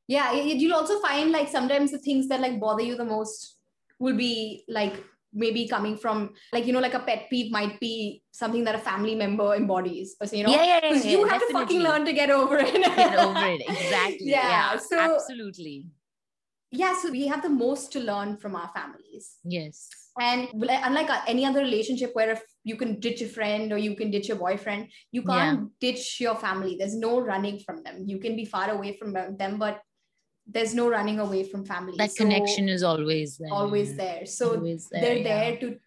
yeah. 0.07 0.33
You'll 0.33 0.73
also 0.73 0.99
find 0.99 1.31
like 1.31 1.47
sometimes 1.49 1.91
the 1.91 1.99
things 1.99 2.27
that 2.29 2.39
like 2.41 2.59
bother 2.59 2.81
you 2.83 2.95
the 2.95 3.05
most 3.05 3.57
will 3.99 4.15
be 4.15 4.63
like 4.67 5.03
maybe 5.43 5.67
coming 5.67 5.95
from 6.03 6.17
like 6.51 6.65
you 6.67 6.73
know 6.73 6.79
like 6.87 6.95
a 6.99 7.03
pet 7.07 7.27
peeve 7.29 7.51
might 7.51 7.79
be 7.79 8.21
something 8.31 8.63
that 8.63 8.75
a 8.75 8.79
family 8.89 9.15
member 9.15 9.53
embodies 9.55 10.15
or 10.19 10.27
so, 10.27 10.35
you 10.35 10.43
know 10.43 10.49
yeah, 10.51 10.63
yeah, 10.71 10.79
yeah, 10.83 10.93
yeah, 10.93 11.11
you 11.11 11.25
have 11.27 11.41
to 11.47 11.53
fucking 11.53 11.81
learn 11.87 12.03
to 12.05 12.13
get 12.13 12.29
over 12.29 12.57
it 12.57 12.73
Get 12.73 13.15
over 13.19 13.45
it. 13.55 13.61
Exactly. 13.69 14.17
Yeah, 14.35 14.49
Yeah. 14.49 14.77
so- 14.77 14.99
absolutely. 15.15 15.77
yeah 16.81 16.93
so 17.01 17.11
we 17.17 17.27
have 17.31 17.41
the 17.47 17.53
most 17.65 17.91
to 17.93 17.99
learn 18.11 18.35
from 18.41 18.53
our 18.61 18.69
families 18.77 19.25
Yes. 19.57 19.89
and 20.19 20.49
unlike 20.87 21.09
any 21.33 21.43
other 21.49 21.61
relationship 21.61 22.11
where 22.17 22.31
if 22.35 22.41
you 22.69 22.75
can 22.81 22.99
ditch 23.05 23.21
a 23.27 23.29
friend 23.37 23.71
or 23.73 23.77
you 23.87 23.93
can 23.99 24.09
ditch 24.15 24.27
your 24.31 24.39
boyfriend 24.45 24.81
you 25.17 25.21
can't 25.31 25.61
ditch 25.85 26.05
your 26.25 26.35
family 26.45 26.73
there's 26.79 26.97
no 27.07 27.13
running 27.31 27.57
from 27.65 27.77
them 27.85 28.03
you 28.11 28.17
can 28.25 28.35
be 28.41 28.45
far 28.55 28.67
away 28.77 28.91
from 28.99 29.13
them 29.41 29.53
but 29.65 29.79
there's 30.47 30.73
no 30.73 30.87
running 30.89 31.19
away 31.19 31.43
from 31.43 31.65
family 31.65 31.97
That 31.97 32.11
So, 32.11 32.23
connection 32.23 32.69
is 32.69 32.83
always 32.83 33.37
there. 33.37 33.51
always 33.51 33.95
there 33.97 34.25
so 34.25 34.55
Always 34.55 34.87
there, 34.89 35.01
they're 35.01 35.17
yeah. 35.17 35.23
there 35.41 35.57
to 35.59 35.77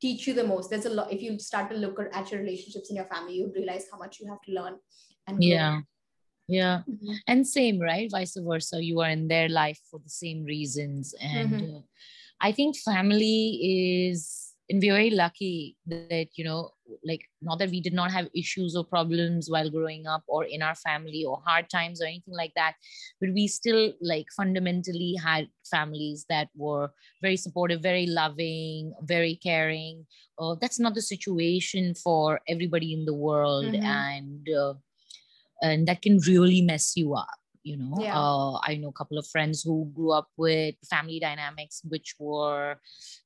teach 0.00 0.26
you 0.26 0.34
the 0.34 0.44
most 0.44 0.68
there's 0.70 0.84
a 0.86 0.90
lot 0.90 1.12
if 1.12 1.22
you 1.22 1.38
start 1.38 1.70
to 1.70 1.76
look 1.76 1.98
at 2.12 2.30
your 2.30 2.40
relationships 2.40 2.90
in 2.90 2.96
your 2.96 3.06
family 3.06 3.34
you 3.36 3.52
realize 3.54 3.86
how 3.90 3.98
much 3.98 4.20
you 4.20 4.28
have 4.28 4.42
to 4.42 4.52
learn 4.52 4.76
and 5.26 5.38
grow. 5.38 5.46
Yeah. 5.48 5.80
Yeah. 6.48 6.82
Mhm. 6.88 7.16
and 7.26 7.48
same 7.48 7.80
right 7.80 8.08
vice 8.10 8.36
versa 8.36 8.78
you 8.82 9.00
are 9.00 9.10
in 9.10 9.26
their 9.26 9.48
life 9.48 9.80
for 9.90 9.98
the 9.98 10.10
same 10.10 10.44
reasons 10.44 11.14
and 11.20 11.60
Mm-hmm. 11.60 11.76
uh, 11.76 11.80
i 12.40 12.52
think 12.52 12.76
family 12.76 14.08
is 14.10 14.52
and 14.68 14.82
we're 14.82 14.92
very 14.94 15.10
lucky 15.10 15.76
that 15.86 16.28
you 16.34 16.44
know 16.44 16.70
like 17.04 17.22
not 17.42 17.58
that 17.58 17.70
we 17.70 17.80
did 17.80 17.92
not 17.92 18.10
have 18.10 18.28
issues 18.34 18.74
or 18.76 18.84
problems 18.84 19.48
while 19.50 19.70
growing 19.70 20.06
up 20.06 20.22
or 20.26 20.44
in 20.44 20.62
our 20.62 20.74
family 20.74 21.24
or 21.24 21.40
hard 21.44 21.68
times 21.68 22.00
or 22.02 22.06
anything 22.06 22.34
like 22.34 22.52
that 22.56 22.74
but 23.20 23.30
we 23.32 23.46
still 23.46 23.92
like 24.00 24.26
fundamentally 24.36 25.14
had 25.22 25.48
families 25.70 26.26
that 26.28 26.48
were 26.56 26.88
very 27.22 27.36
supportive 27.36 27.80
very 27.80 28.06
loving 28.06 28.92
very 29.02 29.36
caring 29.42 30.04
uh, 30.38 30.54
that's 30.60 30.78
not 30.80 30.94
the 30.94 31.02
situation 31.02 31.94
for 31.94 32.40
everybody 32.48 32.92
in 32.92 33.04
the 33.04 33.14
world 33.14 33.72
Mhm. 33.72 33.82
and 33.84 34.48
uh, 34.50 34.74
and 35.62 35.88
that 35.88 36.02
can 36.02 36.18
really 36.26 36.60
mess 36.62 36.96
you 36.96 37.14
up 37.14 37.38
you 37.66 37.76
know 37.76 37.98
Yeah. 38.00 38.14
uh, 38.20 38.54
i 38.70 38.76
know 38.80 38.88
a 38.94 38.98
couple 39.00 39.18
of 39.18 39.26
friends 39.34 39.62
who 39.66 39.76
grew 39.96 40.12
up 40.18 40.28
with 40.36 40.74
family 40.88 41.18
dynamics 41.18 41.82
which 41.92 42.14
were 42.18 42.76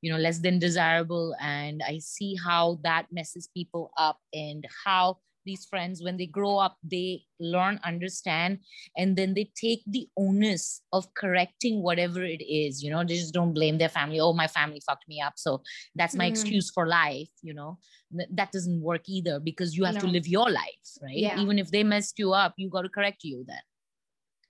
you 0.03 0.11
know 0.11 0.19
less 0.27 0.39
than 0.45 0.59
desirable. 0.59 1.35
And 1.41 1.83
i 1.93 1.99
see 1.99 2.33
how 2.49 2.65
that 2.89 3.05
messes 3.13 3.49
people 3.59 3.85
up 4.09 4.19
and 4.33 4.67
how 4.85 5.19
these 5.47 5.65
friends 5.73 6.03
when 6.05 6.17
they 6.21 6.27
grow 6.39 6.55
up 6.59 6.77
they 6.85 7.25
learn 7.55 7.81
understand 7.91 8.59
and 8.97 9.17
then 9.19 9.33
they 9.37 9.47
take 9.57 9.83
the 9.87 10.05
onus 10.25 10.83
of 10.93 11.03
correcting 11.15 11.83
whatever 11.83 12.23
it 12.23 12.43
is. 12.63 12.83
You 12.83 12.91
know 12.93 13.01
they 13.05 13.17
just 13.25 13.33
don't 13.39 13.55
blame 13.55 13.79
their 13.79 13.89
family. 13.99 14.21
Oh 14.21 14.35
my 14.43 14.47
family 14.59 14.81
fucked 14.89 15.09
me 15.09 15.19
up. 15.29 15.35
So 15.37 15.63
that's 15.99 16.17
my 16.21 16.27
Mhm. 16.27 16.33
excuse 16.33 16.71
for 16.71 16.87
life 16.87 17.33
you 17.43 17.55
know. 17.55 17.79
Th- 18.17 18.29
that 18.39 18.53
doesn't 18.53 18.81
work 18.91 19.05
either 19.09 19.37
because 19.41 19.77
you 19.77 19.85
have 19.89 19.99
to 20.05 20.07
live 20.17 20.27
your 20.37 20.49
life 20.51 20.89
right? 21.07 21.17
Yeah. 21.27 21.39
even 21.43 21.59
if 21.59 21.69
they 21.71 21.85
messed 21.95 22.19
you 22.19 22.33
up 22.43 22.53
you 22.61 22.69
got 22.77 22.83
to 22.89 22.89
correct 22.99 23.23
you 23.31 23.45
then 23.47 23.65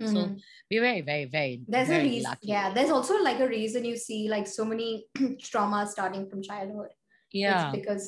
Mhm. 0.01 0.13
so 0.13 0.37
we're 0.71 0.81
very 0.81 1.01
very 1.03 1.25
very 1.27 1.61
there's 1.69 1.89
very 1.89 2.01
a 2.01 2.11
reason 2.11 2.31
lucky. 2.31 2.47
yeah 2.47 2.73
there's 2.73 2.91
also 2.91 3.23
like 3.23 3.41
a 3.41 3.49
reason 3.49 3.85
you 3.85 3.97
see 3.97 4.29
like 4.29 4.47
so 4.47 4.65
many 4.65 5.07
traumas 5.19 5.89
starting 5.89 6.29
from 6.29 6.43
childhood 6.43 6.89
yeah 7.33 7.71
it's 7.73 7.79
because 7.79 8.05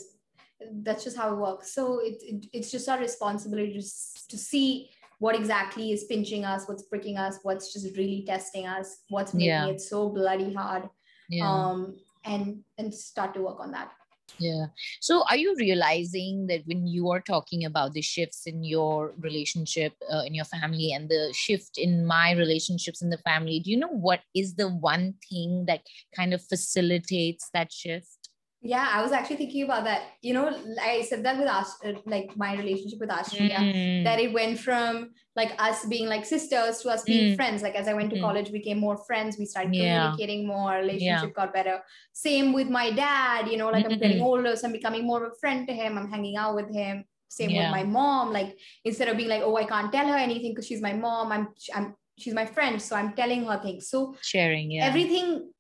that's 0.83 1.05
just 1.05 1.17
how 1.17 1.33
it 1.33 1.39
works 1.39 1.75
so 1.75 1.99
it, 2.01 2.17
it 2.23 2.47
it's 2.53 2.71
just 2.71 2.89
our 2.89 2.99
responsibility 2.99 3.73
to, 3.81 4.29
to 4.29 4.39
see 4.39 4.91
what 5.19 5.35
exactly 5.37 5.93
is 5.93 6.05
pinching 6.05 6.45
us 6.45 6.67
what's 6.69 6.85
pricking 6.85 7.19
us 7.19 7.39
what's 7.43 7.73
just 7.73 7.97
really 7.97 8.25
testing 8.27 8.67
us 8.67 8.99
what's 9.09 9.35
making 9.35 9.49
Yeah. 9.49 9.67
it 9.69 9.81
so 9.81 10.09
bloody 10.09 10.53
hard 10.55 10.89
yeah 11.29 11.49
um 11.49 11.97
and 12.25 12.61
and 12.79 12.95
start 12.95 13.35
to 13.35 13.43
work 13.43 13.61
on 13.61 13.73
that 13.73 13.91
Yeah. 14.39 14.67
So 15.01 15.25
are 15.31 15.37
you 15.37 15.55
realizing 15.57 16.47
that 16.49 16.63
when 16.67 16.87
you 16.87 17.11
are 17.11 17.21
talking 17.21 17.65
about 17.65 17.93
the 17.93 18.03
shifts 18.03 18.43
in 18.47 18.65
your 18.65 19.15
relationship 19.21 19.93
uh, 20.13 20.23
in 20.27 20.35
your 20.35 20.47
family 20.47 20.93
and 20.93 21.09
the 21.09 21.33
shift 21.33 21.79
in 21.79 22.05
my 22.05 22.33
relationships 22.33 23.03
in 23.03 23.11
the 23.11 23.19
family, 23.19 23.61
do 23.61 23.71
you 23.71 23.77
know 23.77 23.89
what 23.89 24.21
is 24.35 24.55
the 24.57 24.69
one 24.69 25.15
thing 25.31 25.67
that 25.69 25.83
kind 26.17 26.35
of 26.35 26.43
facilitates 26.43 27.51
that 27.55 27.71
shift? 27.71 28.31
Yeah 28.63 28.89
i 28.93 29.03
was 29.03 29.13
actually 29.13 29.37
thinking 29.37 29.65
about 29.65 29.83
that 29.85 30.03
you 30.23 30.33
know 30.33 30.57
i 30.81 31.03
said 31.03 31.25
that 31.25 31.37
with 31.37 31.49
us 31.49 31.75
uh, 31.85 31.93
like 32.07 32.31
my 32.37 32.55
relationship 32.55 32.99
with 33.01 33.11
Ashriya 33.11 33.59
Mm. 33.59 34.05
that 34.05 34.19
it 34.21 34.33
went 34.33 34.59
from 34.59 35.11
like 35.35 35.53
us 35.59 35.85
being 35.87 36.07
like 36.09 36.25
sisters 36.25 36.79
to 36.83 36.89
us 36.89 37.03
being 37.05 37.33
Mm. 37.33 37.37
friends 37.37 37.63
like 37.63 37.75
as 37.75 37.89
i 37.89 37.95
went 37.95 38.11
to 38.11 38.17
Mm. 38.17 38.21
college 38.27 38.51
we 38.51 38.59
became 38.59 38.79
more 38.79 38.97
friends 39.09 39.37
we 39.39 39.47
started 39.47 39.75
Yeah. 39.75 39.83
communicating 39.83 40.47
more 40.47 40.73
relationship 40.85 41.35
got 41.35 41.53
better 41.53 41.77
same 42.13 42.53
with 42.53 42.69
my 42.69 42.91
dad 42.91 43.49
you 43.51 43.57
know 43.57 43.71
like 43.71 43.85
i'm 43.85 43.99
getting 43.99 44.19
Mm. 44.23 44.31
older 44.31 44.55
so 44.57 44.67
i'm 44.67 44.73
becoming 44.81 45.05
more 45.11 45.25
of 45.25 45.33
a 45.33 45.35
friend 45.43 45.67
to 45.69 45.75
him 45.75 45.99
i'm 45.99 46.09
hanging 46.15 46.37
out 46.37 46.55
with 46.55 46.71
him 46.81 47.05
same 47.29 47.51
Yeah. 47.51 47.61
with 47.63 47.71
my 47.79 47.83
mom 47.99 48.33
like 48.39 48.51
instead 48.85 49.09
of 49.09 49.17
being 49.17 49.29
like 49.35 49.43
oh 49.43 49.57
i 49.57 49.65
can't 49.65 49.91
tell 49.97 50.07
her 50.07 50.21
anything 50.29 50.53
because 50.53 50.67
she's 50.69 50.83
my 50.91 50.93
mom 51.07 51.33
i'm 51.33 51.49
i'm 51.75 51.87
she's 52.19 52.35
my 52.35 52.45
friend 52.47 52.81
so 52.81 52.95
i'm 52.97 53.13
telling 53.15 53.45
her 53.45 53.59
things 53.63 53.89
so 53.89 54.15
Sharing, 54.23 54.71
yeah. 54.71 54.87
everything 54.87 55.51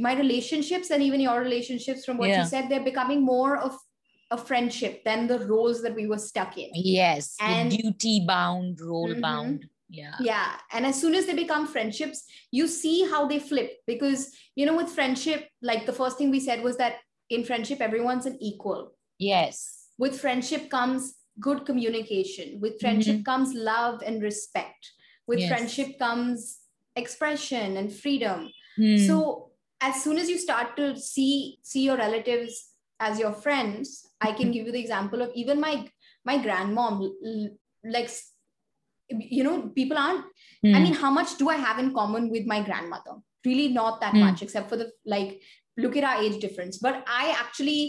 my 0.00 0.14
relationships 0.16 0.90
and 0.90 1.02
even 1.02 1.20
your 1.20 1.40
relationships 1.40 2.04
from 2.04 2.18
what 2.18 2.28
Yeah. 2.28 2.42
you 2.42 2.48
said 2.48 2.68
they're 2.68 2.84
becoming 2.84 3.22
more 3.22 3.56
of 3.56 3.76
a 4.30 4.38
friendship 4.38 5.02
than 5.04 5.26
the 5.26 5.40
roles 5.40 5.82
that 5.82 5.94
we 5.94 6.06
were 6.06 6.18
stuck 6.18 6.56
in 6.56 6.70
yes. 6.74 7.34
And- 7.40 7.70
duty 7.70 8.24
bound, 8.26 8.80
role 8.80 9.14
Mhm. 9.14 9.20
bound. 9.20 9.66
Yeah. 9.92 10.14
yeah 10.20 10.52
and 10.72 10.86
as 10.86 11.00
soon 11.00 11.16
as 11.16 11.26
they 11.26 11.34
become 11.34 11.66
friendships 11.66 12.22
you 12.52 12.68
see 12.68 13.08
how 13.10 13.26
they 13.26 13.40
flip 13.40 13.72
because 13.88 14.32
you 14.54 14.64
know 14.64 14.76
with 14.76 14.88
friendship 14.88 15.48
like 15.62 15.84
the 15.84 15.92
first 15.92 16.16
thing 16.16 16.30
we 16.30 16.38
said 16.38 16.62
was 16.62 16.76
that 16.76 16.94
in 17.28 17.42
friendship 17.44 17.80
everyone's 17.80 18.24
an 18.24 18.36
equal 18.40 18.92
Yes. 19.18 19.88
with 19.98 20.20
friendship 20.20 20.70
comes 20.70 21.14
good 21.40 21.66
communication 21.66 22.60
with 22.60 22.78
friendship 22.80 23.24
comes 23.24 23.52
love 23.52 24.00
and 24.06 24.22
respect 24.22 24.92
with 25.26 25.38
Yes. 25.40 25.48
friendship 25.48 25.98
comes 25.98 26.58
expression 26.96 27.76
and 27.76 27.92
freedom 27.92 28.50
Hmm. 28.76 28.96
so 29.06 29.16
as 29.80 30.02
soon 30.02 30.18
as 30.22 30.28
you 30.32 30.38
start 30.38 30.76
to 30.76 30.86
see 30.96 31.58
see 31.62 31.82
your 31.84 31.96
relatives 31.96 32.56
as 33.08 33.18
your 33.22 33.32
friends 33.44 33.92
i 34.20 34.32
can 34.38 34.50
give 34.54 34.66
you 34.66 34.72
the 34.72 34.80
example 34.86 35.22
of 35.22 35.30
even 35.42 35.60
my 35.60 35.74
my 36.30 36.36
grandmom 36.46 36.96
like 37.96 38.10
you 39.08 39.42
know 39.44 39.56
people 39.78 39.98
aren't 39.98 40.24
i 40.64 40.68
Hmm. 40.68 40.82
mean 40.84 40.94
how 41.04 41.10
much 41.10 41.36
do 41.38 41.48
i 41.54 41.56
have 41.56 41.78
in 41.84 41.92
common 41.94 42.28
with 42.34 42.46
my 42.46 42.60
grandmother 42.68 43.14
really 43.44 43.68
not 43.80 44.00
that 44.00 44.12
Hmm. 44.14 44.20
much 44.26 44.42
except 44.42 44.68
for 44.68 44.76
the 44.82 44.90
like 45.14 45.40
look 45.76 45.96
at 45.96 46.04
our 46.10 46.22
age 46.22 46.38
difference 46.44 46.78
but 46.78 47.02
i 47.22 47.24
actually 47.44 47.80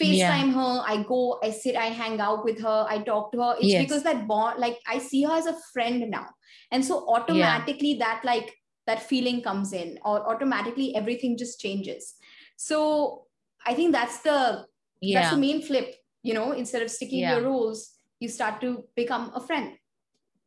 FaceTime 0.00 0.52
her, 0.54 0.82
I 0.86 1.02
go, 1.02 1.38
I 1.42 1.50
sit, 1.50 1.74
I 1.76 1.86
hang 1.86 2.20
out 2.20 2.44
with 2.44 2.60
her, 2.60 2.86
I 2.88 2.98
talk 2.98 3.32
to 3.32 3.42
her. 3.42 3.54
It's 3.58 3.66
Yes. 3.66 3.82
because 3.84 4.02
that 4.04 4.26
bond, 4.28 4.60
like 4.60 4.78
I 4.86 4.98
see 4.98 5.22
her 5.24 5.32
as 5.32 5.46
a 5.46 5.56
friend 5.72 6.08
now. 6.10 6.26
And 6.70 6.84
so 6.84 7.08
automatically 7.08 7.94
that 7.94 8.22
like 8.24 8.54
that 8.86 9.02
feeling 9.02 9.42
comes 9.42 9.72
in, 9.72 9.98
or 10.04 10.26
automatically 10.28 10.94
everything 10.94 11.36
just 11.36 11.60
changes. 11.60 12.14
So 12.56 13.26
I 13.66 13.74
think 13.74 13.92
that's 13.92 14.20
the 14.20 14.66
that's 15.12 15.30
the 15.30 15.36
main 15.36 15.62
flip, 15.62 15.94
you 16.22 16.34
know, 16.34 16.52
instead 16.52 16.82
of 16.82 16.90
sticking 16.90 17.18
to 17.20 17.26
Yeah. 17.26 17.38
your 17.38 17.44
rules, 17.50 17.94
you 18.20 18.28
start 18.28 18.60
to 18.62 18.84
become 18.96 19.32
a 19.34 19.40
friend. 19.40 19.76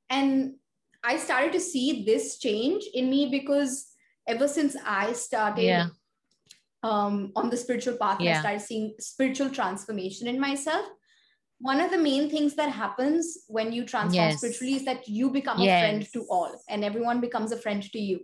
And 0.09 0.55
I 1.03 1.17
started 1.17 1.51
to 1.53 1.59
see 1.59 2.03
this 2.05 2.37
change 2.37 2.83
in 2.93 3.09
me 3.09 3.29
because 3.29 3.87
ever 4.27 4.47
since 4.47 4.75
I 4.85 5.13
started 5.13 5.63
Yeah. 5.63 5.87
Um, 6.83 7.31
on 7.35 7.49
the 7.49 7.57
spiritual 7.57 7.97
path, 7.97 8.19
and 8.19 8.29
I 8.29 8.33
Yeah. 8.33 8.39
started 8.39 8.61
seeing 8.61 8.95
spiritual 8.99 9.49
transformation 9.49 10.27
in 10.27 10.39
myself. 10.39 10.87
One 11.59 11.79
of 11.79 11.91
the 11.91 11.97
main 11.97 12.29
things 12.29 12.55
that 12.55 12.69
happens 12.71 13.45
when 13.47 13.71
you 13.71 13.85
transform 13.85 14.29
Yes. 14.29 14.37
spiritually 14.37 14.75
is 14.75 14.85
that 14.85 15.07
you 15.07 15.29
become 15.29 15.61
a 15.61 15.67
friend 15.77 16.07
to 16.13 16.25
all, 16.29 16.61
and 16.69 16.83
everyone 16.83 17.21
becomes 17.21 17.51
a 17.51 17.57
friend 17.57 17.83
to 17.91 17.99
you. 17.99 18.19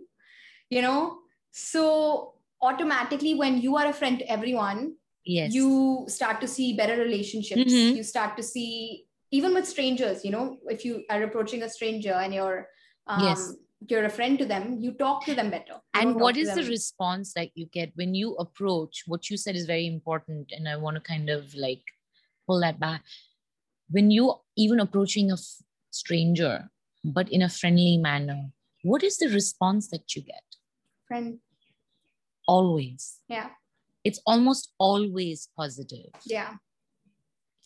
You 0.70 0.82
know, 0.82 1.20
so 1.52 2.34
automatically, 2.62 3.34
when 3.34 3.58
you 3.60 3.76
are 3.76 3.86
a 3.86 3.92
friend 3.92 4.18
to 4.18 4.30
everyone, 4.30 4.96
Yes. 5.24 5.54
you 5.54 6.04
start 6.08 6.40
to 6.40 6.48
see 6.48 6.74
better 6.76 6.96
relationships 6.96 7.72
Mhm. 7.72 7.96
you 7.96 8.02
start 8.02 8.36
to 8.36 8.42
see 8.42 9.06
even 9.30 9.52
with 9.54 9.66
strangers 9.68 10.24
you 10.24 10.30
know 10.30 10.58
if 10.66 10.84
you 10.84 11.04
are 11.10 11.22
approaching 11.22 11.62
a 11.62 11.68
stranger 11.68 12.12
and 12.12 12.34
you're 12.34 12.68
um, 13.06 13.20
Yes. 13.28 13.54
You're 13.86 14.04
a 14.04 14.10
friend 14.10 14.38
to 14.38 14.44
them 14.44 14.78
you 14.80 14.92
talk 14.92 15.24
to 15.24 15.34
them 15.34 15.50
better. 15.50 15.74
You 15.94 16.00
and 16.00 16.14
what 16.16 16.36
is 16.36 16.54
the 16.54 16.64
response 16.64 17.32
that 17.34 17.50
you 17.54 17.66
get 17.66 17.92
when 17.94 18.14
you 18.14 18.34
approach 18.36 19.04
what 19.06 19.30
you 19.30 19.36
said 19.36 19.54
is 19.54 19.66
very 19.66 19.86
important 19.86 20.52
and 20.52 20.68
i 20.68 20.76
want 20.76 20.96
to 20.96 21.00
kind 21.00 21.30
of 21.30 21.54
like 21.54 21.82
pull 22.46 22.60
that 22.60 22.80
back. 22.80 23.02
When 23.90 24.10
you 24.10 24.34
even 24.56 24.80
approaching 24.80 25.30
a 25.30 25.34
f- 25.34 25.62
stranger 25.90 26.70
but 27.04 27.30
in 27.30 27.42
a 27.42 27.48
friendly 27.48 27.96
manner 27.96 28.50
what 28.82 29.02
is 29.02 29.18
the 29.18 29.28
response 29.28 29.88
that 29.88 30.14
you 30.14 30.22
get? 30.22 30.42
Friend. 31.06 31.38
Always. 32.46 33.18
Yeah. 33.28 33.50
It's 34.04 34.20
almost 34.26 34.72
always 34.78 35.48
positive. 35.56 36.10
Yeah. 36.24 36.54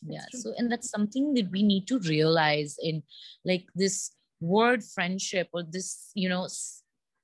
Yeah 0.07 0.25
so 0.33 0.53
and 0.59 0.71
that's 0.71 0.91
something 0.91 1.33
that 1.35 1.51
we 1.51 1.63
need 1.63 1.87
to 1.87 1.99
realize 2.01 2.77
in 2.83 3.03
like 3.45 3.67
this 3.75 4.11
word 4.43 4.83
friendship 4.85 5.49
or 5.53 5.63
this 5.63 6.11
you 6.15 6.29
know 6.29 6.47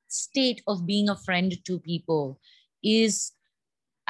state 0.09 0.63
of 0.67 0.87
being 0.87 1.09
a 1.09 1.17
friend 1.17 1.55
to 1.67 1.79
people 1.81 2.41
is 2.83 3.33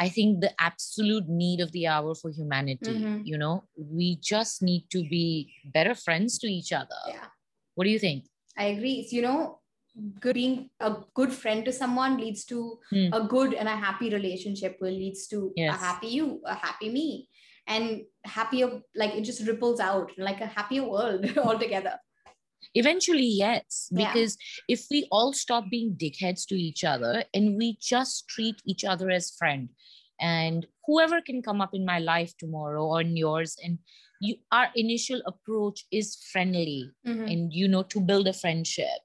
I 0.00 0.08
think 0.08 0.40
the 0.40 0.52
absolute 0.60 1.28
need 1.28 1.58
of 1.60 1.72
the 1.72 1.88
hour 1.88 2.14
for 2.14 2.30
humanity. 2.30 2.92
Mhm. 2.92 3.22
You 3.24 3.36
know, 3.36 3.64
we 3.76 4.14
just 4.22 4.62
need 4.62 4.84
to 4.90 5.00
be 5.02 5.52
better 5.74 5.94
friends 5.94 6.38
to 6.38 6.46
each 6.46 6.72
other. 6.72 7.02
Yeah. 7.08 7.26
What 7.74 7.84
do 7.84 7.90
you 7.90 7.98
think? 7.98 8.26
I 8.56 8.66
agree. 8.66 9.08
So, 9.08 9.16
you 9.16 9.22
know, 9.22 9.58
good, 10.20 10.34
being 10.34 10.70
a 10.78 10.98
good 11.14 11.32
friend 11.32 11.64
to 11.64 11.72
someone 11.72 12.16
leads 12.18 12.44
to 12.44 12.78
Hmm. 12.90 13.08
a 13.12 13.26
good 13.26 13.54
and 13.54 13.66
a 13.68 13.74
happy 13.74 14.10
relationship, 14.10 14.78
will 14.80 14.94
leads 14.94 15.26
to 15.28 15.52
Yes. 15.56 15.74
a 15.74 15.78
happy 15.86 16.08
you, 16.18 16.40
a 16.44 16.54
happy 16.54 16.90
me, 16.90 17.28
and 17.66 18.04
happier. 18.24 18.80
Like 18.94 19.14
it 19.16 19.22
just 19.24 19.44
ripples 19.48 19.80
out, 19.80 20.12
like 20.16 20.40
a 20.40 20.46
happier 20.46 20.84
world 20.84 21.26
altogether. 21.38 21.98
Eventually, 22.74 23.26
yes, 23.26 23.88
Yeah. 23.90 24.12
because 24.12 24.36
if 24.68 24.86
we 24.90 25.06
all 25.10 25.32
stop 25.32 25.70
being 25.70 25.96
dickheads 25.96 26.46
to 26.48 26.54
each 26.54 26.84
other 26.84 27.24
and 27.34 27.56
we 27.56 27.76
just 27.80 28.28
treat 28.28 28.56
each 28.64 28.84
other 28.84 29.10
as 29.10 29.30
friend, 29.30 29.70
and 30.20 30.66
whoever 30.86 31.20
can 31.20 31.42
come 31.42 31.60
up 31.60 31.74
in 31.74 31.84
my 31.84 31.98
life 31.98 32.36
tomorrow 32.36 32.84
or 32.84 33.00
in 33.00 33.16
yours, 33.16 33.56
and 33.62 33.78
you, 34.20 34.36
our 34.50 34.68
initial 34.74 35.22
approach 35.26 35.84
is 35.92 36.16
friendly, 36.32 36.90
Mhm. 37.06 37.30
and 37.32 37.52
you 37.52 37.68
know 37.68 37.82
to 37.84 38.00
build 38.00 38.26
a 38.28 38.32
friendship. 38.32 38.98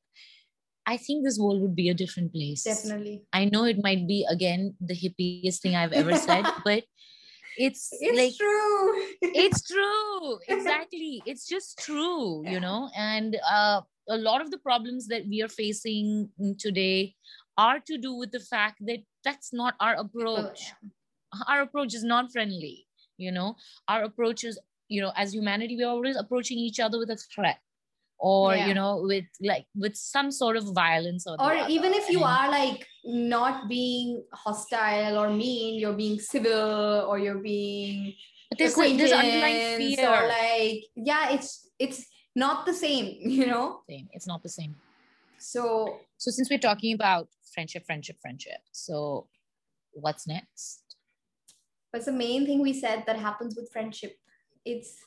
I 0.86 0.98
think 0.98 1.24
this 1.24 1.40
world 1.40 1.62
would 1.62 1.76
be 1.76 1.90
a 1.90 1.94
different 1.94 2.34
place. 2.34 2.64
Definitely, 2.64 3.24
I 3.32 3.46
know 3.46 3.64
it 3.64 3.82
might 3.82 4.06
be 4.08 4.26
again 4.30 4.76
the 4.82 4.96
hippiest 4.96 5.62
thing 5.62 5.76
I've 5.76 5.94
ever 5.94 6.16
said, 6.16 6.44
but 6.66 6.84
it's, 7.58 7.90
it's 8.00 8.18
like 8.18 8.34
true. 8.38 9.04
it's 9.22 9.62
true. 9.72 10.40
Exactly. 10.48 11.22
It's 11.26 11.48
just 11.48 11.78
true 11.80 12.44
Yeah. 12.44 12.52
you 12.52 12.60
know? 12.60 12.90
And 12.98 13.38
uh, 13.50 13.82
a 14.10 14.18
lot 14.18 14.42
of 14.42 14.52
the 14.52 14.58
problems 14.58 15.08
that 15.08 15.24
we 15.28 15.42
are 15.42 15.48
facing 15.50 16.30
today 16.60 17.16
are 17.58 17.80
to 17.80 17.98
do 17.98 18.14
with 18.16 18.32
the 18.32 18.40
fact 18.40 18.78
that 18.88 19.00
that's 19.24 19.54
not 19.54 19.76
our 19.80 19.96
approach. 19.96 20.72
our 21.48 21.62
approach 21.62 21.94
is 21.94 22.04
not 22.04 22.32
friendly 22.32 22.86
you 23.18 23.32
know? 23.32 23.56
Our 23.88 24.04
approach 24.04 24.44
is 24.44 24.60
you 24.90 25.02
know 25.02 25.12
as 25.16 25.34
humanity 25.34 25.78
we're 25.78 25.88
always 25.88 26.18
approaching 26.18 26.58
each 26.58 26.80
other 26.80 26.98
with 27.00 27.10
a 27.10 27.16
threat 27.34 27.60
or 28.20 28.56
Yeah. 28.56 28.68
you 28.68 28.74
know 28.74 29.02
with 29.02 29.26
like 29.42 29.66
with 29.76 29.96
some 29.96 30.30
sort 30.32 30.58
of 30.58 30.66
violence 30.74 31.26
or, 31.28 31.36
or 31.42 31.54
even 31.70 31.94
if 31.94 32.10
you 32.10 32.18
And- 32.20 32.26
are 32.38 32.50
like 32.52 32.88
not 33.06 33.68
being 33.68 34.24
hostile 34.34 35.18
or 35.18 35.30
mean, 35.30 35.80
you're 35.80 35.94
being 35.94 36.20
civil 36.20 37.06
or 37.10 37.20
you're 37.20 37.40
being 37.40 38.14
but 38.50 38.60
there's, 38.60 38.78
a- 38.78 38.98
there's 38.98 39.12
underlying 39.12 39.78
fear 39.78 40.08
or 40.08 40.28
like 40.28 40.84
yeah 40.96 41.32
it's 41.32 41.70
it's 41.80 42.06
not 42.36 42.66
the 42.66 42.74
same 42.74 43.18
you 43.20 43.46
know 43.48 43.82
Same. 43.90 44.08
it's 44.12 44.28
not 44.28 44.42
the 44.44 44.50
same 44.50 44.76
so 45.38 46.00
So 46.18 46.32
since 46.32 46.50
we're 46.50 46.60
talking 46.60 46.94
about 46.94 47.28
friendship, 47.54 47.86
friendship, 47.86 48.18
friendship, 48.22 48.62
so 48.72 49.28
what's 49.92 50.26
next? 50.28 50.82
what's 51.92 52.06
the 52.06 52.12
main 52.12 52.46
thing 52.46 52.62
we 52.62 52.74
said 52.74 53.04
that 53.06 53.18
happens 53.18 53.56
with 53.56 53.72
friendship 53.72 54.18
it's 54.66 54.98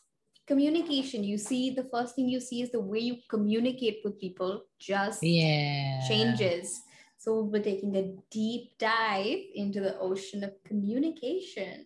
communication 0.46 1.24
you 1.24 1.36
see 1.38 1.70
the 1.70 1.88
first 1.92 2.14
thing 2.14 2.28
you 2.28 2.38
see 2.40 2.62
is 2.62 2.70
the 2.70 2.80
way 2.80 2.98
you 3.00 3.16
communicate 3.28 3.98
with 4.04 4.20
people 4.20 4.62
just 4.78 5.22
Yeah. 5.22 6.06
changes 6.08 6.82
so 7.26 7.42
we're 7.42 7.62
taking 7.62 7.96
a 7.96 8.14
deep 8.30 8.78
dive 8.78 9.38
into 9.54 9.80
the 9.80 9.98
ocean 9.98 10.44
of 10.44 10.52
communication 10.64 11.84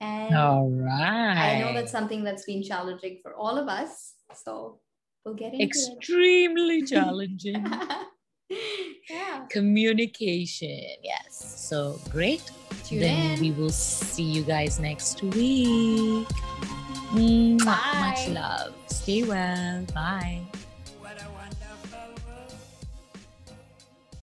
and 0.00 0.36
All 0.36 0.68
right. 0.70 1.56
i 1.56 1.60
know 1.60 1.72
that's 1.72 1.90
something 1.90 2.22
that's 2.22 2.44
been 2.44 2.62
challenging 2.62 3.18
for 3.22 3.34
all 3.34 3.56
of 3.56 3.68
us 3.68 4.14
so 4.34 4.78
we'll 5.24 5.34
get 5.34 5.54
into 5.54 5.64
extremely 5.64 6.82
challenging. 6.92 7.66
yeah 9.10 9.44
Communication. 9.50 10.96
Yes. 11.02 11.36
So 11.68 12.00
great. 12.10 12.42
tune 12.84 13.00
then 13.00 13.34
in 13.34 13.40
we 13.40 13.50
will 13.52 13.68
see 13.70 14.22
you 14.22 14.42
guys 14.42 14.80
next 14.80 15.22
week. 15.22 16.28
Mwah. 17.12 17.60
Much 18.00 18.28
love. 18.28 18.72
Stay 18.88 19.22
well. 19.22 19.84
Bye. 19.94 20.08
What 20.08 20.08
a 20.08 20.32
wonderful 20.32 20.47